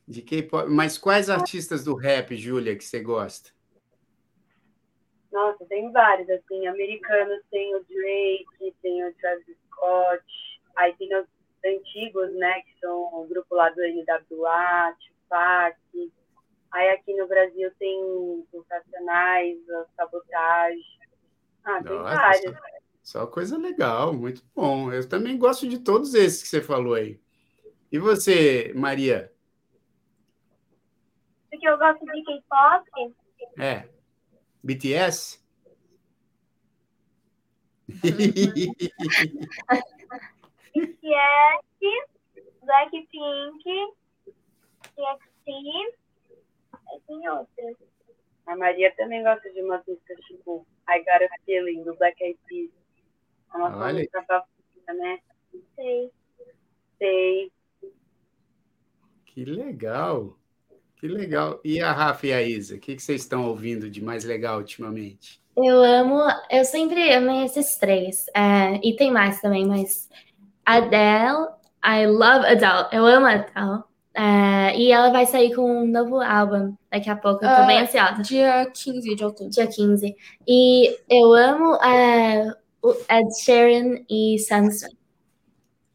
De 0.07 0.23
K-pop. 0.23 0.69
Mas 0.69 0.99
quais 0.99 1.31
artistas 1.31 1.85
do 1.85 1.95
rap, 1.95 2.37
Júlia, 2.37 2.77
que 2.77 2.85
você 2.85 3.01
gosta? 3.01 3.51
Nossa, 5.33 5.65
tem 5.67 5.91
vários, 5.91 6.31
assim, 6.31 6.67
americanos 6.67 7.41
tem 7.51 7.75
o 7.75 7.85
Drake, 7.85 8.75
tem 8.81 9.05
o 9.05 9.13
Travis 9.15 9.57
Scott, 9.67 10.25
aí 10.77 10.95
tem 10.97 11.13
os 11.17 11.27
antigos, 11.67 12.33
né, 12.35 12.61
que 12.61 12.79
são 12.81 12.97
o 13.15 13.27
grupo 13.27 13.55
lá 13.57 13.69
do 13.71 13.81
NWA, 13.81 14.95
Tupac, 15.09 15.77
aí 16.71 16.91
aqui 16.91 17.15
no 17.17 17.27
Brasil 17.27 17.69
tem 17.81 18.01
os 18.53 18.65
Racionais, 18.71 19.59
os 19.59 19.87
Sabotage, 19.97 20.95
ah, 21.65 21.83
tem 21.83 21.97
Nossa, 21.97 22.15
vários. 22.15 22.55
Só 23.03 23.27
coisa 23.27 23.59
legal, 23.59 24.13
muito 24.13 24.43
bom. 24.55 24.93
Eu 24.93 25.07
também 25.09 25.37
gosto 25.37 25.69
de 25.69 25.79
todos 25.79 26.15
esses 26.15 26.43
que 26.43 26.49
você 26.49 26.61
falou 26.61 26.95
aí. 26.95 27.21
E 27.91 27.99
você, 27.99 28.73
Maria? 28.75 29.34
Porque 31.55 31.69
eu 31.69 31.79
gosto 31.79 32.05
de 32.05 32.25
K-pop. 32.25 33.15
É. 33.61 33.89
BTS? 34.65 35.41
BTS, 38.03 38.51
Blackpink, 42.61 43.63
TXT, 44.97 45.47
e 45.47 45.95
tem 47.07 47.29
outras. 47.29 47.77
A 48.47 48.57
Maria 48.57 48.93
também 48.97 49.23
gosta 49.23 49.49
de 49.53 49.63
umas 49.63 49.87
músicas 49.87 50.19
tipo 50.27 50.67
I 50.89 50.99
Got 50.99 51.25
a 51.25 51.29
Feeling, 51.45 51.85
do 51.85 51.95
Black 51.95 52.21
Eyed 52.21 52.41
Peas. 52.49 52.73
É 53.53 53.57
uma 53.57 53.77
Olha. 53.79 53.95
música 53.95 54.25
favorita, 54.25 54.93
né? 54.93 55.21
Sei. 55.77 56.11
Sei. 56.99 57.53
Que 59.27 59.45
legal. 59.45 60.37
Que 61.05 61.09
legal. 61.09 61.61
E 61.63 61.83
a 61.83 61.93
Rafa 61.93 62.29
e 62.29 62.33
a 62.33 62.41
Isa, 62.41 62.77
o 62.77 62.79
que 62.79 62.97
que 62.97 63.03
vocês 63.03 63.21
estão 63.21 63.47
ouvindo 63.47 63.91
de 63.91 64.03
mais 64.03 64.25
legal 64.25 64.57
ultimamente? 64.57 65.39
Eu 65.55 65.83
amo, 65.83 66.19
eu 66.51 66.65
sempre 66.65 67.13
amei 67.13 67.45
esses 67.45 67.77
três. 67.77 68.25
É, 68.35 68.81
e 68.83 68.97
tem 68.97 69.11
mais 69.13 69.39
também, 69.39 69.67
mas 69.67 70.09
Adele, 70.65 71.49
I 71.85 72.07
love 72.07 72.47
Adele, 72.47 72.89
eu 72.91 73.05
amo 73.05 73.27
Adele. 73.27 73.83
É, 74.15 74.79
e 74.79 74.91
ela 74.91 75.11
vai 75.11 75.27
sair 75.27 75.55
com 75.55 75.83
um 75.83 75.87
novo 75.87 76.23
álbum 76.23 76.75
daqui 76.91 77.11
a 77.11 77.17
pouco, 77.17 77.45
eu 77.45 77.51
tô 77.51 77.55
Ah, 77.55 77.67
bem 77.67 77.81
ansiosa. 77.81 78.23
Dia 78.23 78.73
15 78.73 79.15
de 79.15 79.25
outubro. 79.27 79.51
Dia 79.53 79.67
15. 79.67 80.17
E 80.49 80.89
eu 81.11 81.35
amo 81.35 81.75
é, 81.85 82.51
o 82.83 82.93
Ed 83.11 83.29
Sheeran 83.43 84.03
e 84.09 84.39
Sam 84.39 84.69
Smith. 84.69 84.97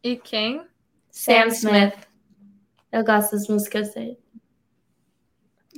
E 0.03 0.15
quem? 0.17 0.61
Sam 1.09 1.47
Smith. 1.47 1.97
Eu 2.91 3.03
gosto 3.03 3.31
das 3.31 3.47
músicas 3.47 3.91
dele. 3.95 4.19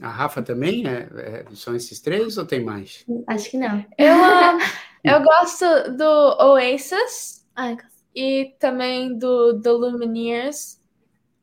A 0.01 0.09
Rafa 0.09 0.41
também? 0.41 0.87
É, 0.87 1.07
é- 1.15 1.45
são 1.53 1.75
esses 1.75 1.99
três 1.99 2.37
ou 2.37 2.45
tem 2.45 2.63
mais? 2.63 3.05
Acho 3.27 3.51
que 3.51 3.57
não. 3.57 3.85
Eu, 3.97 4.15
eu 5.03 5.23
gosto 5.23 5.65
do 5.95 6.37
Oasis 6.51 7.45
Ai, 7.55 7.77
e 8.15 8.55
também 8.59 9.17
do 9.17 9.61
The 9.61 9.71
Lumineers. 9.71 10.79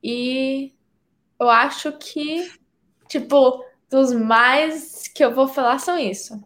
E 0.02 0.72
eu 1.38 1.48
acho 1.48 1.92
que, 1.98 2.50
tipo, 3.08 3.64
dos 3.90 4.12
mais 4.12 5.08
que 5.14 5.24
eu 5.24 5.34
vou 5.34 5.48
falar 5.48 5.78
são 5.78 5.98
isso. 5.98 6.42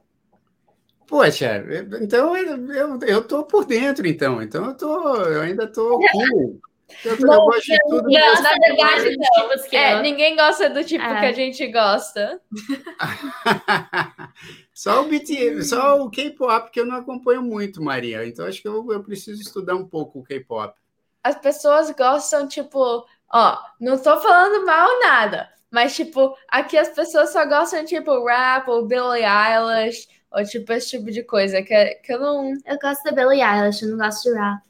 Poxa, 1.07 1.63
então 2.01 2.37
eu, 2.37 2.73
eu, 2.73 2.99
eu 3.01 3.27
tô 3.27 3.45
por 3.45 3.65
dentro, 3.65 4.07
então. 4.07 4.43
Então 4.43 4.67
eu 4.67 4.77
tô, 4.77 5.15
eu 5.17 5.43
ainda 5.43 5.67
tô 5.67 5.99
cool. 6.11 6.61
Eu, 7.05 7.19
Não, 7.21 7.47
gosto 7.47 7.63
de 7.67 7.79
tudo. 7.89 8.09
não, 8.09 8.43
na 8.43 8.51
verdade, 8.51 9.17
não. 9.17 9.49
Música. 9.49 9.77
É, 9.77 10.03
ninguém 10.03 10.37
gosta 10.37 10.69
do 10.71 10.85
tipo 10.85 11.05
É. 11.05 11.21
que 11.21 11.27
a 11.27 11.33
gente 11.33 11.67
gosta. 11.69 12.41
só 14.75 15.03
o 15.03 15.09
BT, 15.09 15.63
só 15.63 16.01
o 16.03 16.11
K-pop 16.11 16.71
que 16.71 16.81
eu 16.81 16.87
não 16.87 16.97
acompanho 16.97 17.43
muito, 17.43 17.83
Maria. 17.83 18.27
Então 18.27 18.47
acho 18.47 18.61
que 18.63 18.69
eu, 18.69 18.91
eu 18.93 19.03
preciso 19.03 19.41
estudar 19.41 19.75
um 19.75 19.87
pouco 19.87 20.21
o 20.21 20.25
K-pop. 20.25 20.75
As 21.23 21.37
pessoas 21.37 21.91
gostam, 21.93 22.49
tipo, 22.49 23.07
ó, 23.33 23.59
não 23.81 23.97
tô 23.97 24.19
falando 24.21 24.67
mal 24.67 24.89
nada, 25.01 25.49
mas, 25.71 25.95
tipo, 25.95 26.35
aqui 26.49 26.77
as 26.77 26.89
pessoas 26.89 27.33
só 27.33 27.47
gostam, 27.47 27.85
tipo, 27.85 28.25
rap 28.25 28.69
ou 28.69 28.85
Billie 28.87 29.25
Eilish, 29.25 30.09
ou, 30.33 30.43
tipo, 30.45 30.73
esse 30.73 30.91
tipo 30.91 31.11
de 31.13 31.23
coisa, 31.23 31.63
que, 31.63 31.85
que 32.05 32.13
eu 32.13 32.19
não. 32.21 32.53
Eu 32.67 32.79
gosto 32.81 33.05
da 33.05 33.13
Billie 33.13 33.41
Eilish, 33.43 33.83
eu 33.85 33.91
não 33.91 33.99
gosto 33.99 34.29
de 34.31 34.37
rap. 34.37 34.61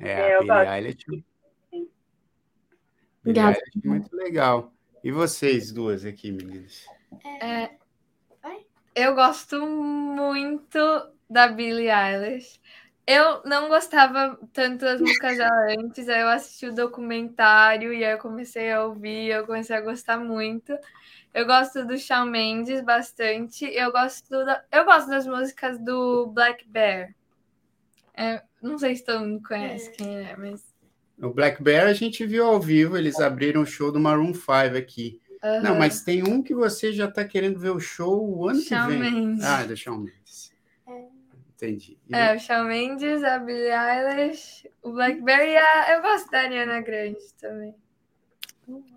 É, 0.00 0.10
É, 0.10 0.20
a 0.20 0.34
eu 0.34 0.40
Billie 0.40 0.52
gosto. 0.54 0.70
Eilish. 0.70 1.04
Billie. 3.24 3.40
Eilish, 3.40 3.60
muito 3.84 4.16
legal. 4.16 4.72
E 5.02 5.10
vocês 5.12 5.72
duas 5.72 6.04
aqui, 6.04 6.32
meninas? 6.32 6.84
É, 7.42 7.70
eu 8.94 9.14
gosto 9.14 9.64
muito 9.66 10.78
da 11.30 11.48
Billie 11.48 11.88
Eilish. 11.90 12.60
Eu 13.06 13.42
não 13.44 13.68
gostava 13.68 14.38
tanto 14.52 14.80
das 14.84 15.00
músicas 15.00 15.38
dela 15.38 15.66
antes, 15.78 16.08
aí 16.08 16.20
eu 16.20 16.28
assisti 16.28 16.66
o 16.66 16.74
documentário 16.74 17.92
e 17.94 18.04
aí 18.04 18.12
eu 18.12 18.18
comecei 18.18 18.70
a 18.70 18.84
ouvir, 18.84 19.28
eu 19.30 19.46
comecei 19.46 19.74
a 19.76 19.80
gostar 19.80 20.18
muito. 20.18 20.76
Eu 21.32 21.46
gosto 21.46 21.86
do 21.86 21.96
Shawn 21.96 22.26
Mendes 22.26 22.82
bastante. 22.82 23.64
Eu 23.66 23.92
gosto, 23.92 24.28
da- 24.44 24.64
eu 24.72 24.84
gosto 24.84 25.08
das 25.08 25.26
músicas 25.26 25.78
do 25.78 26.26
Black 26.26 26.66
Bear. 26.68 27.14
É, 28.14 28.42
não 28.62 28.78
sei 28.78 28.96
se 28.96 29.04
todo 29.04 29.26
mundo 29.26 29.42
conhece 29.46 29.90
quem 29.92 30.18
é, 30.18 30.36
mas. 30.36 30.64
O 31.20 31.30
Black 31.30 31.62
Bear 31.62 31.88
a 31.88 31.92
gente 31.92 32.24
viu 32.24 32.46
ao 32.46 32.60
vivo, 32.60 32.96
eles 32.96 33.18
abriram 33.18 33.62
o 33.62 33.66
show 33.66 33.90
do 33.90 33.98
Maroon 33.98 34.32
5 34.32 34.76
aqui. 34.76 35.20
Não, 35.42 35.70
aham. 35.70 35.78
mas 35.78 36.02
tem 36.02 36.22
um 36.22 36.42
que 36.42 36.54
você 36.54 36.92
já 36.92 37.06
está 37.06 37.24
querendo 37.24 37.58
ver 37.58 37.70
o 37.70 37.80
show 37.80 38.28
o 38.28 38.48
ano 38.48 38.60
Shawn 38.60 38.88
que 38.88 38.96
vem. 38.96 39.12
Mendes. 39.12 39.44
Ah, 39.44 39.64
do 39.64 39.76
Shawn 39.76 39.98
Mendes. 39.98 40.52
Entendi. 41.54 41.98
E 42.08 42.14
É, 42.14 42.34
o 42.36 42.38
Shawn 42.38 42.64
Mendes, 42.64 43.22
a 43.24 43.38
Billie 43.38 43.70
Eilish, 43.70 44.68
o 44.82 44.92
Black 44.92 45.20
Bear 45.20 45.42
e 45.42 45.56
a... 45.56 45.96
eu 45.96 46.02
gosto 46.02 46.30
da 46.30 46.40
Ariana 46.40 46.80
Grande 46.80 47.18
também. 47.40 47.74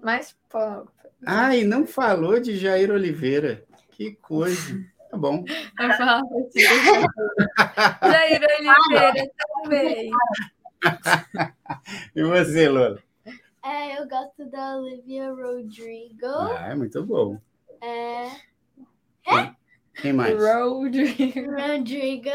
Mais 0.02 0.36
pop. 0.50 0.90
Ah, 1.26 1.56
e 1.56 1.64
não 1.64 1.86
falou 1.86 2.40
de 2.40 2.58
Jair 2.58 2.92
Oliveira. 2.92 3.64
Que 3.92 4.14
coisa. 4.14 4.80
Tá 5.12 5.18
bom. 5.18 5.44
Falo 5.78 5.92
assim. 5.92 6.60
Jair 8.02 8.42
Oliveira 8.60 9.32
também. 9.64 10.12
E 12.16 12.24
você, 12.24 12.70
Lola? 12.70 12.98
É, 13.64 14.00
eu 14.00 14.08
gosto 14.08 14.50
da 14.50 14.78
Olivia 14.78 15.30
Rodrigo. 15.30 16.26
Ah, 16.26 16.70
é 16.72 16.76
muito 16.76 17.04
bom. 17.06 17.38
É, 17.84 18.32
Quem 20.02 20.14
mais? 20.14 20.34
Road. 20.34 20.98
Rodrigo. 21.46 22.30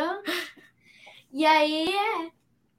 E 1.32 1.46
aí, 1.46 1.88
é. 1.88 2.30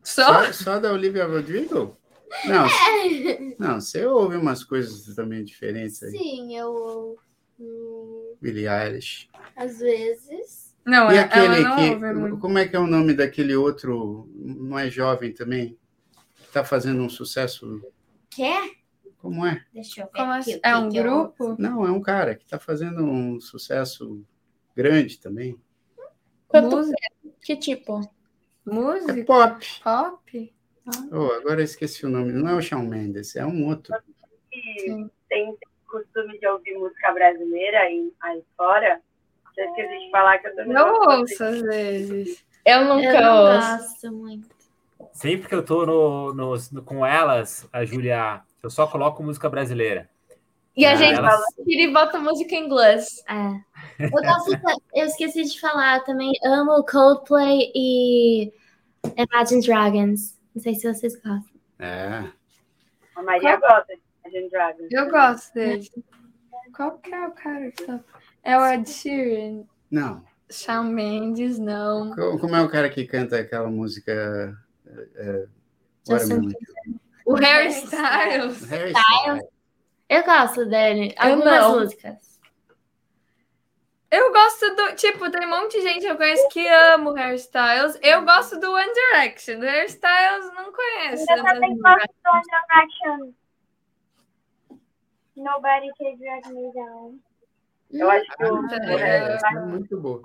Só? 0.04 0.46
Só, 0.46 0.54
só 0.54 0.80
da 0.80 0.94
Olivia 0.94 1.26
Rodrigo? 1.26 1.98
Não, 2.46 2.66
não, 3.58 3.82
você 3.82 4.06
ouve 4.06 4.36
umas 4.36 4.64
coisas 4.64 5.16
também 5.16 5.44
diferentes 5.44 6.04
aí. 6.04 6.12
Sim, 6.12 6.56
eu 6.56 7.18
ouço 7.60 8.38
Billie 8.42 8.68
Eilish. 8.68 9.30
às 9.56 9.80
vezes. 9.80 10.76
Não, 10.86 11.12
E 11.12 11.16
ela 11.18 11.22
aquele 11.26 11.60
não 11.64 12.36
que. 12.36 12.38
Como 12.42 12.58
é 12.58 12.68
que 12.68 12.76
é 12.76 12.80
o 12.80 12.88
nome 12.88 13.14
daquele 13.14 13.56
outro, 13.56 14.30
não 14.34 14.80
é 14.80 14.90
jovem 14.90 15.34
também? 15.34 15.78
Que 16.36 16.48
tá 16.54 16.64
fazendo 16.64 17.02
um 17.02 17.10
sucesso. 17.10 17.82
Quer? 18.30 18.72
Como 19.18 19.46
é? 19.46 19.66
Deixa 19.74 20.02
eu 20.02 20.06
ver. 20.06 20.12
Como 20.14 20.32
aqui 20.32 20.56
o 20.56 20.62
que 20.62 20.68
É 20.68 20.78
um 20.78 20.90
que 20.90 20.98
eu- 20.98 21.04
grupo? 21.04 21.56
Não, 21.60 21.86
é 21.86 21.92
um 21.92 22.00
cara 22.02 22.36
que 22.36 22.46
tá 22.46 22.58
fazendo 22.58 23.04
um 23.04 23.40
sucesso 23.42 24.24
grande 24.76 25.20
também. 25.20 25.60
Quanto- 26.48 26.70
Música? 26.78 26.96
Que 27.42 27.58
tipo? 27.58 28.00
É 28.00 28.10
Música? 28.74 29.26
pop. 29.26 29.66
Pop? 29.84 30.54
Oh, 31.12 31.32
agora 31.34 31.60
eu 31.60 31.66
esqueci 31.66 32.06
o 32.06 32.10
nome. 32.10 32.32
Não 32.32 32.48
é 32.48 32.56
o 32.56 32.62
Shawn 32.62 32.86
Mendes, 32.88 33.36
é 33.36 33.46
um 33.46 33.68
outro. 33.68 33.94
que 34.50 35.06
tem 35.28 35.58
costume 35.88 36.38
de 36.40 36.48
ouvir 36.48 36.78
música 36.78 37.12
brasileira 37.12 37.80
aí, 37.80 38.12
aí 38.22 38.44
fora, 38.56 39.00
já 39.56 39.66
esqueci 39.66 40.00
de 40.06 40.12
falar 40.12 40.38
que 40.40 40.48
eu 40.48 40.56
também 40.56 40.76
Eu 40.78 40.86
gosto 40.88 41.20
ouço 41.22 41.44
às 41.44 41.62
vezes. 41.62 42.46
Eu 42.66 42.86
nunca 42.86 43.08
Eu 43.08 43.22
não 43.22 43.56
ouço. 43.56 43.78
gosto 43.78 44.12
muito. 44.12 44.50
Sempre 45.14 45.48
que 45.48 45.56
eu 45.56 45.64
tô 45.64 45.86
no, 45.86 46.34
no- 46.34 46.54
no- 46.72 46.84
com 46.84 47.06
elas, 47.06 47.68
a 47.72 47.84
Júlia, 47.86 48.42
eu 48.62 48.70
só 48.70 48.86
coloco 48.88 49.24
música 49.24 49.50
brasileira. 49.50 50.10
E 50.76 50.86
a 50.86 50.92
Ah, 50.92 50.96
gente 50.96 51.18
elas- 51.18 51.44
tira 51.66 51.82
e 51.82 51.92
bota 51.94 52.20
música 52.20 52.54
em 52.54 52.66
inglês. 52.66 53.24
É. 53.28 53.68
Eu, 54.00 54.12
gosto 54.12 54.52
eu 54.94 55.06
esqueci 55.06 55.44
de 55.44 55.60
falar 55.60 56.04
também. 56.04 56.32
Amo 56.46 56.84
Coldplay 56.86 57.72
e 57.74 58.54
Imagine 59.16 59.66
Dragons. 59.66 60.38
Não 60.54 60.62
sei 60.62 60.76
se 60.76 60.92
vocês 60.94 61.16
gostam. 61.16 61.60
É. 61.80 62.30
A 63.16 63.24
Maria 63.24 63.56
gosta 63.58 63.86
de 63.96 64.02
Imagine 64.28 64.50
Dragons. 64.50 64.88
Eu 64.92 65.10
gosto 65.10 65.54
dele. 65.54 65.90
Qual 66.76 66.98
que 67.00 67.14
é 67.14 67.28
o 67.28 67.32
cara 67.32 67.72
que 67.72 67.84
tá... 67.86 68.00
É 68.44 68.58
o 68.58 68.66
Ed 68.66 68.90
Sheeran. 68.90 69.64
Não. 69.92 70.24
Shawn 70.50 70.84
Mendes, 70.86 71.60
não. 71.60 72.16
Co- 72.16 72.38
Como 72.40 72.56
é 72.56 72.62
o 72.62 72.70
cara 72.70 72.90
que 72.90 73.06
canta 73.06 73.40
aquela 73.40 73.70
música. 73.70 74.58
é, 74.86 75.08
é. 75.16 75.48
O 77.26 77.34
Harry 77.36 77.68
Styles. 77.70 78.64
Harry 78.70 78.94
Styles. 78.94 79.44
Eu 80.08 80.24
gosto 80.24 80.66
dele. 80.66 81.14
Eu 81.22 81.32
Algumas 81.34 81.60
não. 81.62 81.80
músicas. 81.80 82.40
Eu 84.10 84.32
gosto 84.32 84.74
do. 84.74 84.96
Tipo, 84.96 85.30
tem 85.30 85.46
um 85.46 85.50
monte 85.50 85.74
de 85.78 85.82
gente 85.82 86.00
que 86.00 86.08
eu 86.12 86.16
conheço 86.16 86.48
que 86.48 86.66
ama 86.66 87.12
o 87.12 87.14
Harry 87.14 87.36
Styles. 87.36 88.00
Eu 88.02 88.24
gosto 88.24 88.58
do 88.58 88.72
One 88.72 88.94
Direction. 88.94 89.60
Do 89.60 89.66
Harry 89.66 89.88
Styles, 89.88 90.54
não 90.56 90.72
conheço. 90.72 91.26
Eu 91.30 91.44
também 91.44 91.78
gosto 91.78 92.08
do 92.24 92.32
One 92.32 92.44
Direction. 92.70 93.34
Nobody 95.38 95.90
can 95.98 96.16
drag 96.18 96.48
me 96.54 96.74
down. 96.74 97.20
Eu 97.92 98.10
acho 98.10 98.26
que 98.36 98.44
o 98.44 98.66
É, 99.00 99.38
é 99.56 99.60
muito 99.62 99.98
boa. 100.02 100.22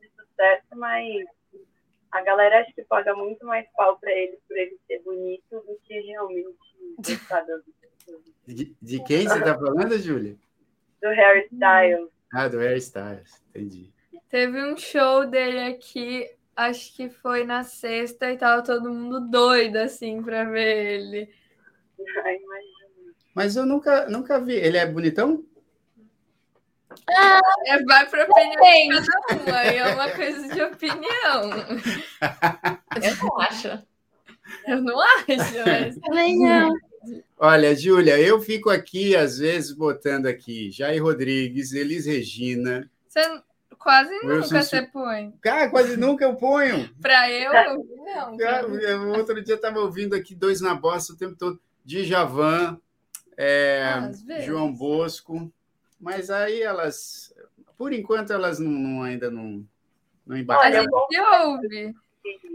de 0.00 0.08
sucesso, 0.10 0.66
mas 0.76 1.24
a 2.12 2.20
galera 2.22 2.60
acho 2.60 2.72
que 2.74 2.84
paga 2.84 3.14
muito 3.16 3.44
mais 3.46 3.66
pau 3.76 3.98
pra 3.98 4.12
ele 4.12 4.38
por 4.46 4.56
ele 4.56 4.78
ser 4.86 5.02
bonito 5.02 5.60
do 5.66 5.76
que 5.82 5.98
realmente 6.00 6.56
gostar 6.98 7.40
do, 7.40 7.64
De, 8.46 8.76
de 8.80 9.02
quem 9.04 9.26
você 9.26 9.40
tá 9.42 9.58
falando, 9.58 9.98
Júlia? 9.98 10.36
do 11.02 11.08
Harry 11.08 11.48
Styles. 11.52 12.10
Ah, 12.32 12.48
do 12.48 12.58
Harry 12.58 12.78
Styles. 12.78 13.42
Entendi. 13.50 13.92
Teve 14.30 14.62
um 14.64 14.76
show 14.76 15.26
dele 15.26 15.60
aqui, 15.74 16.30
acho 16.56 16.94
que 16.96 17.08
foi 17.10 17.44
na 17.44 17.62
sexta, 17.62 18.30
e 18.32 18.38
tava 18.38 18.62
todo 18.62 18.92
mundo 18.92 19.20
doido, 19.28 19.76
assim, 19.76 20.22
pra 20.22 20.44
ver 20.44 20.94
ele. 20.94 21.34
Ai, 22.24 22.36
imagina. 22.36 22.73
Mas 23.34 23.56
eu 23.56 23.66
nunca, 23.66 24.06
nunca 24.08 24.40
vi. 24.40 24.54
Ele 24.54 24.76
é 24.76 24.86
bonitão? 24.86 25.44
É, 27.66 27.82
vai 27.84 28.08
pra 28.08 28.24
opinião 28.24 29.00
de 29.02 29.06
cada 29.06 29.42
um, 29.50 29.54
aí 29.54 29.76
é 29.76 29.86
uma 29.94 30.10
coisa 30.10 30.48
de 30.54 30.62
opinião. 30.62 31.50
Eu 33.02 33.16
não 33.22 33.40
acho. 33.40 33.82
Eu 34.66 34.80
não 34.80 35.00
acho, 35.00 35.26
mas. 35.66 35.96
Também 35.98 36.38
não. 36.38 36.72
Olha, 37.38 37.74
Júlia, 37.74 38.18
eu 38.18 38.40
fico 38.40 38.70
aqui, 38.70 39.14
às 39.16 39.38
vezes, 39.38 39.72
botando 39.72 40.26
aqui 40.26 40.70
Jair 40.70 41.02
Rodrigues, 41.02 41.72
Elis 41.72 42.06
Regina. 42.06 42.88
Você 43.08 43.20
quase 43.78 44.14
Wilson 44.24 44.28
nunca 44.54 44.62
Su- 44.62 44.70
você 44.70 44.82
põe. 44.82 45.32
Cara, 45.42 45.68
quase 45.68 45.96
nunca 45.96 46.24
eu 46.24 46.36
ponho. 46.36 46.88
Pra 47.02 47.30
eu, 47.30 47.52
não. 47.52 48.36
Cara, 48.38 48.66
eu- 48.68 49.08
outro 49.10 49.42
dia 49.42 49.56
estava 49.56 49.80
ouvindo 49.80 50.14
aqui 50.14 50.34
dois 50.34 50.60
na 50.60 50.74
bosta 50.74 51.12
o 51.12 51.16
tempo 51.16 51.34
todo. 51.36 51.60
Djavan, 51.84 52.80
é. 53.36 54.40
João 54.42 54.72
Bosco. 54.72 55.50
Mas 56.00 56.30
aí 56.30 56.60
elas, 56.62 57.34
por 57.78 57.92
enquanto, 57.92 58.32
elas 58.32 58.58
não, 58.58 58.70
não- 58.70 59.02
ainda 59.02 59.30
não, 59.30 59.64
não 60.26 60.36
A 60.36 60.38
embarcaram. 60.38 60.82
gente 60.82 61.20
ouve. 61.20 61.94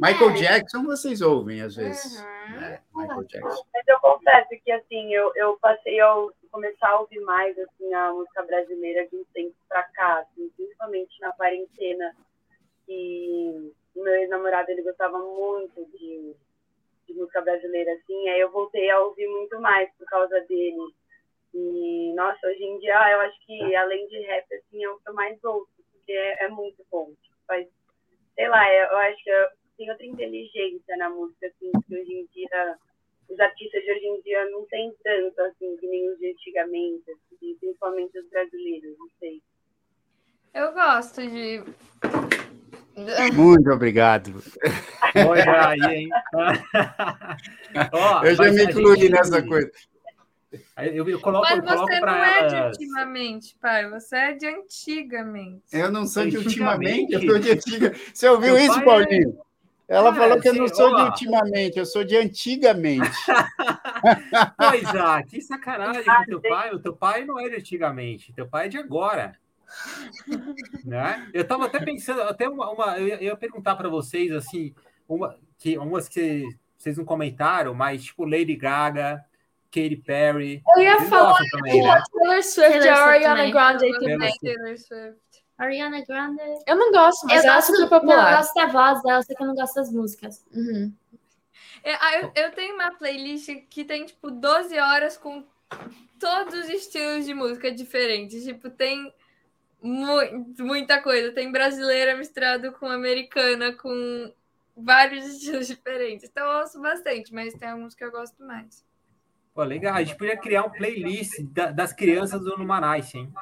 Michael 0.02 0.34
Jackson 0.34 0.84
vocês 0.84 1.22
ouvem 1.22 1.62
às 1.62 1.76
vezes. 1.76 2.20
Uhum. 2.22 2.60
né? 2.60 2.82
Michael 2.94 3.24
Jackson. 3.26 3.64
Mas 3.74 3.88
eu 3.88 4.00
confesso 4.00 4.50
que 4.64 4.72
assim, 4.72 5.14
eu, 5.14 5.32
eu 5.36 5.58
passei 5.62 6.00
a 6.00 6.14
ou- 6.16 6.34
começar 6.52 6.90
a 6.90 7.00
ouvir 7.02 7.20
mais 7.22 7.58
assim, 7.60 7.94
a 7.94 8.12
música 8.12 8.42
brasileira 8.44 9.08
de 9.08 9.16
um 9.16 9.24
tempo 9.34 9.54
pra 9.68 9.84
cá, 9.84 10.20
assim, 10.20 10.50
principalmente 10.58 11.20
na 11.22 11.32
quarentena. 11.34 12.16
E 12.88 13.72
o 13.96 14.04
meu 14.04 14.14
ex-namorado 14.16 14.72
ele 14.72 14.82
gostava 14.82 15.18
muito 15.20 15.86
de, 15.98 16.36
de 17.10 17.20
música 17.20 17.42
brasileira, 17.42 17.92
assim, 17.94 18.30
aí 18.30 18.40
eu 18.40 18.52
voltei 18.52 18.90
a 18.90 19.02
ouvir 19.02 19.28
muito 19.28 19.60
mais 19.60 19.90
por 19.98 20.06
causa 20.06 20.40
dele. 20.42 20.94
E, 21.54 22.14
nossa, 22.16 22.48
hoje 22.48 22.64
em 22.64 22.80
dia 22.80 22.94
eu 23.12 23.20
acho 23.22 23.46
que 23.46 23.76
além 23.76 24.08
de 24.08 24.20
rap, 24.22 24.46
assim, 24.54 24.84
é 24.84 24.90
o 24.90 25.00
que 25.00 25.10
eu 25.10 25.14
mais 25.14 25.44
ouço, 25.44 25.72
porque 25.92 26.12
é, 26.12 26.46
é 26.46 26.50
muito 26.50 26.86
bom. 26.92 27.12
Faz, 27.48 27.68
sei 28.36 28.48
lá, 28.48 28.72
eu 28.74 28.98
acho 28.98 29.24
que 29.24 29.32
tem 29.78 29.90
outra 29.90 30.06
inteligência 30.06 30.98
na 30.98 31.10
música, 31.10 31.48
assim, 31.48 31.72
que 31.88 31.96
hoje 31.96 32.14
em 32.14 32.26
dia 32.28 32.78
os 33.30 33.40
artistas 33.40 33.84
de 33.84 33.92
hoje 33.92 34.06
em 34.06 34.22
dia 34.22 34.50
não 34.50 34.66
tem 34.66 34.94
tanto, 35.04 35.40
assim, 35.42 35.78
que 35.78 35.88
nem 35.88 36.10
os 36.10 36.20
de 36.20 36.32
antigamente, 36.32 37.12
assim, 37.12 37.56
principalmente 37.60 38.20
os 38.20 38.30
brasileiros, 38.30 38.98
não 38.98 39.10
sei. 39.20 39.42
Eu 40.54 40.74
gosto 40.74 41.22
de. 41.22 41.64
Muito 43.34 43.70
obrigado. 43.72 44.42
Olha 45.28 45.68
aí, 45.70 45.80
hein? 45.82 46.10
Ó, 47.92 48.24
Eu 48.24 48.36
já 48.36 48.52
me 48.52 48.64
incluí 48.64 49.00
gente- 49.02 49.12
nessa 49.12 49.42
coisa. 49.42 49.70
Eu, 50.78 51.08
eu 51.08 51.20
coloco, 51.20 51.46
Mas 51.48 51.58
eu 51.60 51.64
coloco 51.64 51.88
você 51.92 52.00
pra 52.00 52.12
não 52.12 52.24
é 52.24 52.48
de 52.48 52.56
elas. 52.56 52.78
ultimamente, 52.78 53.56
pai. 53.62 53.90
Você 53.92 54.16
é 54.16 54.34
de 54.34 54.48
antigamente. 54.48 55.62
Eu 55.72 55.92
não 55.92 56.08
sou 56.08 56.26
de 56.26 56.38
ultimamente, 56.38 57.14
eu 57.14 57.22
sou 57.22 57.38
de 57.40 57.52
antiga. 57.52 57.94
Você 58.14 58.28
ouviu 58.30 58.56
Meu 58.56 58.64
isso, 58.66 58.80
é- 58.80 58.84
Paulinho? 58.84 59.38
Ela 59.88 60.12
Ah, 60.12 60.16
falou 60.16 60.40
que 60.40 60.48
eu 60.48 60.54
não 60.54 60.68
sou 60.68 60.96
de 60.96 61.02
ultimamente, 61.02 61.80
eu 61.80 61.86
sou 61.86 62.04
de 62.04 62.16
antigamente. 62.16 63.10
Pois 64.58 64.86
ah, 64.96 65.22
que 65.24 65.42
sacanagem 65.42 66.04
com 66.06 66.26
teu 66.26 66.42
pai. 66.42 66.72
O 66.74 66.80
teu 66.80 66.96
pai 66.96 67.26
não 67.26 67.40
é 67.40 67.50
de 67.50 67.56
antigamente, 67.58 68.32
teu 68.34 68.48
pai 68.48 68.68
é 68.68 68.70
de 68.70 68.78
agora. 68.78 69.34
Né? 70.84 71.30
Eu 71.34 71.46
tava 71.48 71.66
até 71.66 71.80
pensando, 71.80 72.22
até 72.24 72.48
uma, 72.48 72.70
uma- 72.72 72.98
eu 73.00 73.08
ia- 73.08 73.16
eu 73.16 73.22
ia 73.24 73.38
perguntar 73.38 73.76
para 73.76 73.90
vocês 73.90 74.32
assim, 74.32 74.74
uma 75.08 75.38
que 75.58 75.78
umas 75.78 76.08
que 76.08 76.46
vocês 76.78 76.98
não 76.98 77.06
comentaram, 77.06 77.74
mas 77.74 78.04
tipo 78.06 78.26
Lady 78.26 78.56
Gaga, 78.56 79.24
Katy 79.72 79.98
Perry. 79.98 80.64
Eu 80.76 80.82
ia 80.82 81.02
falar 81.02 81.38
também, 81.52 81.84
né? 81.84 82.02
Taylor 82.12 82.44
Swift 82.44 82.80
Taylor 82.80 82.98
Ariana. 82.98 83.52
Grande 83.52 84.00
também. 84.00 84.38
Taylor 84.42 84.78
Swift. 84.78 85.20
Ariana 85.58 86.04
Grande. 86.06 86.42
Eu 86.66 86.76
não 86.78 86.92
gosto, 86.92 87.28
mas 87.28 87.44
eu 87.44 87.50
ela 87.50 87.52
é 87.52 87.56
gosto, 87.58 87.68
super 87.68 87.80
não, 87.80 87.84
eu 87.86 87.90
popular. 88.00 88.38
gosto 88.38 88.54
da 88.54 88.66
voz 88.68 89.04
dela, 89.04 89.22
só 89.22 89.36
que 89.36 89.44
eu 89.44 89.48
não 89.48 89.56
gosto 89.56 89.76
das 89.76 89.92
músicas. 89.92 90.46
Uhum. 90.54 90.94
É, 91.84 91.94
ah, 91.96 92.16
eu, 92.22 92.32
eu 92.36 92.52
tenho 92.52 92.76
uma 92.76 92.92
playlist 92.96 93.50
que 93.70 93.84
tem, 93.84 94.06
tipo, 94.06 94.32
12 94.32 94.78
horas 94.80 95.18
com 95.18 95.44
todos 96.18 96.54
os 96.54 96.70
estilos 96.70 97.26
de 97.26 97.34
música 97.34 97.72
diferentes. 97.72 98.44
Tipo, 98.46 98.70
tem 98.70 99.14
mu- 99.82 100.54
muita 100.60 101.02
coisa. 101.02 101.32
Tem 101.32 101.52
brasileira 101.52 102.16
misturado 102.16 102.72
com 102.74 102.88
americana, 102.88 103.74
com 103.74 104.32
vários 104.76 105.26
estilos 105.34 105.68
diferentes. 105.68 106.30
Então 106.30 106.46
eu 106.46 106.60
ouço 106.60 106.82
bastante, 106.82 107.34
mas 107.34 107.54
tem 107.54 107.70
alguns 107.70 107.96
que 107.96 108.04
eu 108.04 108.12
gosto 108.12 108.44
mais. 108.44 108.84
Pô, 109.54 109.64
legal, 109.64 109.96
a 109.96 110.04
gente 110.04 110.18
podia 110.18 110.38
criar 110.38 110.64
um 110.64 110.70
playlist 110.70 111.42
da- 111.52 111.72
das 111.72 111.92
crianças 111.92 112.42
do 112.42 112.58
Numanice, 112.58 113.18
hein? 113.18 113.34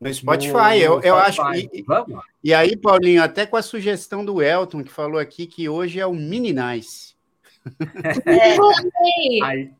No 0.00 0.12
Spotify, 0.12 0.80
eu, 0.82 1.00
eu 1.00 1.16
acho. 1.16 1.40
Spotify. 1.40 1.70
E, 1.72 1.82
Vamos? 1.82 2.22
e 2.42 2.52
aí, 2.52 2.76
Paulinho, 2.76 3.22
até 3.22 3.46
com 3.46 3.56
a 3.56 3.62
sugestão 3.62 4.22
do 4.24 4.42
Elton, 4.42 4.84
que 4.84 4.92
falou 4.92 5.18
aqui 5.18 5.46
que 5.46 5.66
hoje 5.68 5.98
é 5.98 6.04
o 6.06 6.12
Mini 6.12 6.52
Nice. 6.52 7.14
Aí 9.42 9.70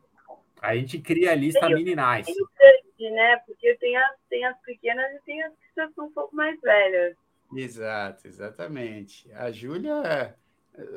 a 0.61 0.75
gente 0.75 0.99
cria 0.99 1.31
a 1.31 1.35
lista 1.35 1.67
Mini 1.69 1.95
Nice. 1.95 2.33
Tem 2.33 2.43
o 2.43 2.49
grande, 2.57 3.15
né? 3.15 3.37
Porque 3.45 3.75
tem 3.75 3.95
as, 3.97 4.15
tem 4.29 4.45
as 4.45 4.57
pequenas 4.61 5.15
e 5.15 5.19
tem 5.25 5.43
as 5.43 5.51
que 5.51 5.75
já 5.75 5.89
são 5.91 6.05
um 6.05 6.11
pouco 6.11 6.35
mais 6.35 6.59
velhas. 6.61 7.15
Exato, 7.55 8.27
exatamente. 8.27 9.31
A 9.33 9.51
Júlia. 9.51 10.35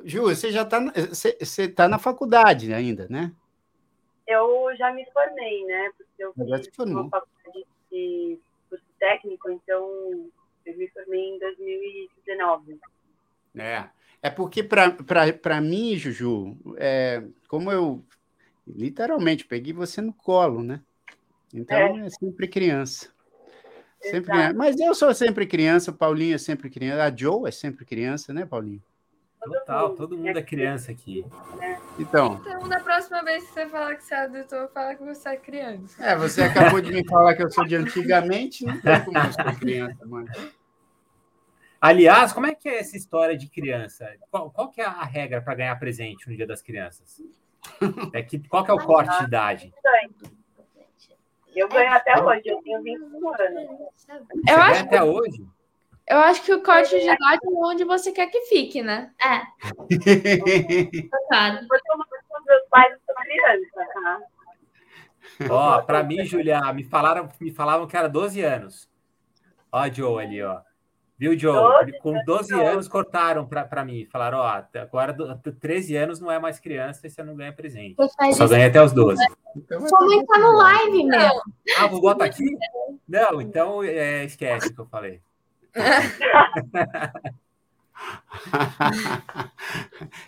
Ju, 0.05 0.23
você 0.23 0.51
já 0.51 0.63
está 0.63 0.81
você, 0.81 1.37
você 1.39 1.69
tá 1.69 1.89
na 1.89 1.99
faculdade 1.99 2.73
ainda, 2.73 3.07
né? 3.09 3.33
Eu 4.27 4.75
já 4.77 4.93
me 4.93 5.07
formei, 5.07 5.65
né? 5.65 5.91
Porque 5.97 6.25
eu 6.25 6.35
Já 6.47 6.59
se 6.59 6.65
fiz 6.65 6.77
formou. 6.77 7.03
uma 7.03 7.11
faculdade 7.11 7.67
de 7.91 8.39
curso 8.69 8.85
técnico, 8.99 9.51
então 9.51 10.31
eu 10.67 10.77
me 10.77 10.89
formei 10.89 11.35
em 11.35 11.39
2019. 11.39 12.79
É, 13.57 13.89
é 14.21 14.31
porque 14.31 14.63
para 14.63 15.61
mim, 15.61 15.97
Juju, 15.97 16.57
é, 16.77 17.23
como 17.49 17.73
eu 17.73 18.05
literalmente 18.77 19.45
peguei 19.45 19.73
você 19.73 20.01
no 20.01 20.13
colo, 20.13 20.63
né? 20.63 20.81
Então 21.53 21.77
é, 21.77 22.07
É. 22.07 22.11
sempre 22.11 22.47
criança. 22.49 23.09
Sempre 24.01 24.31
criança. 24.33 24.55
Mas 24.55 24.79
eu 24.79 24.95
sou 24.95 25.13
sempre 25.15 25.47
criança, 25.47 25.91
o 25.91 25.95
Paulinho 25.95 26.35
é 26.35 26.39
sempre 26.39 26.71
criança, 26.71 27.05
a 27.05 27.15
Joe 27.15 27.49
é 27.49 27.51
sempre 27.51 27.85
criança, 27.85 28.33
né, 28.33 28.47
Paulinho? 28.47 28.83
Total, 29.41 29.95
todo 29.95 30.17
mundo 30.17 30.37
é 30.37 30.43
criança 30.43 30.91
aqui. 30.93 31.25
Então, 31.99 32.41
Então, 32.45 32.69
da 32.69 32.81
próxima 32.81 33.23
vez 33.23 33.45
que 33.45 33.53
você 33.55 33.67
falar 33.67 33.95
que 33.97 34.05
você 34.05 34.15
é 34.15 34.19
adulto, 34.19 34.55
eu 34.55 34.61
vou 34.63 34.69
falar 34.69 34.95
que 34.97 35.05
você 35.05 35.29
é 35.31 35.37
criança. 35.37 36.05
é, 36.05 36.17
você 36.17 36.43
acabou 36.43 36.81
de 36.81 36.93
me 36.93 37.05
falar 37.09 37.35
que 37.35 37.43
eu 37.43 37.51
sou 37.51 37.65
de 37.65 37.77
antigamente, 37.77 38.65
não 38.65 38.81
tem 38.81 39.05
como 39.05 39.17
eu 39.19 39.33
ser 39.33 39.59
criança, 39.59 40.05
mano. 40.07 40.29
Aliás, 41.81 42.33
como 42.33 42.47
é 42.47 42.55
que 42.55 42.69
é 42.69 42.81
essa 42.81 42.97
história 42.97 43.37
de 43.37 43.49
criança? 43.49 44.13
Qual, 44.31 44.51
qual 44.51 44.69
que 44.71 44.81
é 44.81 44.85
a 44.85 45.05
regra 45.05 45.41
para 45.41 45.55
ganhar 45.55 45.77
presente 45.77 46.29
no 46.29 46.37
Dia 46.37 46.47
das 46.47 46.61
Crianças? 46.61 47.23
É 48.13 48.23
que, 48.23 48.39
qual 48.49 48.65
que 48.65 48.71
é 48.71 48.75
o 48.75 48.85
corte 48.85 49.17
de 49.19 49.25
idade? 49.25 49.73
Eu 51.55 51.69
ganho 51.69 51.93
até 51.93 52.23
hoje, 52.23 52.43
eu 52.47 52.63
tenho 52.63 52.83
25 52.83 53.29
anos. 53.29 53.69
Você 53.97 54.13
Eu 54.13 54.57
ganha 54.57 54.59
acho, 54.59 54.85
até 54.85 55.03
hoje? 55.03 55.47
eu 56.07 56.19
acho 56.19 56.43
que 56.43 56.53
o 56.55 56.63
corte 56.63 56.91
de 56.91 57.05
idade 57.05 57.41
é 57.45 57.49
onde 57.49 57.85
você 57.85 58.13
quer 58.13 58.29
que 58.29 58.43
fique, 58.43 58.83
né? 58.83 59.13
é, 59.21 59.43
claro. 61.29 61.57
Eu 61.57 61.69
tô 61.69 62.05
com 62.29 62.45
meus 62.45 62.63
pais 62.71 62.95
criança, 63.29 63.93
tá? 63.93 64.21
Ó, 65.51 65.83
para 65.83 66.03
mim, 66.03 66.25
Julia, 66.25 66.73
me 66.73 66.85
falaram, 66.85 67.29
me 67.41 67.53
falavam 67.53 67.87
que 67.87 67.97
era 67.97 68.09
12 68.09 68.41
anos. 68.43 68.89
Ó, 69.71 69.79
a 69.79 69.91
Joe 69.91 70.23
ali, 70.25 70.43
ó. 70.43 70.61
Viu, 71.19 71.37
Joe? 71.37 71.53
12 71.87 71.99
Com 71.99 72.23
12 72.25 72.55
anos 72.55 72.87
cortaram 72.87 73.45
para 73.47 73.85
mim. 73.85 74.07
Falaram, 74.11 74.39
ó, 74.39 74.63
agora 74.81 75.13
do- 75.13 75.37
13 75.53 75.97
anos 75.97 76.21
não 76.21 76.31
é 76.31 76.39
mais 76.39 76.61
criança 76.61 77.07
e 77.07 77.11
você 77.11 77.23
não 77.25 77.35
ganha 77.35 77.53
presente. 77.53 77.97
Só 77.97 78.29
isso. 78.29 78.49
ganha 78.49 78.69
até 78.69 78.81
os 78.81 78.93
12. 78.93 79.21
Então, 79.57 79.81
Sua 79.89 80.07
mãe 80.07 80.25
tá 80.25 80.39
no 80.39 80.53
live, 80.57 81.05
meu. 81.05 81.43
Ah, 81.79 81.87
vou 81.89 82.01
botar 82.01 82.27
aqui? 82.27 82.45
Não, 83.09 83.41
então 83.41 83.83
é, 83.83 84.25
esquece 84.25 84.69
o 84.69 84.75
que 84.75 84.81
eu 84.81 84.87
falei. 84.87 85.21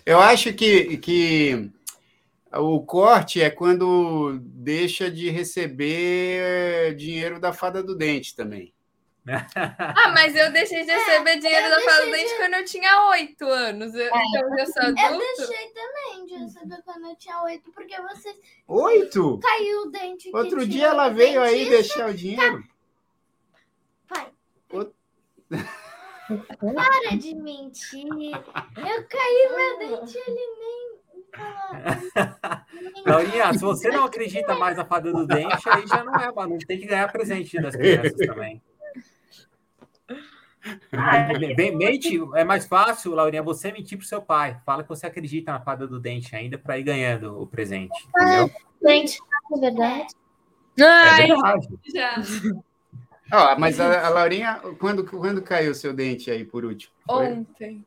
Eu 0.04 0.18
acho 0.18 0.52
que, 0.52 0.96
que 0.98 1.70
o 2.52 2.80
corte 2.80 3.40
é 3.40 3.48
quando 3.50 4.38
deixa 4.42 5.10
de 5.10 5.30
receber 5.30 6.94
dinheiro 6.96 7.38
da 7.40 7.52
fada 7.52 7.82
do 7.82 7.94
dente 7.96 8.34
também. 8.34 8.72
Ah, 9.56 10.12
mas 10.14 10.34
eu 10.34 10.50
deixei 10.52 10.84
de 10.84 10.90
receber 10.92 11.38
dinheiro 11.38 11.66
eu 11.66 11.70
da 11.70 11.80
Fala 11.82 12.04
deixei 12.06 12.24
Dente 12.24 12.36
quando 12.36 12.54
eu 12.54 12.64
tinha 12.64 13.08
oito 13.10 13.44
anos. 13.46 13.94
Eu- 13.94 14.06
Então 14.06 14.58
eu 14.58 14.66
sou 14.66 14.82
Eu 14.82 15.06
adulto. 15.06 15.36
deixei 15.36 15.68
também 15.68 16.26
de 16.26 16.34
receber 16.44 16.82
quando 16.84 17.06
eu 17.06 17.16
tinha 17.16 17.42
oito, 17.42 17.70
porque 17.72 18.00
você 18.00 18.34
Oito? 18.66 19.38
caiu 19.38 19.82
o 19.82 19.90
dente. 19.90 20.30
Outro 20.34 20.66
dia 20.66 20.86
ela 20.88 21.08
veio 21.10 21.42
aí 21.42 21.68
deixar 21.68 22.08
o 22.10 22.14
dinheiro. 22.14 22.64
Pai. 24.08 24.28
Outro- 24.72 24.94
Para 26.74 27.16
de 27.16 27.34
mentir. 27.34 28.06
Eu 28.06 29.06
caí 29.06 29.50
meu 29.54 29.78
dente 29.78 30.16
e 30.16 30.30
ele 30.30 30.56
nem. 30.58 30.90
Laurinha, 33.06 33.52
se 33.52 33.60
você 33.60 33.88
não 33.90 34.04
acredita 34.04 34.54
mais 34.56 34.76
na 34.76 34.84
fada 34.84 35.12
do 35.12 35.26
dente, 35.26 35.68
aí 35.68 35.86
já 35.86 36.02
não 36.02 36.14
é, 36.16 36.32
não 36.48 36.58
tem 36.58 36.78
que 36.78 36.86
ganhar 36.86 37.10
presente 37.12 37.60
das 37.60 37.76
crianças 37.76 38.14
também. 38.26 38.60
Bem, 41.54 41.76
mente, 41.76 42.18
é 42.34 42.44
mais 42.44 42.66
fácil, 42.66 43.14
Laurinha, 43.14 43.42
você 43.42 43.72
mentir 43.72 43.96
pro 43.96 44.06
seu 44.06 44.20
pai. 44.20 44.60
Fala 44.64 44.82
que 44.82 44.88
você 44.88 45.06
acredita 45.06 45.52
na 45.52 45.60
fada 45.60 45.86
do 45.86 46.00
dente 46.00 46.34
ainda 46.34 46.58
para 46.58 46.78
ir 46.78 46.82
ganhando 46.82 47.40
o 47.40 47.46
presente. 47.46 48.08
Entendeu? 48.08 48.50
Gente, 48.86 49.18
é 49.52 49.58
verdade. 49.58 50.14
É 50.78 50.82
Ai, 50.84 51.26
verdade. 51.26 51.68
mas 53.58 53.78
a, 53.80 54.06
a 54.06 54.08
Laurinha, 54.08 54.60
quando, 54.78 55.04
quando 55.04 55.42
caiu 55.42 55.72
o 55.72 55.74
seu 55.74 55.92
dente 55.92 56.30
aí 56.30 56.44
por 56.44 56.64
último? 56.64 56.92
Foi? 57.06 57.26
Ontem. 57.26 57.84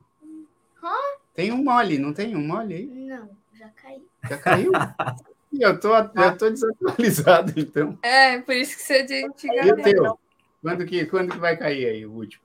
Tem 1.33 1.51
um 1.51 1.63
mole, 1.63 1.97
não 1.97 2.13
tem 2.13 2.35
um 2.35 2.45
mole 2.45 2.75
aí? 2.75 2.85
Não, 2.85 3.29
já 3.53 3.69
caí. 3.69 4.05
Já 4.29 4.37
caiu? 4.37 4.71
Eu, 5.59 5.79
tô, 5.79 5.95
eu 5.95 6.35
tô 6.35 6.49
desatualizado, 6.49 7.53
então. 7.55 7.95
É, 8.01 8.39
por 8.39 8.55
isso 8.55 8.75
que 8.75 8.81
você 8.81 8.93
é 8.93 9.03
de 9.03 9.13
E 9.13 9.25
o 9.25 9.29
antigamente. 9.29 9.83
teu? 9.83 10.19
Quando 10.63 10.83
que, 10.83 11.05
quando 11.05 11.31
que 11.31 11.37
vai 11.37 11.55
cair 11.55 11.85
aí 11.85 12.05
o 12.07 12.11
último? 12.11 12.43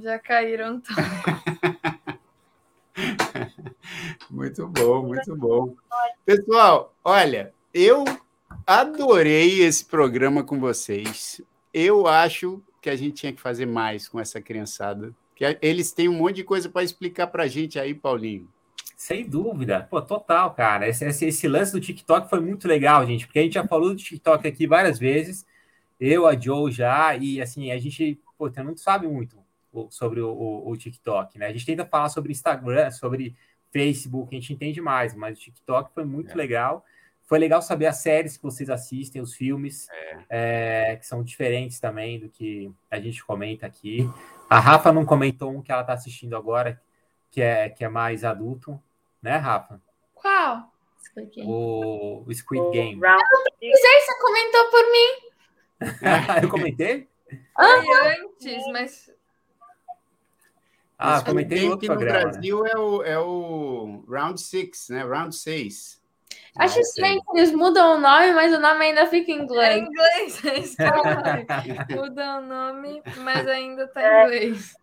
Já 0.00 0.18
caíram 0.18 0.80
todos. 0.80 0.96
Muito 4.30 4.66
bom, 4.66 5.08
muito 5.08 5.36
bom. 5.36 5.74
Pessoal, 6.24 6.94
olha, 7.04 7.52
eu 7.72 8.04
adorei 8.66 9.60
esse 9.60 9.84
programa 9.84 10.42
com 10.42 10.58
vocês. 10.58 11.40
Eu 11.72 12.06
acho 12.06 12.62
que 12.80 12.88
a 12.88 12.96
gente 12.96 13.14
tinha 13.14 13.32
que 13.32 13.40
fazer 13.40 13.66
mais 13.66 14.08
com 14.08 14.18
essa 14.18 14.40
criançada. 14.40 15.14
Que 15.34 15.58
eles 15.60 15.92
têm 15.92 16.08
um 16.08 16.14
monte 16.14 16.36
de 16.36 16.44
coisa 16.44 16.68
para 16.68 16.82
explicar 16.82 17.26
para 17.26 17.44
a 17.44 17.46
gente 17.46 17.78
aí, 17.78 17.94
Paulinho. 17.94 18.48
Sem 18.96 19.28
dúvida. 19.28 19.86
Pô, 19.90 20.00
total, 20.00 20.54
cara. 20.54 20.88
Esse, 20.88 21.04
esse, 21.04 21.26
esse 21.26 21.48
lance 21.48 21.72
do 21.72 21.80
TikTok 21.80 22.30
foi 22.30 22.40
muito 22.40 22.66
legal, 22.66 23.06
gente, 23.06 23.26
porque 23.26 23.38
a 23.38 23.42
gente 23.42 23.54
já 23.54 23.66
falou 23.66 23.90
do 23.90 23.96
TikTok 23.96 24.46
aqui 24.46 24.66
várias 24.66 24.98
vezes. 24.98 25.46
Eu, 26.00 26.26
a 26.26 26.38
Joe 26.38 26.70
já, 26.70 27.16
e 27.16 27.40
assim, 27.40 27.70
a 27.70 27.78
gente, 27.78 28.18
pô, 28.38 28.48
você 28.48 28.62
não 28.62 28.76
sabe 28.76 29.06
muito 29.06 29.41
sobre 29.90 30.20
o, 30.20 30.28
o- 30.30 30.70
o 30.70 30.76
TikTok, 30.76 31.38
né? 31.38 31.46
A 31.46 31.52
gente 31.52 31.66
tenta 31.66 31.84
falar 31.86 32.08
sobre 32.08 32.32
Instagram, 32.32 32.90
sobre 32.90 33.34
Facebook, 33.70 34.34
a 34.34 34.38
gente 34.38 34.52
entende 34.52 34.80
mais, 34.80 35.14
mas 35.14 35.38
o 35.38 35.40
TikTok 35.40 35.92
foi 35.94 36.04
muito 36.04 36.32
É. 36.32 36.34
legal. 36.34 36.84
Foi 37.24 37.38
legal 37.38 37.62
saber 37.62 37.86
as 37.86 37.96
séries 37.96 38.36
que 38.36 38.42
vocês 38.42 38.68
assistem, 38.68 39.22
os 39.22 39.34
filmes, 39.34 39.88
é, 40.28 40.96
que 40.96 41.06
são 41.06 41.22
diferentes 41.22 41.80
também 41.80 42.18
do 42.20 42.28
que 42.28 42.70
a 42.90 43.00
gente 43.00 43.24
comenta 43.24 43.64
aqui. 43.66 44.06
A 44.50 44.58
Rafa 44.60 44.92
não 44.92 45.06
comentou 45.06 45.50
um 45.50 45.62
que 45.62 45.72
ela 45.72 45.80
está 45.80 45.94
assistindo 45.94 46.36
agora, 46.36 46.78
que 47.30 47.40
é, 47.40 47.70
que 47.70 47.82
é 47.84 47.88
mais 47.88 48.22
adulto, 48.24 48.78
né, 49.22 49.36
Rafa? 49.36 49.80
Qual? 50.14 50.70
O, 51.38 52.22
o 52.26 52.34
Squid 52.34 52.62
o 52.62 52.70
Game. 52.70 53.00
Round 53.00 53.22
Six, 53.58 53.80
Você 53.80 54.18
comentou 54.20 54.70
por 54.70 54.82
mim. 54.92 55.08
Eu 56.42 56.48
comentei? 56.50 57.08
Foi 57.54 58.10
antes, 58.10 58.66
mas 58.72 59.10
Ah, 61.04 61.16
Esse 61.16 61.24
comentei 61.24 61.62
no 61.62 61.70
outro 61.70 61.80
que 61.80 61.88
no 61.88 61.94
programa. 61.96 62.18
né? 62.26 62.30
Brasil 62.32 62.66
é, 62.66 62.76
o, 62.78 63.02
é 63.02 63.18
o 63.18 64.04
Round 64.08 64.40
6, 64.40 64.86
né? 64.90 65.02
Round 65.04 65.34
6. 65.34 66.00
Acho 66.56 66.78
estranho 66.80 67.20
que 67.24 67.38
eles 67.38 67.50
mudam 67.52 67.96
o 67.96 67.98
nome, 68.00 68.32
mas 68.32 68.52
o 68.54 68.60
nome 68.60 68.84
ainda 68.84 69.06
fica 69.06 69.32
em 69.32 69.38
É 69.40 69.42
inglês. 69.42 69.86
inglês, 69.88 70.44
é 70.44 70.58
isso 70.58 70.76
que 70.76 70.82
eu 70.82 71.02
falei. 71.02 71.46
Muda 71.96 72.38
o 72.38 72.40
nome, 72.42 73.02
mas 73.18 73.46
ainda 73.48 73.88
tá 73.88 74.00
É. 74.02 74.22
em 74.22 74.26
inglês. 74.26 74.74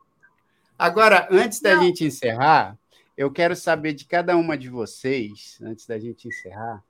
Agora, 0.78 1.28
antes 1.32 1.62
da 1.62 1.76
gente 1.78 2.04
encerrar, 2.06 2.78
eu 3.16 3.32
quero 3.32 3.56
saber 3.56 3.94
de 3.94 4.06
cada 4.06 4.36
uma 4.36 4.58
de 4.58 4.70
vocês, 4.70 5.58
antes 5.62 5.86
da 5.86 6.00
gente 6.00 6.28
encerrar, 6.28 6.84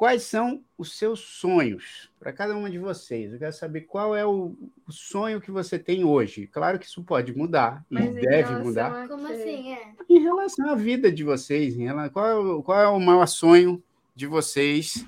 quais 0.00 0.22
são 0.22 0.64
os 0.78 0.96
seus 0.96 1.20
sonhos 1.20 2.10
para 2.18 2.32
cada 2.32 2.56
uma 2.56 2.70
de 2.70 2.78
vocês. 2.78 3.34
Eu 3.34 3.38
quero 3.38 3.52
saber 3.52 3.82
qual 3.82 4.16
é 4.16 4.24
o, 4.24 4.56
o 4.88 4.90
sonho 4.90 5.42
que 5.42 5.50
você 5.50 5.78
tem 5.78 6.04
hoje. 6.04 6.46
Claro 6.46 6.78
que 6.78 6.86
isso 6.86 7.04
pode 7.04 7.36
mudar 7.36 7.84
e 7.90 7.94
Mas 7.94 8.06
em 8.06 8.14
deve 8.14 8.54
mudar. 8.64 9.04
a 9.04 9.06
Como 9.06 9.26
assim? 9.26 9.74
É. 9.74 9.92
Em 10.08 10.20
relação 10.20 10.70
à 10.70 10.74
vida 10.74 11.12
de 11.12 11.22
vocês, 11.22 11.76
em 11.76 11.84
relação, 11.84 12.14
qual, 12.14 12.26
é 12.26 12.34
o, 12.34 12.62
qual 12.62 12.80
é 12.80 12.88
o 12.88 12.98
maior 12.98 13.26
sonho 13.26 13.82
de 14.14 14.26
vocês 14.26 15.04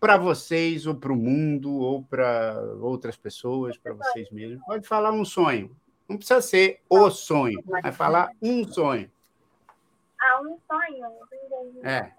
para 0.00 0.16
vocês, 0.16 0.88
ou 0.88 0.96
para 0.96 1.12
o 1.12 1.16
mundo, 1.16 1.72
ou 1.72 2.02
para 2.02 2.60
outras 2.80 3.16
pessoas, 3.16 3.78
para 3.78 3.92
vocês 3.94 4.28
mesmos? 4.32 4.60
Pode 4.66 4.88
falar 4.88 5.12
um 5.12 5.24
sonho. 5.24 5.70
Não 6.08 6.16
precisa 6.16 6.40
ser 6.40 6.80
o 6.90 7.08
sonho, 7.10 7.62
vai 7.64 7.92
falar 7.92 8.32
um 8.42 8.66
sonho. 8.66 9.08
Ah, 10.20 10.40
um 10.42 10.58
sonho. 10.66 11.06
É. 11.84 12.12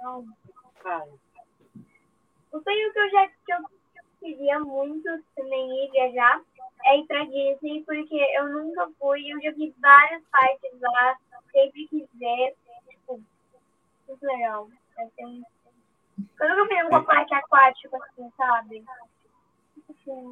O 2.51 2.61
sonho 2.61 2.93
que 2.93 2.99
eu 2.99 3.09
já 3.09 3.27
que 3.27 3.53
eu 3.53 3.57
queria 4.19 4.59
muito 4.59 5.09
também 5.35 5.85
ir 5.85 5.91
viajar 5.91 6.41
é 6.85 6.97
ir 6.99 7.05
pra 7.07 7.23
Disney, 7.25 7.83
porque 7.85 8.15
eu 8.37 8.47
nunca 8.49 8.89
fui, 8.99 9.31
eu 9.31 9.41
já 9.41 9.51
vi 9.51 9.73
várias 9.79 10.23
partes 10.31 10.79
lá, 10.79 11.17
sempre 11.51 11.87
quis 11.87 12.07
ver. 12.15 12.55
Tipo, 12.89 13.21
muito 14.07 14.25
legal. 14.25 14.69
Eu, 14.97 15.11
eu 15.19 15.29
nunca 16.49 16.67
fui 16.67 16.83
num 16.83 17.03
parque 17.03 17.33
aquático 17.33 17.95
assim, 18.03 18.31
sabe? 18.37 18.83
Assim. 18.87 19.17
Hum. 20.07 20.31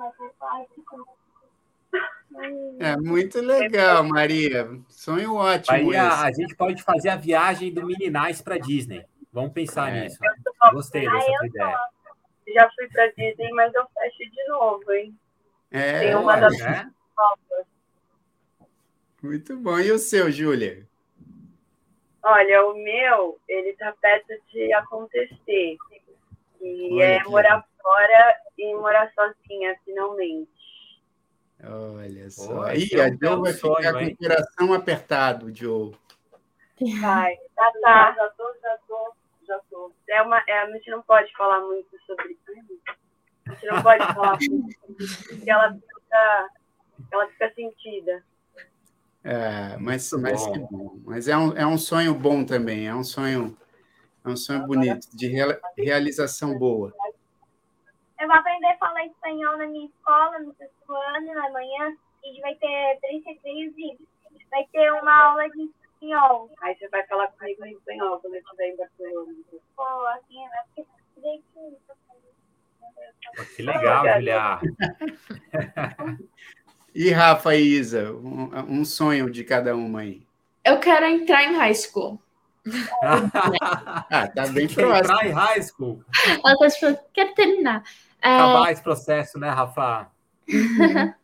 É 2.79 2.97
muito 2.97 3.39
legal, 3.39 4.03
Maria. 4.03 4.67
Sonho 4.89 5.35
ótimo 5.35 5.85
Maria, 5.85 6.07
esse. 6.07 6.25
a 6.25 6.31
gente 6.33 6.55
pode 6.55 6.83
fazer 6.83 7.07
a 7.09 7.15
viagem 7.15 7.73
do 7.73 7.85
Mini 7.85 8.09
Nice 8.09 8.43
para 8.43 8.57
Disney. 8.57 9.05
Vamos 9.31 9.53
pensar 9.53 9.95
É. 9.95 10.01
nisso. 10.03 10.17
Gostei 10.73 11.09
dessa 11.09 11.31
eu 11.31 11.45
ideia. 11.45 11.77
Já 12.53 12.69
fui 12.75 12.87
pra 12.89 13.07
Disney, 13.07 13.49
mas 13.51 13.73
eu 13.73 13.85
fecho 13.87 14.31
de 14.31 14.47
novo, 14.47 14.91
hein? 14.93 15.17
É, 15.71 15.99
Tem 15.99 16.15
uma 16.15 16.37
das- 16.37 16.57
Né? 16.59 16.91
muito 19.21 19.57
bom. 19.57 19.79
E 19.79 19.91
o 19.91 19.97
seu, 19.97 20.31
Júlia? 20.31 20.87
Olha, 22.23 22.65
o 22.65 22.73
meu, 22.75 23.39
ele 23.47 23.73
tá 23.73 23.93
perto 24.01 24.33
de 24.51 24.73
acontecer. 24.73 25.77
E 26.61 26.93
Olha 26.93 27.03
é 27.03 27.19
que 27.19 27.29
morar 27.29 27.65
fora 27.81 28.41
e 28.57 28.73
morar 28.75 29.11
sozinha, 29.13 29.75
finalmente. 29.83 30.49
Olha 31.63 32.29
só. 32.29 32.71
Esse 32.71 32.99
é 32.99 33.05
a 33.07 33.11
belo 33.11 33.43
vai 33.43 33.53
sonho, 33.53 33.75
ficar 33.75 33.93
com 33.93 34.05
o 34.05 34.17
coração 34.17 34.73
apertado, 34.73 35.55
Joe. 35.55 35.95
Vai. 37.01 37.35
Tá, 37.55 37.71
tá. 37.81 38.13
Já 38.15 38.29
tô, 38.29 38.53
já 38.61 38.77
tô, 38.87 39.14
já 39.45 39.59
tô. 39.69 39.91
É 40.09 40.21
uma, 40.21 40.43
é, 40.47 40.59
a 40.59 40.71
gente 40.71 40.89
não 40.89 41.01
pode 41.01 41.31
falar 41.35 41.61
muito 41.61 41.89
sobre 42.05 42.37
A 43.47 43.51
gente 43.53 43.65
não 43.65 43.81
pode 43.81 44.05
falar 44.13 44.37
muito 44.39 44.79
sobre 44.79 45.03
isso, 45.03 45.27
porque 45.29 45.49
ela 45.49 45.73
fica, 45.73 46.49
ela 47.11 47.27
fica 47.27 47.53
sentida. 47.53 48.23
É, 49.23 49.77
mas, 49.77 50.11
mas 50.13 50.45
que 50.47 50.59
bom. 50.59 50.99
Mas 51.03 51.27
é 51.27 51.35
um, 51.35 51.51
é 51.57 51.65
um 51.65 51.77
sonho 51.77 52.13
bom 52.13 52.45
também, 52.45 52.87
é 52.87 52.93
um 52.93 53.03
sonho, 53.03 53.57
é 54.23 54.29
um 54.29 54.37
sonho 54.37 54.67
bonito, 54.67 55.07
de 55.15 55.27
rea- 55.27 55.59
realização 55.77 56.57
boa. 56.59 56.93
Eu 58.19 58.27
vou 58.27 58.35
aprender 58.35 58.67
a 58.67 58.77
falar 58.77 59.05
espanhol 59.05 59.57
na 59.57 59.67
minha 59.67 59.87
escola, 59.87 60.39
no 60.39 60.53
sexto 60.55 60.95
ano, 60.95 61.39
amanhã. 61.47 61.95
A 62.23 62.27
gente 62.27 62.41
vai 62.41 62.55
ter 62.55 62.99
três 63.01 63.25
recreios 63.25 63.73
e 63.77 63.97
vai 64.49 64.65
ter 64.71 64.91
uma 64.93 65.13
aula 65.29 65.49
de 65.49 65.69
espanhol. 65.95 66.49
Aí 66.61 66.75
você 66.75 66.87
vai 66.89 67.05
falar 67.07 67.27
comigo 67.29 67.65
em 67.65 67.73
espanhol 67.73 68.19
quando 68.19 68.35
eu 68.35 68.41
estiver 68.41 68.67
em 68.69 68.77
Barcelona. 68.77 69.33
Pô, 69.75 69.83
assim, 70.07 70.37
direitinho. 71.17 71.77
Pô, 73.35 73.43
Que 73.55 73.61
legal, 73.63 74.05
Julia. 74.13 74.59
E 76.97 77.11
Rafa 77.11 77.53
e 77.53 77.61
Isa, 77.61 78.13
um, 78.13 78.79
um 78.79 78.85
sonho 78.85 79.29
de 79.29 79.43
cada 79.43 79.75
uma 79.75 79.99
aí. 79.99 80.25
Eu 80.63 80.79
quero 80.79 81.05
entrar 81.05 81.43
em 81.43 81.53
high 81.53 81.75
school. 81.75 82.21
Ah, 83.03 84.27
tá 84.33 84.47
bem 84.47 84.65
Quer 84.65 84.75
próximo. 84.75 85.13
entrar 85.13 85.25
em 85.27 85.31
high 85.31 85.61
school. 85.61 86.01
Ela 86.25 86.57
tá 86.57 86.69
tipo, 86.69 86.97
quero 87.13 87.33
terminar. 87.35 87.83
É, 88.21 88.29
Acabar 88.35 88.71
esse 88.71 88.81
processo, 88.81 89.37
né, 89.37 89.49
Rafa? 89.49 90.09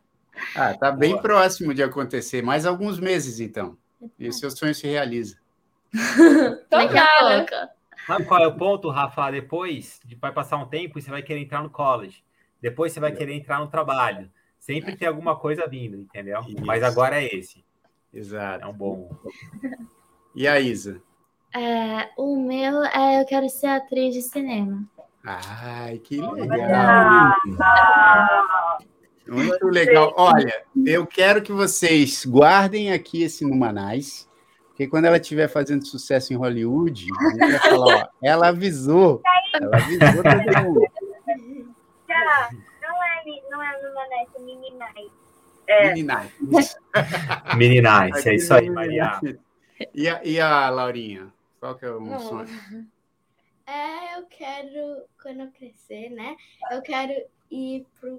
Ah, 0.56 0.74
tá 0.74 0.90
bem 0.90 1.10
Boa. 1.12 1.22
próximo 1.22 1.72
de 1.74 1.82
acontecer. 1.82 2.42
Mais 2.42 2.66
alguns 2.66 2.98
meses, 2.98 3.38
então. 3.38 3.76
E 4.18 4.28
o 4.28 4.32
seu 4.32 4.50
sonho 4.50 4.74
se 4.74 4.86
realiza. 4.86 5.36
daqui 6.70 6.98
a 6.98 7.06
Tomara. 7.06 7.46
pouco. 7.46 7.72
Sabe 8.06 8.24
qual 8.24 8.42
é 8.42 8.46
o 8.48 8.56
ponto, 8.56 8.88
Rafa? 8.90 9.30
Depois 9.30 10.00
de- 10.04 10.16
vai 10.16 10.32
passar 10.32 10.56
um 10.56 10.66
tempo 10.66 10.98
e 10.98 11.02
você 11.02 11.10
vai 11.10 11.22
querer 11.22 11.40
entrar 11.40 11.62
no 11.62 11.70
college. 11.70 12.24
Depois 12.60 12.92
você 12.92 13.00
vai 13.00 13.12
querer 13.12 13.34
entrar 13.34 13.60
no 13.60 13.68
trabalho. 13.68 14.30
Sempre 14.58 14.96
tem 14.96 15.06
alguma 15.08 15.36
coisa 15.36 15.66
vindo, 15.68 15.96
entendeu? 15.96 16.40
Mas 16.64 16.82
Isso. 16.82 16.90
agora 16.90 17.20
é 17.22 17.26
esse. 17.34 17.64
É 18.12 18.18
Exato. 18.18 18.66
um 18.68 18.72
bom. 18.72 19.10
E 20.34 20.48
a 20.48 20.58
Isa? 20.58 21.02
É, 21.54 22.08
o 22.16 22.40
meu 22.40 22.82
é 22.86 23.20
eu 23.20 23.26
quero 23.26 23.46
ser 23.50 23.66
atriz 23.66 24.14
de 24.14 24.22
cinema. 24.22 24.82
Ai, 25.22 25.98
que 25.98 26.16
legal. 26.20 27.36
Ah, 27.60 28.78
Muito 29.26 29.66
legal. 29.68 30.12
Olha, 30.16 30.64
eu 30.84 31.06
quero 31.06 31.42
que 31.42 31.52
vocês 31.52 32.24
guardem 32.26 32.92
aqui 32.92 33.22
esse 33.22 33.44
Numanais, 33.44 34.28
porque 34.68 34.86
quando 34.88 35.04
ela 35.04 35.16
estiver 35.18 35.48
fazendo 35.48 35.86
sucesso 35.86 36.32
em 36.32 36.36
Hollywood, 36.36 37.06
a 37.18 37.30
gente 37.30 37.38
vai 37.38 37.58
falar, 37.70 37.96
ó, 37.96 38.08
ela 38.22 38.48
avisou. 38.48 39.22
Ela 39.54 39.76
avisou 39.76 40.22
todo 40.22 40.64
mundo. 40.64 40.80
Já, 42.08 42.50
não 42.82 43.04
é, 43.04 43.22
não 43.50 43.62
é 43.62 43.82
no 43.82 43.94
Manete, 43.94 44.30
é 44.36 44.40
Mini 44.40 44.70
Night. 44.76 45.12
é, 45.66 45.88
Meninais. 45.88 46.30
Mini 47.56 47.80
Nice, 47.80 48.28
é 48.28 48.34
isso 48.34 48.52
aí, 48.54 48.68
Maria. 48.68 49.20
E 49.94 50.08
a, 50.08 50.20
e 50.24 50.40
a 50.40 50.68
Laurinha? 50.68 51.32
Qual 51.60 51.74
que 51.76 51.84
é 51.84 51.90
o 51.90 52.00
Não. 52.00 52.18
sonho? 52.18 52.48
É, 53.66 54.18
eu 54.18 54.24
quero, 54.28 55.04
quando 55.22 55.40
eu 55.40 55.48
crescer, 55.52 56.10
né? 56.10 56.36
Eu 56.70 56.82
quero 56.82 57.12
ir 57.50 57.86
para 58.00 58.10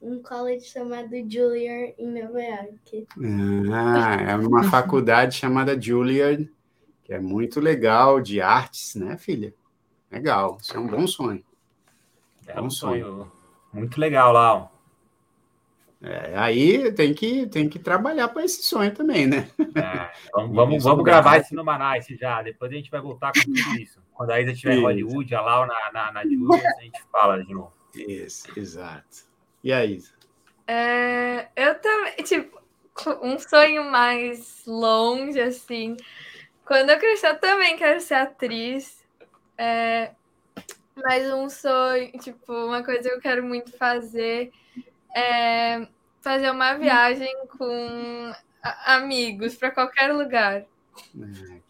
um 0.00 0.22
college 0.22 0.64
chamado 0.64 1.10
Juilliard 1.28 1.94
em 1.98 2.22
Nova 2.22 2.40
York. 2.40 3.06
Ah, 3.72 4.30
é 4.30 4.36
uma 4.36 4.64
faculdade 4.70 5.36
chamada 5.36 5.80
Juilliard, 5.80 6.50
que 7.04 7.12
é 7.12 7.18
muito 7.18 7.60
legal, 7.60 8.20
de 8.20 8.40
artes, 8.40 8.94
né, 8.94 9.16
filha? 9.16 9.54
Legal, 10.10 10.58
isso 10.60 10.76
é 10.76 10.80
um 10.80 10.86
bom 10.86 11.06
sonho. 11.06 11.44
É 12.46 12.60
um 12.60 12.70
sonho 12.70 13.30
muito 13.72 14.00
legal 14.00 14.32
lá. 14.32 14.54
ó. 14.54 14.68
É, 16.00 16.32
aí 16.36 16.92
tem 16.92 17.12
que, 17.12 17.46
tem 17.48 17.68
que 17.68 17.78
trabalhar 17.78 18.28
para 18.28 18.44
esse 18.44 18.62
sonho 18.62 18.94
também, 18.94 19.26
né? 19.26 19.50
É, 19.74 20.10
vamos, 20.32 20.54
vamos, 20.54 20.76
Isso, 20.76 20.88
vamos 20.88 21.04
gravar 21.04 21.38
esse 21.38 21.54
no 21.54 21.64
Manice 21.64 22.16
já. 22.16 22.40
Depois 22.40 22.70
a 22.70 22.74
gente 22.74 22.90
vai 22.90 23.00
voltar 23.00 23.32
com 23.32 23.40
tudo 23.40 23.80
isso. 23.80 24.00
Quando 24.12 24.30
a 24.30 24.40
Isa 24.40 24.52
estiver 24.52 24.76
em. 24.76 24.82
Hollywood, 24.82 25.34
a 25.34 25.40
Lau 25.40 25.66
na, 25.66 25.92
na, 25.92 26.12
na 26.12 26.22
Julius, 26.22 26.64
a 26.64 26.82
gente 26.82 27.02
fala 27.10 27.42
de 27.42 27.52
novo. 27.52 27.72
Isso, 27.94 28.46
exato. 28.56 29.27
E 29.62 29.72
aí? 29.72 29.98
É, 30.66 31.48
eu 31.56 31.80
também, 31.80 32.14
tipo, 32.24 32.60
um 33.22 33.38
sonho 33.38 33.84
mais 33.90 34.62
longe, 34.66 35.40
assim. 35.40 35.96
Quando 36.64 36.90
eu 36.90 36.98
crescer, 36.98 37.28
eu 37.28 37.38
também 37.40 37.76
quero 37.76 38.00
ser 38.00 38.14
atriz. 38.14 39.02
É, 39.56 40.12
mas 40.96 41.32
um 41.32 41.48
sonho, 41.48 42.12
tipo, 42.12 42.52
uma 42.52 42.84
coisa 42.84 43.08
que 43.08 43.14
eu 43.14 43.20
quero 43.20 43.42
muito 43.44 43.76
fazer 43.76 44.50
é 45.16 45.86
fazer 46.20 46.50
uma 46.50 46.74
viagem 46.74 47.32
com 47.56 48.32
a- 48.62 48.96
amigos 48.96 49.56
para 49.56 49.70
qualquer 49.70 50.12
lugar, 50.12 50.64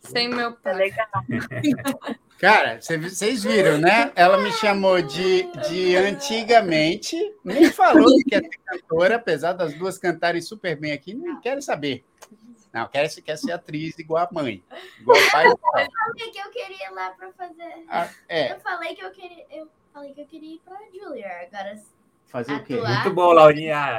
sem 0.01 0.29
meu 0.29 0.51
é 0.51 0.53
pai. 0.53 0.75
legal. 0.75 1.09
Cara, 2.39 2.81
cê- 2.81 2.97
vocês 2.99 3.43
viram, 3.43 3.79
né? 3.79 4.13
Ela 4.15 4.39
me 4.39 4.53
chamou 4.53 5.01
de, 5.03 5.43
de 5.69 5.97
antigamente, 5.97 7.17
nem 7.45 7.71
falou 7.73 8.07
que 8.19 8.25
quer 8.31 8.43
ser 8.43 8.59
cantora, 8.65 9.17
apesar 9.17 9.53
das 9.55 9.75
duas 9.75 9.99
cantarem 9.99 10.41
super 10.41 10.77
bem 10.79 10.93
aqui, 10.93 11.15
não 11.15 11.41
quero 11.41 11.61
saber. 11.61 12.05
Não, 12.73 12.87
quer, 12.87 13.09
quer 13.23 13.37
ser 13.37 13.53
atriz 13.53 13.99
igual 13.99 14.25
a 14.25 14.29
mãe, 14.33 14.63
igual 15.01 15.19
o 15.19 15.31
pai. 15.31 15.47
e 15.49 15.57
pai. 15.57 15.89
O 16.11 16.15
que 16.15 16.31
que 16.31 16.39
eu 16.39 16.51
queria 16.51 16.87
ir 16.87 16.91
lá 16.93 17.11
para 17.11 17.33
fazer? 17.33 17.85
Ah, 17.89 18.09
é, 18.29 18.53
Eu 18.53 18.61
falei 18.61 18.95
que 18.95 19.05
eu 19.05 19.11
queria, 19.11 19.47
eu 19.51 19.69
falei 19.93 20.13
que 20.13 20.21
eu 20.21 20.27
queria 20.27 20.55
ir 20.55 20.61
para 20.65 20.77
Juilliard. 20.93 21.47
Agora 21.53 21.81
fazer 22.27 22.53
o 22.55 22.63
quê? 22.65 22.75
Atuar. 22.75 22.95
Muito 23.03 23.15
bom, 23.15 23.33
Laurinha. 23.33 23.99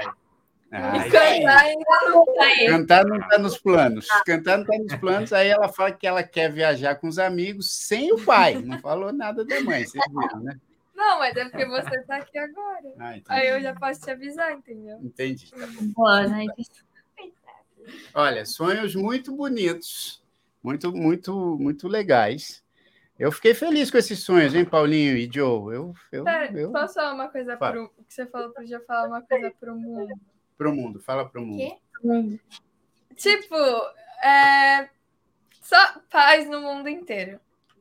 Ah, 0.72 0.98
E 0.98 1.00
isso 1.00 1.12
cantar 1.12 1.64
ainda 1.64 1.86
não 2.10 2.26
tá. 2.26 2.66
Cantar 2.68 3.06
não 3.06 3.18
está 3.18 3.38
nos 3.40 3.58
planos. 3.58 4.08
Cantar 4.26 4.58
não 4.58 4.66
está 4.66 4.78
nos 4.78 4.96
planos. 4.96 5.34
Aí 5.34 5.48
ela 5.48 5.68
fala 5.70 5.92
que 5.92 6.06
ela 6.06 6.24
quer 6.24 6.52
viajar 6.52 6.96
com 6.96 7.08
os 7.08 7.18
amigos 7.18 7.72
sem 7.72 8.12
o 8.14 8.24
pai. 8.24 8.56
Não 8.62 8.80
falou 8.80 9.12
nada 9.12 9.44
da 9.44 9.62
mãe, 9.62 9.86
vocês 9.86 10.04
viram, 10.10 10.42
né? 10.42 10.60
Não, 10.96 11.18
mas 11.20 11.36
é 11.36 11.46
porque 11.46 11.66
você 11.66 12.02
tá 12.04 12.18
aqui 12.18 12.38
agora. 12.38 12.94
Ah. 13.00 13.16
Aí 13.30 13.48
eu 13.48 13.62
já 13.62 13.74
posso 13.74 14.02
te 14.02 14.12
avisar, 14.12 14.52
entendeu? 14.52 15.00
Entendi. 15.02 15.50
Boa, 15.96 16.28
né? 16.28 16.46
Olha, 18.14 18.46
sonhos 18.46 18.94
muito 18.96 19.36
bonitos, 19.36 20.22
muito, 20.62 20.92
muito, 20.92 21.58
muito 21.58 21.88
legais. 21.88 22.64
Eu 23.18 23.32
fiquei 23.32 23.54
feliz 23.54 23.90
com 23.90 23.98
esses 23.98 24.20
sonhos, 24.24 24.54
hein, 24.54 24.64
Paulinho 24.64 25.18
e 25.18 25.30
Joe? 25.32 25.74
Eu, 25.74 25.94
eu, 26.12 26.24
Pera, 26.24 26.52
eu 26.54 26.72
posso 26.72 26.94
falar 26.94 27.14
uma 27.14 27.28
coisa 27.28 27.58
Fala. 27.58 27.72
pro. 27.72 27.90
Que 28.08 28.14
você 28.14 28.26
falou 28.26 28.54
já 28.66 28.80
falar 28.82 29.08
uma 29.08 29.22
coisa 29.22 29.52
pro 29.60 29.76
mundo. 29.76 30.14
Pro 30.60 30.76
mundo, 30.76 31.00
fala 31.00 31.28
pro 31.28 31.42
mundo. 31.42 31.58
Quê? 31.58 31.78
Tipo, 33.16 33.56
é. 34.22 34.90
Só 35.62 35.78
paz 36.12 36.50
no 36.50 36.62
mundo 36.62 36.90
inteiro. 36.90 37.40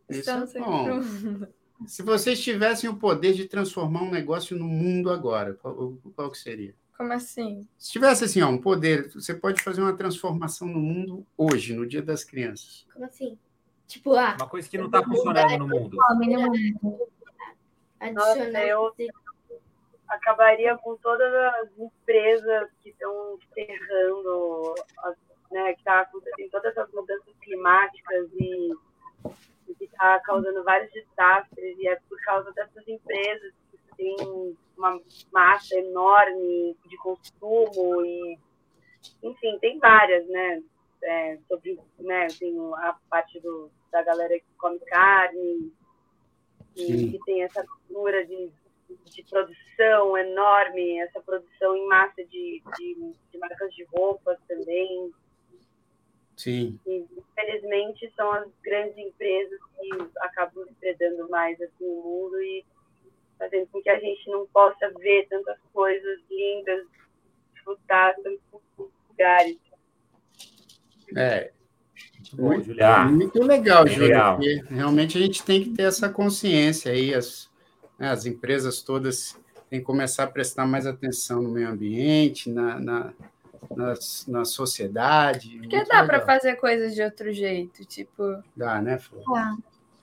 Isso 0.09 0.31
Então, 0.31 0.45
é 0.45 0.61
bom. 0.61 0.85
pro 0.85 0.95
mundo. 1.03 1.49
Se 1.87 2.03
vocês 2.03 2.41
tivessem 2.41 2.89
o 2.89 2.97
poder 2.97 3.35
de 3.35 3.47
transformar 3.47 4.03
um 4.03 4.11
negócio 4.11 4.57
no 4.57 4.66
mundo 4.66 5.11
agora, 5.11 5.55
qual, 5.55 5.97
qual 6.14 6.31
que 6.31 6.39
seria? 6.39 6.74
Como 6.97 7.12
assim? 7.12 7.68
Se 7.79 7.93
tivesse 7.93 8.24
assim, 8.24 8.43
ó, 8.43 8.49
um 8.49 8.59
poder, 8.59 9.09
você 9.12 9.33
pode 9.33 9.62
fazer 9.62 9.81
uma 9.81 9.97
transformação 9.97 10.66
no 10.66 10.81
mundo 10.81 11.24
hoje, 11.37 11.72
no 11.74 11.87
Dia 11.87 12.03
das 12.03 12.24
Crianças. 12.24 12.85
Como 12.93 13.05
assim? 13.05 13.39
Tipo, 13.87 14.14
ah, 14.14 14.35
Uma 14.39 14.49
coisa 14.49 14.68
que 14.68 14.76
não 14.76 14.87
está 14.87 15.05
funcionando 15.05 15.59
no 15.59 15.68
mundo. 15.68 15.97
Nossa, 15.97 16.24
eu 18.41 18.87
adicionar. 18.87 19.28
Acabaria 20.09 20.77
com 20.79 20.97
todas 20.97 21.33
as 21.33 21.79
empresas 21.79 22.71
que 22.83 22.91
estão 22.91 23.39
ferrando, 23.55 24.75
né, 25.51 25.73
que 25.75 25.81
está 25.81 26.01
acontecendo 26.01 26.51
todas 26.51 26.77
essas 26.77 26.93
mudanças 26.93 27.35
climáticas 27.41 28.29
e, 28.35 28.73
e 29.69 29.75
que 29.75 29.85
está 29.85 30.21
causando 30.21 30.65
vários 30.65 30.93
desastres, 30.93 31.79
e 31.79 31.89
é 31.89 31.97
por 32.09 32.21
causa 32.23 32.53
dessas 32.53 32.87
empresas 32.89 33.53
que 33.71 33.79
tem 33.97 34.17
uma 34.77 35.01
massa 35.33 35.77
enorme 35.77 36.77
de 36.87 36.97
consumo 36.99 38.05
e 38.05 38.39
enfim, 39.23 39.59
tem 39.61 39.79
várias, 39.79 40.27
né? 40.29 40.63
É, 41.01 41.39
sobre, 41.49 41.79
né, 42.01 42.27
tem 42.39 42.59
a 42.75 42.97
parte 43.09 43.39
do, 43.39 43.71
da 43.91 44.03
galera 44.03 44.37
que 44.37 44.55
come 44.59 44.81
carne, 44.81 45.73
Sim. 46.75 46.93
e 46.93 47.13
que 47.13 47.19
tem 47.25 47.45
essa 47.45 47.65
cultura 47.65 48.27
de, 48.27 48.51
de 49.05 49.22
produção 49.24 50.16
enorme, 50.16 50.99
essa 51.01 51.20
produção 51.20 51.76
em 51.76 51.86
massa 51.86 52.24
de, 52.24 52.62
de, 52.76 53.14
de 53.32 53.39
marcas 53.39 53.74
de 53.74 53.84
roupas 53.84 54.39
também. 54.47 55.12
Sim. 56.36 56.78
E, 56.86 57.05
infelizmente, 57.16 58.12
são 58.14 58.30
as 58.32 58.49
grandes 58.62 58.97
empresas 58.97 59.59
que 59.76 59.89
acabam 60.20 60.64
depredando 60.66 61.28
mais 61.28 61.61
assim, 61.61 61.84
o 61.84 62.03
mundo 62.03 62.41
e 62.41 62.64
fazendo 63.39 63.66
com 63.68 63.82
que 63.82 63.91
a 63.91 63.99
gente 63.99 64.30
não 64.30 64.47
possa 64.47 64.91
ver 64.99 65.26
tantas 65.28 65.59
coisas 65.72 66.20
lindas, 66.30 66.86
desfrutar 67.55 68.14
tantos 68.16 68.41
lugares. 69.11 69.59
É, 71.16 71.51
Muito 72.18 72.36
bom, 72.36 72.43
muito, 72.43 72.64
Julia. 72.66 73.05
muito 73.05 73.43
legal, 73.43 73.84
porque 73.84 74.62
Realmente 74.68 75.18
a 75.18 75.20
gente 75.20 75.43
tem 75.43 75.64
que 75.64 75.70
ter 75.70 75.84
essa 75.84 76.09
consciência 76.09 76.93
aí, 76.93 77.14
as, 77.14 77.51
né, 77.99 78.11
as 78.11 78.26
empresas 78.26 78.80
todas 78.82 79.38
têm 79.68 79.80
que 79.80 79.84
começar 79.84 80.24
a 80.24 80.26
prestar 80.28 80.66
mais 80.66 80.86
atenção 80.86 81.42
no 81.42 81.51
meio 81.51 81.68
ambiente, 81.68 82.51
na, 82.51 82.78
na, 82.80 83.12
na, 83.76 83.94
na 84.26 84.44
sociedade. 84.44 85.59
Porque 85.59 85.84
dá 85.84 86.03
legal. 86.03 86.24
fazer 86.24 86.57
coisas 86.57 86.94
de 86.94 87.03
outro 87.03 87.32
jeito, 87.32 87.84
tipo. 87.84 88.42
Dá, 88.57 88.80
né, 88.80 88.99
Flor? 88.99 89.24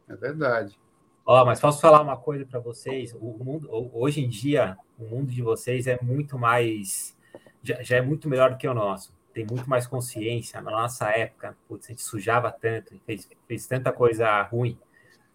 É 0.07 0.15
verdade. 0.15 0.77
Ó, 1.25 1.43
mas 1.43 1.59
posso 1.59 1.81
falar 1.81 2.01
uma 2.01 2.15
coisa 2.17 2.45
para 2.45 2.59
vocês? 2.59 3.11
O 3.13 3.43
mundo, 3.43 3.67
ho- 3.71 3.89
hoje 3.93 4.23
em 4.23 4.29
dia, 4.29 4.77
o 4.99 5.05
mundo 5.05 5.31
de 5.31 5.41
vocês 5.41 5.87
é 5.87 5.97
muito 5.99 6.37
mais, 6.37 7.17
já, 7.63 7.81
já 7.81 7.97
é 7.97 8.01
muito 8.01 8.29
melhor 8.29 8.51
do 8.51 8.57
que 8.57 8.67
o 8.67 8.73
nosso. 8.75 9.11
Tem 9.33 9.43
muito 9.43 9.67
mais 9.67 9.87
consciência. 9.87 10.61
Na 10.61 10.69
nossa 10.69 11.09
época, 11.09 11.57
putz, 11.67 11.87
a 11.87 11.89
gente 11.89 12.03
sujava 12.03 12.51
tanto, 12.51 12.93
fez, 13.07 13.27
fez 13.47 13.65
tanta 13.65 13.91
coisa 13.91 14.39
ruim. 14.43 14.77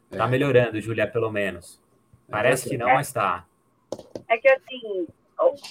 Tá 0.09 0.27
É. 0.27 0.29
melhorando, 0.29 0.81
Julia, 0.81 1.09
pelo 1.09 1.31
menos. 1.33 1.80
Parece 2.31 2.69
que 2.69 2.79
não, 2.79 2.95
mas 2.95 3.13
tá. 3.13 3.45
É 4.29 4.39
que 4.39 4.49
assim, 4.49 5.07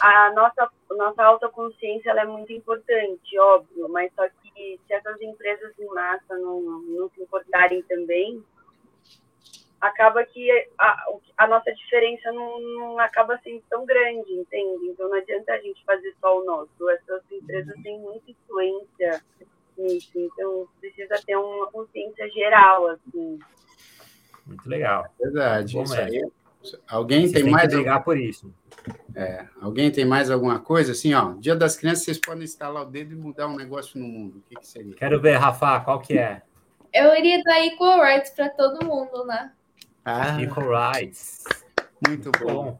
a 0.02 0.34
nossa, 0.34 0.70
nossa 0.90 1.24
autoconsciência 1.24 2.10
ela 2.10 2.22
é 2.22 2.26
muito 2.26 2.52
importante, 2.52 3.40
óbvio, 3.40 3.88
mas 3.88 4.12
só 4.14 4.28
que 4.28 4.80
se 4.86 4.94
essas 4.94 5.22
empresas 5.22 5.74
em 5.80 5.86
massa 5.88 6.38
não, 6.38 6.62
não 6.62 7.10
se 7.10 7.22
importarem 7.22 7.82
também, 7.84 8.44
acaba 9.80 10.26
que 10.26 10.50
a, 10.78 11.06
a 11.38 11.48
nossa 11.48 11.72
diferença 11.74 12.32
não, 12.32 12.60
não 12.60 13.00
acaba 13.00 13.40
sendo 13.44 13.64
tão 13.70 13.86
grande, 13.86 14.34
entende? 14.34 14.88
Então 14.88 15.08
não 15.08 15.18
adianta 15.18 15.54
a 15.54 15.60
gente 15.60 15.84
fazer 15.86 16.14
só 16.20 16.40
o 16.40 16.44
nosso. 16.44 16.90
Essas 16.90 17.22
empresas 17.32 17.76
têm 17.82 18.00
muita 18.00 18.32
influência 18.32 19.24
nisso, 19.78 20.12
então 20.16 20.68
precisa 20.80 21.16
ter 21.26 21.38
uma 21.38 21.68
consciência 21.68 22.30
geral, 22.32 22.88
assim. 22.88 23.40
Muito 24.46 24.68
legal. 24.68 25.06
Verdade. 25.20 25.74
Bom 25.74 25.84
Isso 25.84 25.96
mesmo. 25.96 26.26
aí. 26.26 26.32
Alguém 26.88 27.22
Vocês 27.28 27.44
tem 27.44 27.52
mais? 27.52 27.68
que 27.70 27.76
brigar 27.76 28.04
por 28.04 28.18
isso. 28.18 28.54
É, 29.16 29.46
alguém 29.62 29.92
tem 29.92 30.06
mais 30.06 30.30
alguma 30.30 30.60
coisa? 30.60 30.92
Assim, 30.92 31.14
ó, 31.14 31.34
Dia 31.34 31.56
das 31.56 31.76
Crianças, 31.76 32.04
vocês 32.04 32.18
podem 32.20 32.44
instalar 32.44 32.84
o 32.84 32.86
dedo 32.86 33.14
e 33.14 33.16
mudar 33.16 33.48
um 33.48 33.56
negócio 33.56 34.00
no 34.00 34.08
mundo. 34.08 34.38
O 34.38 34.42
que, 34.42 34.56
que 34.56 34.68
seria? 34.68 34.96
Quero 34.96 35.22
ver, 35.22 35.38
Rafa, 35.38 35.80
qual 35.82 36.00
que 36.00 36.18
é? 36.18 36.42
Eu 36.94 37.16
iria 37.16 37.42
dar 37.44 37.66
equal 37.66 38.02
rights 38.02 38.32
pra 38.32 38.50
todo 38.50 38.86
mundo, 38.86 39.26
né? 39.26 39.52
Ah, 40.04 40.42
Equal 40.42 40.92
Rights. 40.92 41.44
muito 42.08 42.32
bom. 42.40 42.78
Bom, 42.78 42.80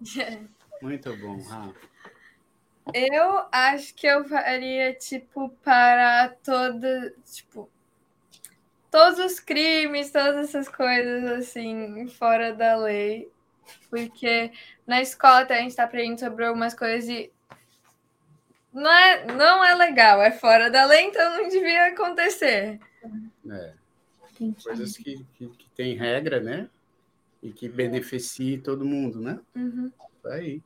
Muito 0.82 1.16
bom, 1.18 1.40
Rafa. 1.44 1.76
Eu 2.94 3.44
acho 3.52 3.94
que 3.94 4.08
eu 4.08 4.26
faria, 4.26 4.94
tipo, 4.96 5.50
para 5.64 6.30
toda, 6.44 7.14
tipo, 7.32 7.70
todos 8.90 9.20
os 9.20 9.40
crimes, 9.40 10.12
todas 10.12 10.38
essas 10.50 10.68
coisas, 10.68 11.26
assim, 11.32 12.08
fora 12.08 12.52
da 12.54 12.76
lei. 12.78 13.30
Porque 13.90 14.52
na 14.86 15.02
escola 15.02 15.42
até 15.42 15.60
a 15.60 15.62
gente 15.62 15.76
tá 15.76 15.84
aprendendo 15.84 16.20
sobre 16.20 16.46
algumas 16.46 16.74
coisas 16.74 17.08
e 17.10 17.32
não 18.74 18.92
é, 18.92 19.26
não 19.26 19.64
é 19.64 19.76
legal, 19.76 20.22
é 20.22 20.32
fora 20.32 20.70
da 20.70 20.86
lei, 20.86 21.06
então 21.06 21.38
não 21.38 21.50
devia 21.50 21.88
acontecer. 21.88 22.80
É, 23.50 23.74
coisas 24.64 24.96
que, 24.96 25.26
que, 25.34 25.48
que 25.48 25.70
tem 25.76 25.96
regra, 25.96 26.40
né? 26.40 26.70
E 27.42 27.52
que 27.52 27.68
beneficie 27.68 28.58
todo 28.58 28.86
mundo, 28.86 29.20
né? 29.20 29.40
Uhum. 29.56 29.92
Aí. 30.26 30.62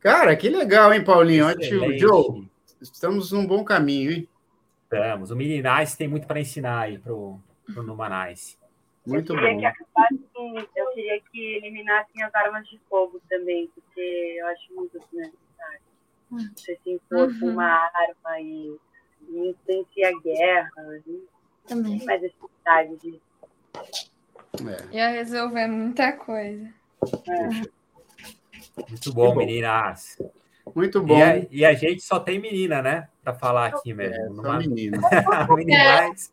Cara, 0.00 0.36
que 0.36 0.48
legal, 0.48 0.92
hein, 0.92 1.04
Paulinho? 1.04 1.46
Ótimo. 1.46 1.62
excelente. 1.62 2.00
Joe, 2.00 2.48
estamos 2.80 3.32
num 3.32 3.46
bom 3.46 3.64
caminho, 3.64 4.10
hein? 4.10 4.28
Estamos. 4.82 5.30
O 5.30 5.36
Mininais 5.36 5.96
tem 5.96 6.08
muito 6.08 6.26
para 6.26 6.40
ensinar 6.40 6.80
aí 6.80 6.98
pro, 6.98 7.40
pro 7.72 7.82
Numanais. 7.82 8.58
Muito 9.06 9.32
eu 9.32 9.36
queria 9.36 9.52
bom. 9.54 9.58
que 9.60 9.66
acabassem, 9.66 10.68
eu 10.76 10.90
queria 10.92 11.20
que 11.30 11.40
eliminassem 11.56 12.22
as 12.22 12.34
armas 12.34 12.68
de 12.68 12.78
fogo 12.88 13.20
também, 13.28 13.68
porque 13.74 14.36
eu 14.38 14.46
acho 14.46 14.74
muito 14.74 14.98
desnecessário. 14.98 15.80
Você 16.56 16.78
se 16.82 16.90
impor 16.90 17.28
com 17.38 17.46
Uhum. 17.46 17.52
uma 17.52 17.90
arma 17.92 18.40
e, 18.40 18.76
e 19.28 19.48
influencia 19.50 20.08
a 20.08 20.20
guerra, 20.20 20.70
não 20.76 21.20
Também. 21.66 21.98
tem 21.98 22.06
mais 22.06 22.22
necessidade 22.22 22.96
disso. 22.96 23.20
É. 24.92 24.96
Ia 24.96 25.08
resolver 25.08 25.66
muita 25.66 26.12
coisa. 26.12 26.72
Muito 28.88 29.12
bom, 29.12 29.30
bom. 29.32 29.36
meninas. 29.36 30.16
Muito 30.74 31.02
bom. 31.02 31.18
E 31.18 31.22
a, 31.22 31.46
e 31.50 31.64
a 31.64 31.74
gente 31.74 32.02
só 32.02 32.20
tem 32.20 32.38
menina, 32.38 32.80
né? 32.80 33.08
Para 33.22 33.34
falar 33.34 33.66
aqui 33.66 33.92
mesmo. 33.92 34.14
É, 34.14 34.28
só 34.28 34.42
Numa... 34.42 34.58
menino. 34.58 35.00
Meninais. 35.56 36.32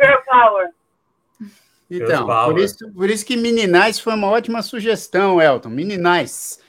Girl 0.00 0.16
power! 0.30 0.70
Então, 1.90 2.26
por 2.26 2.58
isso, 2.58 2.92
por 2.92 3.08
isso 3.10 3.24
que 3.24 3.36
Meninais 3.36 3.98
foi 3.98 4.14
uma 4.14 4.26
ótima 4.28 4.60
sugestão, 4.62 5.40
Elton. 5.40 5.70
Meninais. 5.70 6.60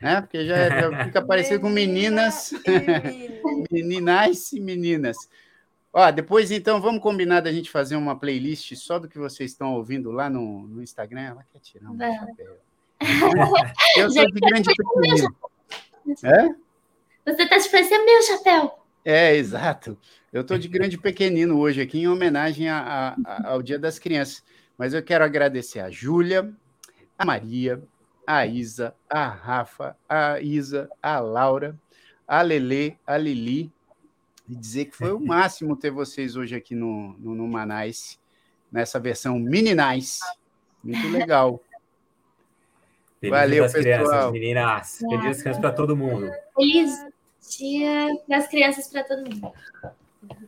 Né? 0.00 0.20
Porque 0.20 0.44
já, 0.46 0.68
já 0.68 1.04
fica 1.06 1.22
parecido 1.22 1.60
com 1.60 1.68
meninas. 1.70 2.52
Meninais 3.70 4.52
e 4.52 4.60
meninas. 4.60 5.16
Ó, 5.92 6.10
depois, 6.10 6.50
então, 6.50 6.80
vamos 6.80 7.02
combinar 7.02 7.40
da 7.40 7.50
gente 7.50 7.70
fazer 7.70 7.96
uma 7.96 8.14
playlist 8.18 8.74
só 8.76 8.98
do 8.98 9.08
que 9.08 9.18
vocês 9.18 9.50
estão 9.52 9.74
ouvindo 9.74 10.10
lá 10.12 10.28
no, 10.28 10.68
no 10.68 10.82
Instagram. 10.82 11.20
Ela 11.22 11.44
quer 11.50 11.60
tirar 11.60 11.90
um 11.90 11.96
Vamos. 11.96 12.16
chapéu. 12.16 12.58
Eu 13.96 14.10
sou 14.10 14.26
de 14.26 14.40
grande 14.40 14.68
pequenino. 14.74 15.34
É? 16.24 16.48
Você 17.32 17.46
tá 17.46 17.58
te 17.58 17.70
parecendo 17.70 18.04
meu 18.04 18.22
chapéu. 18.22 18.78
É, 19.04 19.34
exato. 19.36 19.96
Eu 20.32 20.42
estou 20.42 20.58
de 20.58 20.68
grande 20.68 20.98
pequenino 20.98 21.58
hoje 21.58 21.80
aqui 21.80 22.00
em 22.00 22.08
homenagem 22.08 22.68
a- 22.68 23.16
a- 23.24 23.48
ao 23.52 23.62
Dia 23.62 23.78
das 23.78 23.98
Crianças. 23.98 24.42
Mas 24.78 24.94
eu 24.94 25.02
quero 25.02 25.24
agradecer 25.24 25.80
a 25.80 25.90
Júlia, 25.90 26.50
a 27.18 27.24
Maria, 27.24 27.82
a 28.24 28.46
Isa, 28.46 28.94
a 29.10 29.26
Rafa, 29.26 29.96
a 30.08 30.40
Isa, 30.40 30.88
a 31.02 31.18
Laura, 31.18 31.76
a 32.26 32.40
Lelê, 32.42 32.94
a 33.04 33.18
Lili, 33.18 33.72
e 34.48 34.54
dizer 34.54 34.84
que 34.84 34.96
foi 34.96 35.10
o 35.10 35.18
máximo 35.26 35.76
ter 35.76 35.90
vocês 35.90 36.36
hoje 36.36 36.54
aqui 36.54 36.76
no, 36.76 37.16
no, 37.18 37.34
no 37.34 37.48
Manais, 37.48 38.20
nessa 38.70 39.00
versão 39.00 39.36
mini 39.36 39.74
nice. 39.74 40.20
Muito 40.84 41.08
legal. 41.08 41.60
Feliz 43.20 43.36
Valeu, 43.36 43.50
dia 43.50 43.62
das 43.62 43.72
pessoal. 43.72 44.30
crianças, 44.30 44.32
meninas. 44.32 44.98
Feliz 44.98 45.18
dia 45.18 45.26
das 45.26 45.42
crianças 45.42 45.58
para 45.58 45.72
todo 45.72 45.96
mundo. 45.96 46.30
Feliz 46.54 47.06
dia 47.58 48.22
das 48.28 48.46
crianças 48.46 48.86
para 48.86 49.02
todo 49.02 49.28
mundo. 49.28 49.52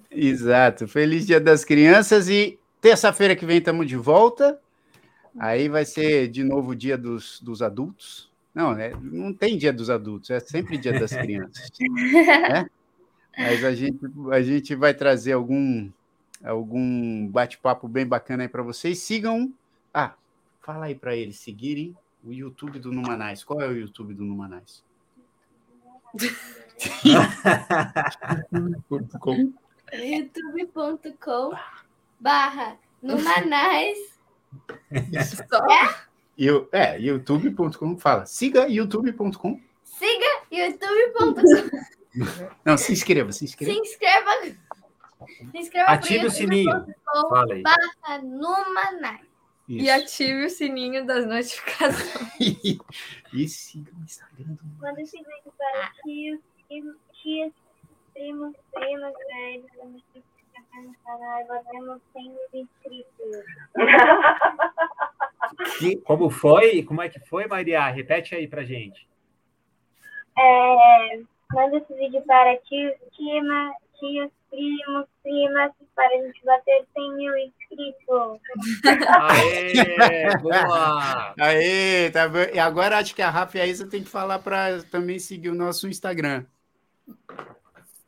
Exato. 0.09 0.87
Feliz 0.87 1.27
Dia 1.27 1.41
das 1.41 1.65
Crianças 1.65 2.29
e 2.29 2.60
terça-feira 2.81 3.37
que 3.37 3.47
vem 3.47 3.59
estamos 3.59 3.87
de 3.87 3.97
volta. 3.97 4.61
Aí 5.39 5.69
vai 5.69 5.85
ser 5.85 6.29
de 6.29 6.43
novo 6.43 6.71
o 6.71 6.77
dia 6.77 6.99
dos, 6.99 7.41
dos 7.41 7.63
adultos. 7.63 8.31
Não, 8.55 8.75
né? 8.75 8.93
não 9.01 9.33
tem 9.33 9.57
dia 9.57 9.73
dos 9.73 9.89
adultos, 9.89 10.31
é 10.31 10.41
sempre 10.41 10.77
dia 10.77 10.99
das 10.99 11.13
crianças. 11.15 11.71
né? 11.79 12.69
Mas 13.39 13.65
a 13.65 13.73
gente, 13.73 14.01
a 14.33 14.43
gente 14.43 14.75
vai 14.75 14.93
trazer 14.93 15.33
algum, 15.33 15.89
algum 16.43 17.29
bate-papo 17.29 17.87
bem 17.87 18.05
bacana 18.05 18.43
aí 18.43 18.49
para 18.49 18.63
vocês. 18.63 18.99
Sigam. 18.99 19.53
Ah, 19.95 20.15
fala 20.61 20.87
aí 20.87 20.95
para 20.95 21.15
eles 21.15 21.39
seguirem 21.39 21.97
o 22.25 22.33
YouTube 22.33 22.81
do 22.81 22.93
Numanais. 22.93 23.45
Qual 23.45 23.61
é 23.61 23.69
o 23.69 23.77
YouTube 23.77 24.15
do 24.15 24.25
Numanais? 24.25 24.83
youtube.com 29.93 31.53
barra 32.21 32.77
Numanais. 33.03 33.99
Só. 35.49 35.65
Eu, 36.37 36.69
é, 36.73 36.99
youtube.com. 36.99 37.99
Fala, 37.99 38.27
siga 38.27 38.67
youtube.com. 38.69 39.61
Siga 39.85 40.43
youtube.com. 40.51 41.91
Não, 42.65 42.77
se 42.77 42.93
inscreva, 42.93 43.33
se 43.33 43.39
Se 43.39 43.45
inscreva. 43.45 43.73
inscreva. 43.73 44.57
Se 45.53 45.59
inscreva 45.59 45.91
Ative 45.91 46.27
o 46.27 46.31
sininho. 46.31 46.87
Fala 47.29 47.55
aí. 47.55 47.63
barra 47.63 48.19
Numanais. 48.23 49.31
E 49.69 49.85
Isso. 49.85 49.93
ative 49.93 50.47
o 50.47 50.51
sininho 50.51 51.07
das 51.07 51.27
notificações. 51.27 52.35
e 53.33 53.49
siga 53.49 53.93
o 53.97 54.03
Instagram 54.03 54.55
do 54.55 54.65
Manda 54.81 55.01
esse 55.01 55.17
vídeo 55.17 55.53
para 55.57 55.93
tios, 56.03 56.41
tios, 57.23 57.53
primos, 58.13 58.57
primas, 58.73 59.15
velhos, 59.29 60.03
vamos 60.71 60.71
se 60.71 60.79
inscrever 60.79 60.83
no 60.83 60.95
canal 61.05 61.47
batemos 61.47 62.01
100 62.13 62.29
mil 62.29 62.39
inscritos. 62.55 63.45
Como 66.05 66.31
foi? 66.31 66.83
Como 66.83 67.03
é 67.03 67.09
que 67.09 67.21
foi, 67.21 67.47
Maria? 67.47 67.89
Repete 67.89 68.35
aí 68.35 68.47
pra 68.47 68.65
gente. 68.65 69.09
É, 70.39 71.21
manda 71.53 71.77
esse 71.77 71.95
vídeo 71.95 72.23
para 72.27 72.57
tios, 72.59 72.95
tima, 73.17 73.73
tios, 73.99 74.31
primos, 74.49 75.07
primas, 75.23 75.73
para 75.95 76.09
a 76.09 76.23
gente 76.23 76.45
bater 76.45 76.87
100 76.95 77.17
mil 77.17 77.37
inscritos. 77.37 78.41
Aê, 79.09 80.37
boa! 80.39 81.35
Aê, 81.39 82.11
tá 82.11 82.29
bom. 82.29 82.39
E 82.55 82.59
agora 82.59 82.99
acho 82.99 83.15
que 83.15 83.23
a 83.23 83.31
Rafa 83.31 83.59
e 83.59 83.61
a 83.61 83.67
Isa 83.67 83.89
tem 83.89 84.03
que 84.03 84.09
falar 84.09 84.39
para 84.39 84.83
também 84.85 85.19
seguir 85.19 85.51
o 85.51 85.55
nosso 85.55 85.89
Instagram. 85.89 86.45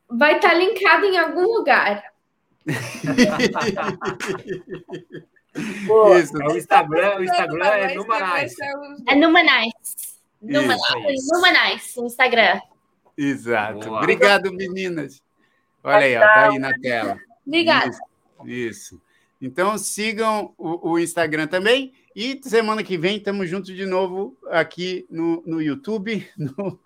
Vai 0.09 0.37
estar 0.37 0.55
linkado 0.55 1.07
em 1.07 1.19
algum 1.19 1.43
lugar. 1.43 2.12
Pô, 5.87 6.17
Isso. 6.19 6.37
o 6.37 6.57
Instagram, 6.57 7.17
o 7.19 7.25
Instagram 7.25 7.67
é 7.67 7.95
Numanais. 7.95 8.55
É 9.09 9.15
Numanais. 9.15 9.73
Numanais, 10.41 11.95
no 11.97 12.07
Instagram. 12.07 12.61
Exato. 13.17 13.87
Boa. 13.87 13.99
Obrigado, 13.99 14.53
meninas. 14.53 15.23
Olha 15.83 16.07
aí, 16.07 16.17
ó, 16.17 16.21
tá 16.21 16.51
aí 16.51 16.59
na 16.59 16.73
tela. 16.79 17.19
Obrigada. 17.47 17.91
Isso. 17.91 18.03
Isso. 18.45 19.01
Então 19.41 19.77
sigam 19.77 20.55
o, 20.57 20.93
o 20.93 20.99
Instagram 20.99 21.49
também. 21.49 21.93
E 22.15 22.41
semana 22.45 22.83
que 22.83 22.97
vem 22.97 23.17
estamos 23.17 23.51
juntos 23.51 23.75
de 23.75 23.85
novo 23.85 24.37
aqui 24.51 25.07
no, 25.11 25.43
no 25.45 25.61
YouTube, 25.61 26.29
no, 26.39 26.79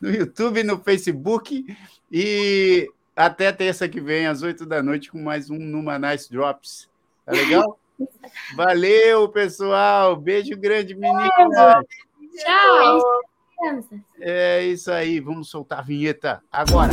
no 0.00 0.10
YouTube, 0.10 0.62
no 0.62 0.78
Facebook. 0.82 1.66
E 2.10 2.88
até 3.16 3.52
terça 3.52 3.88
que 3.88 4.00
vem, 4.00 4.26
às 4.26 4.42
oito 4.42 4.66
da 4.66 4.82
noite, 4.82 5.10
com 5.10 5.18
mais 5.18 5.50
um 5.50 5.58
Numa 5.58 5.98
Nice 5.98 6.30
Drops. 6.30 6.88
Tá 7.24 7.32
legal? 7.32 7.78
Valeu, 8.56 9.28
pessoal. 9.28 10.16
Beijo 10.16 10.56
grande, 10.56 10.94
meninas. 10.94 11.84
Tchau. 12.36 13.00
É 14.20 14.64
isso 14.64 14.90
aí. 14.90 15.20
Vamos 15.20 15.48
soltar 15.48 15.78
a 15.78 15.82
vinheta 15.82 16.42
agora. 16.50 16.92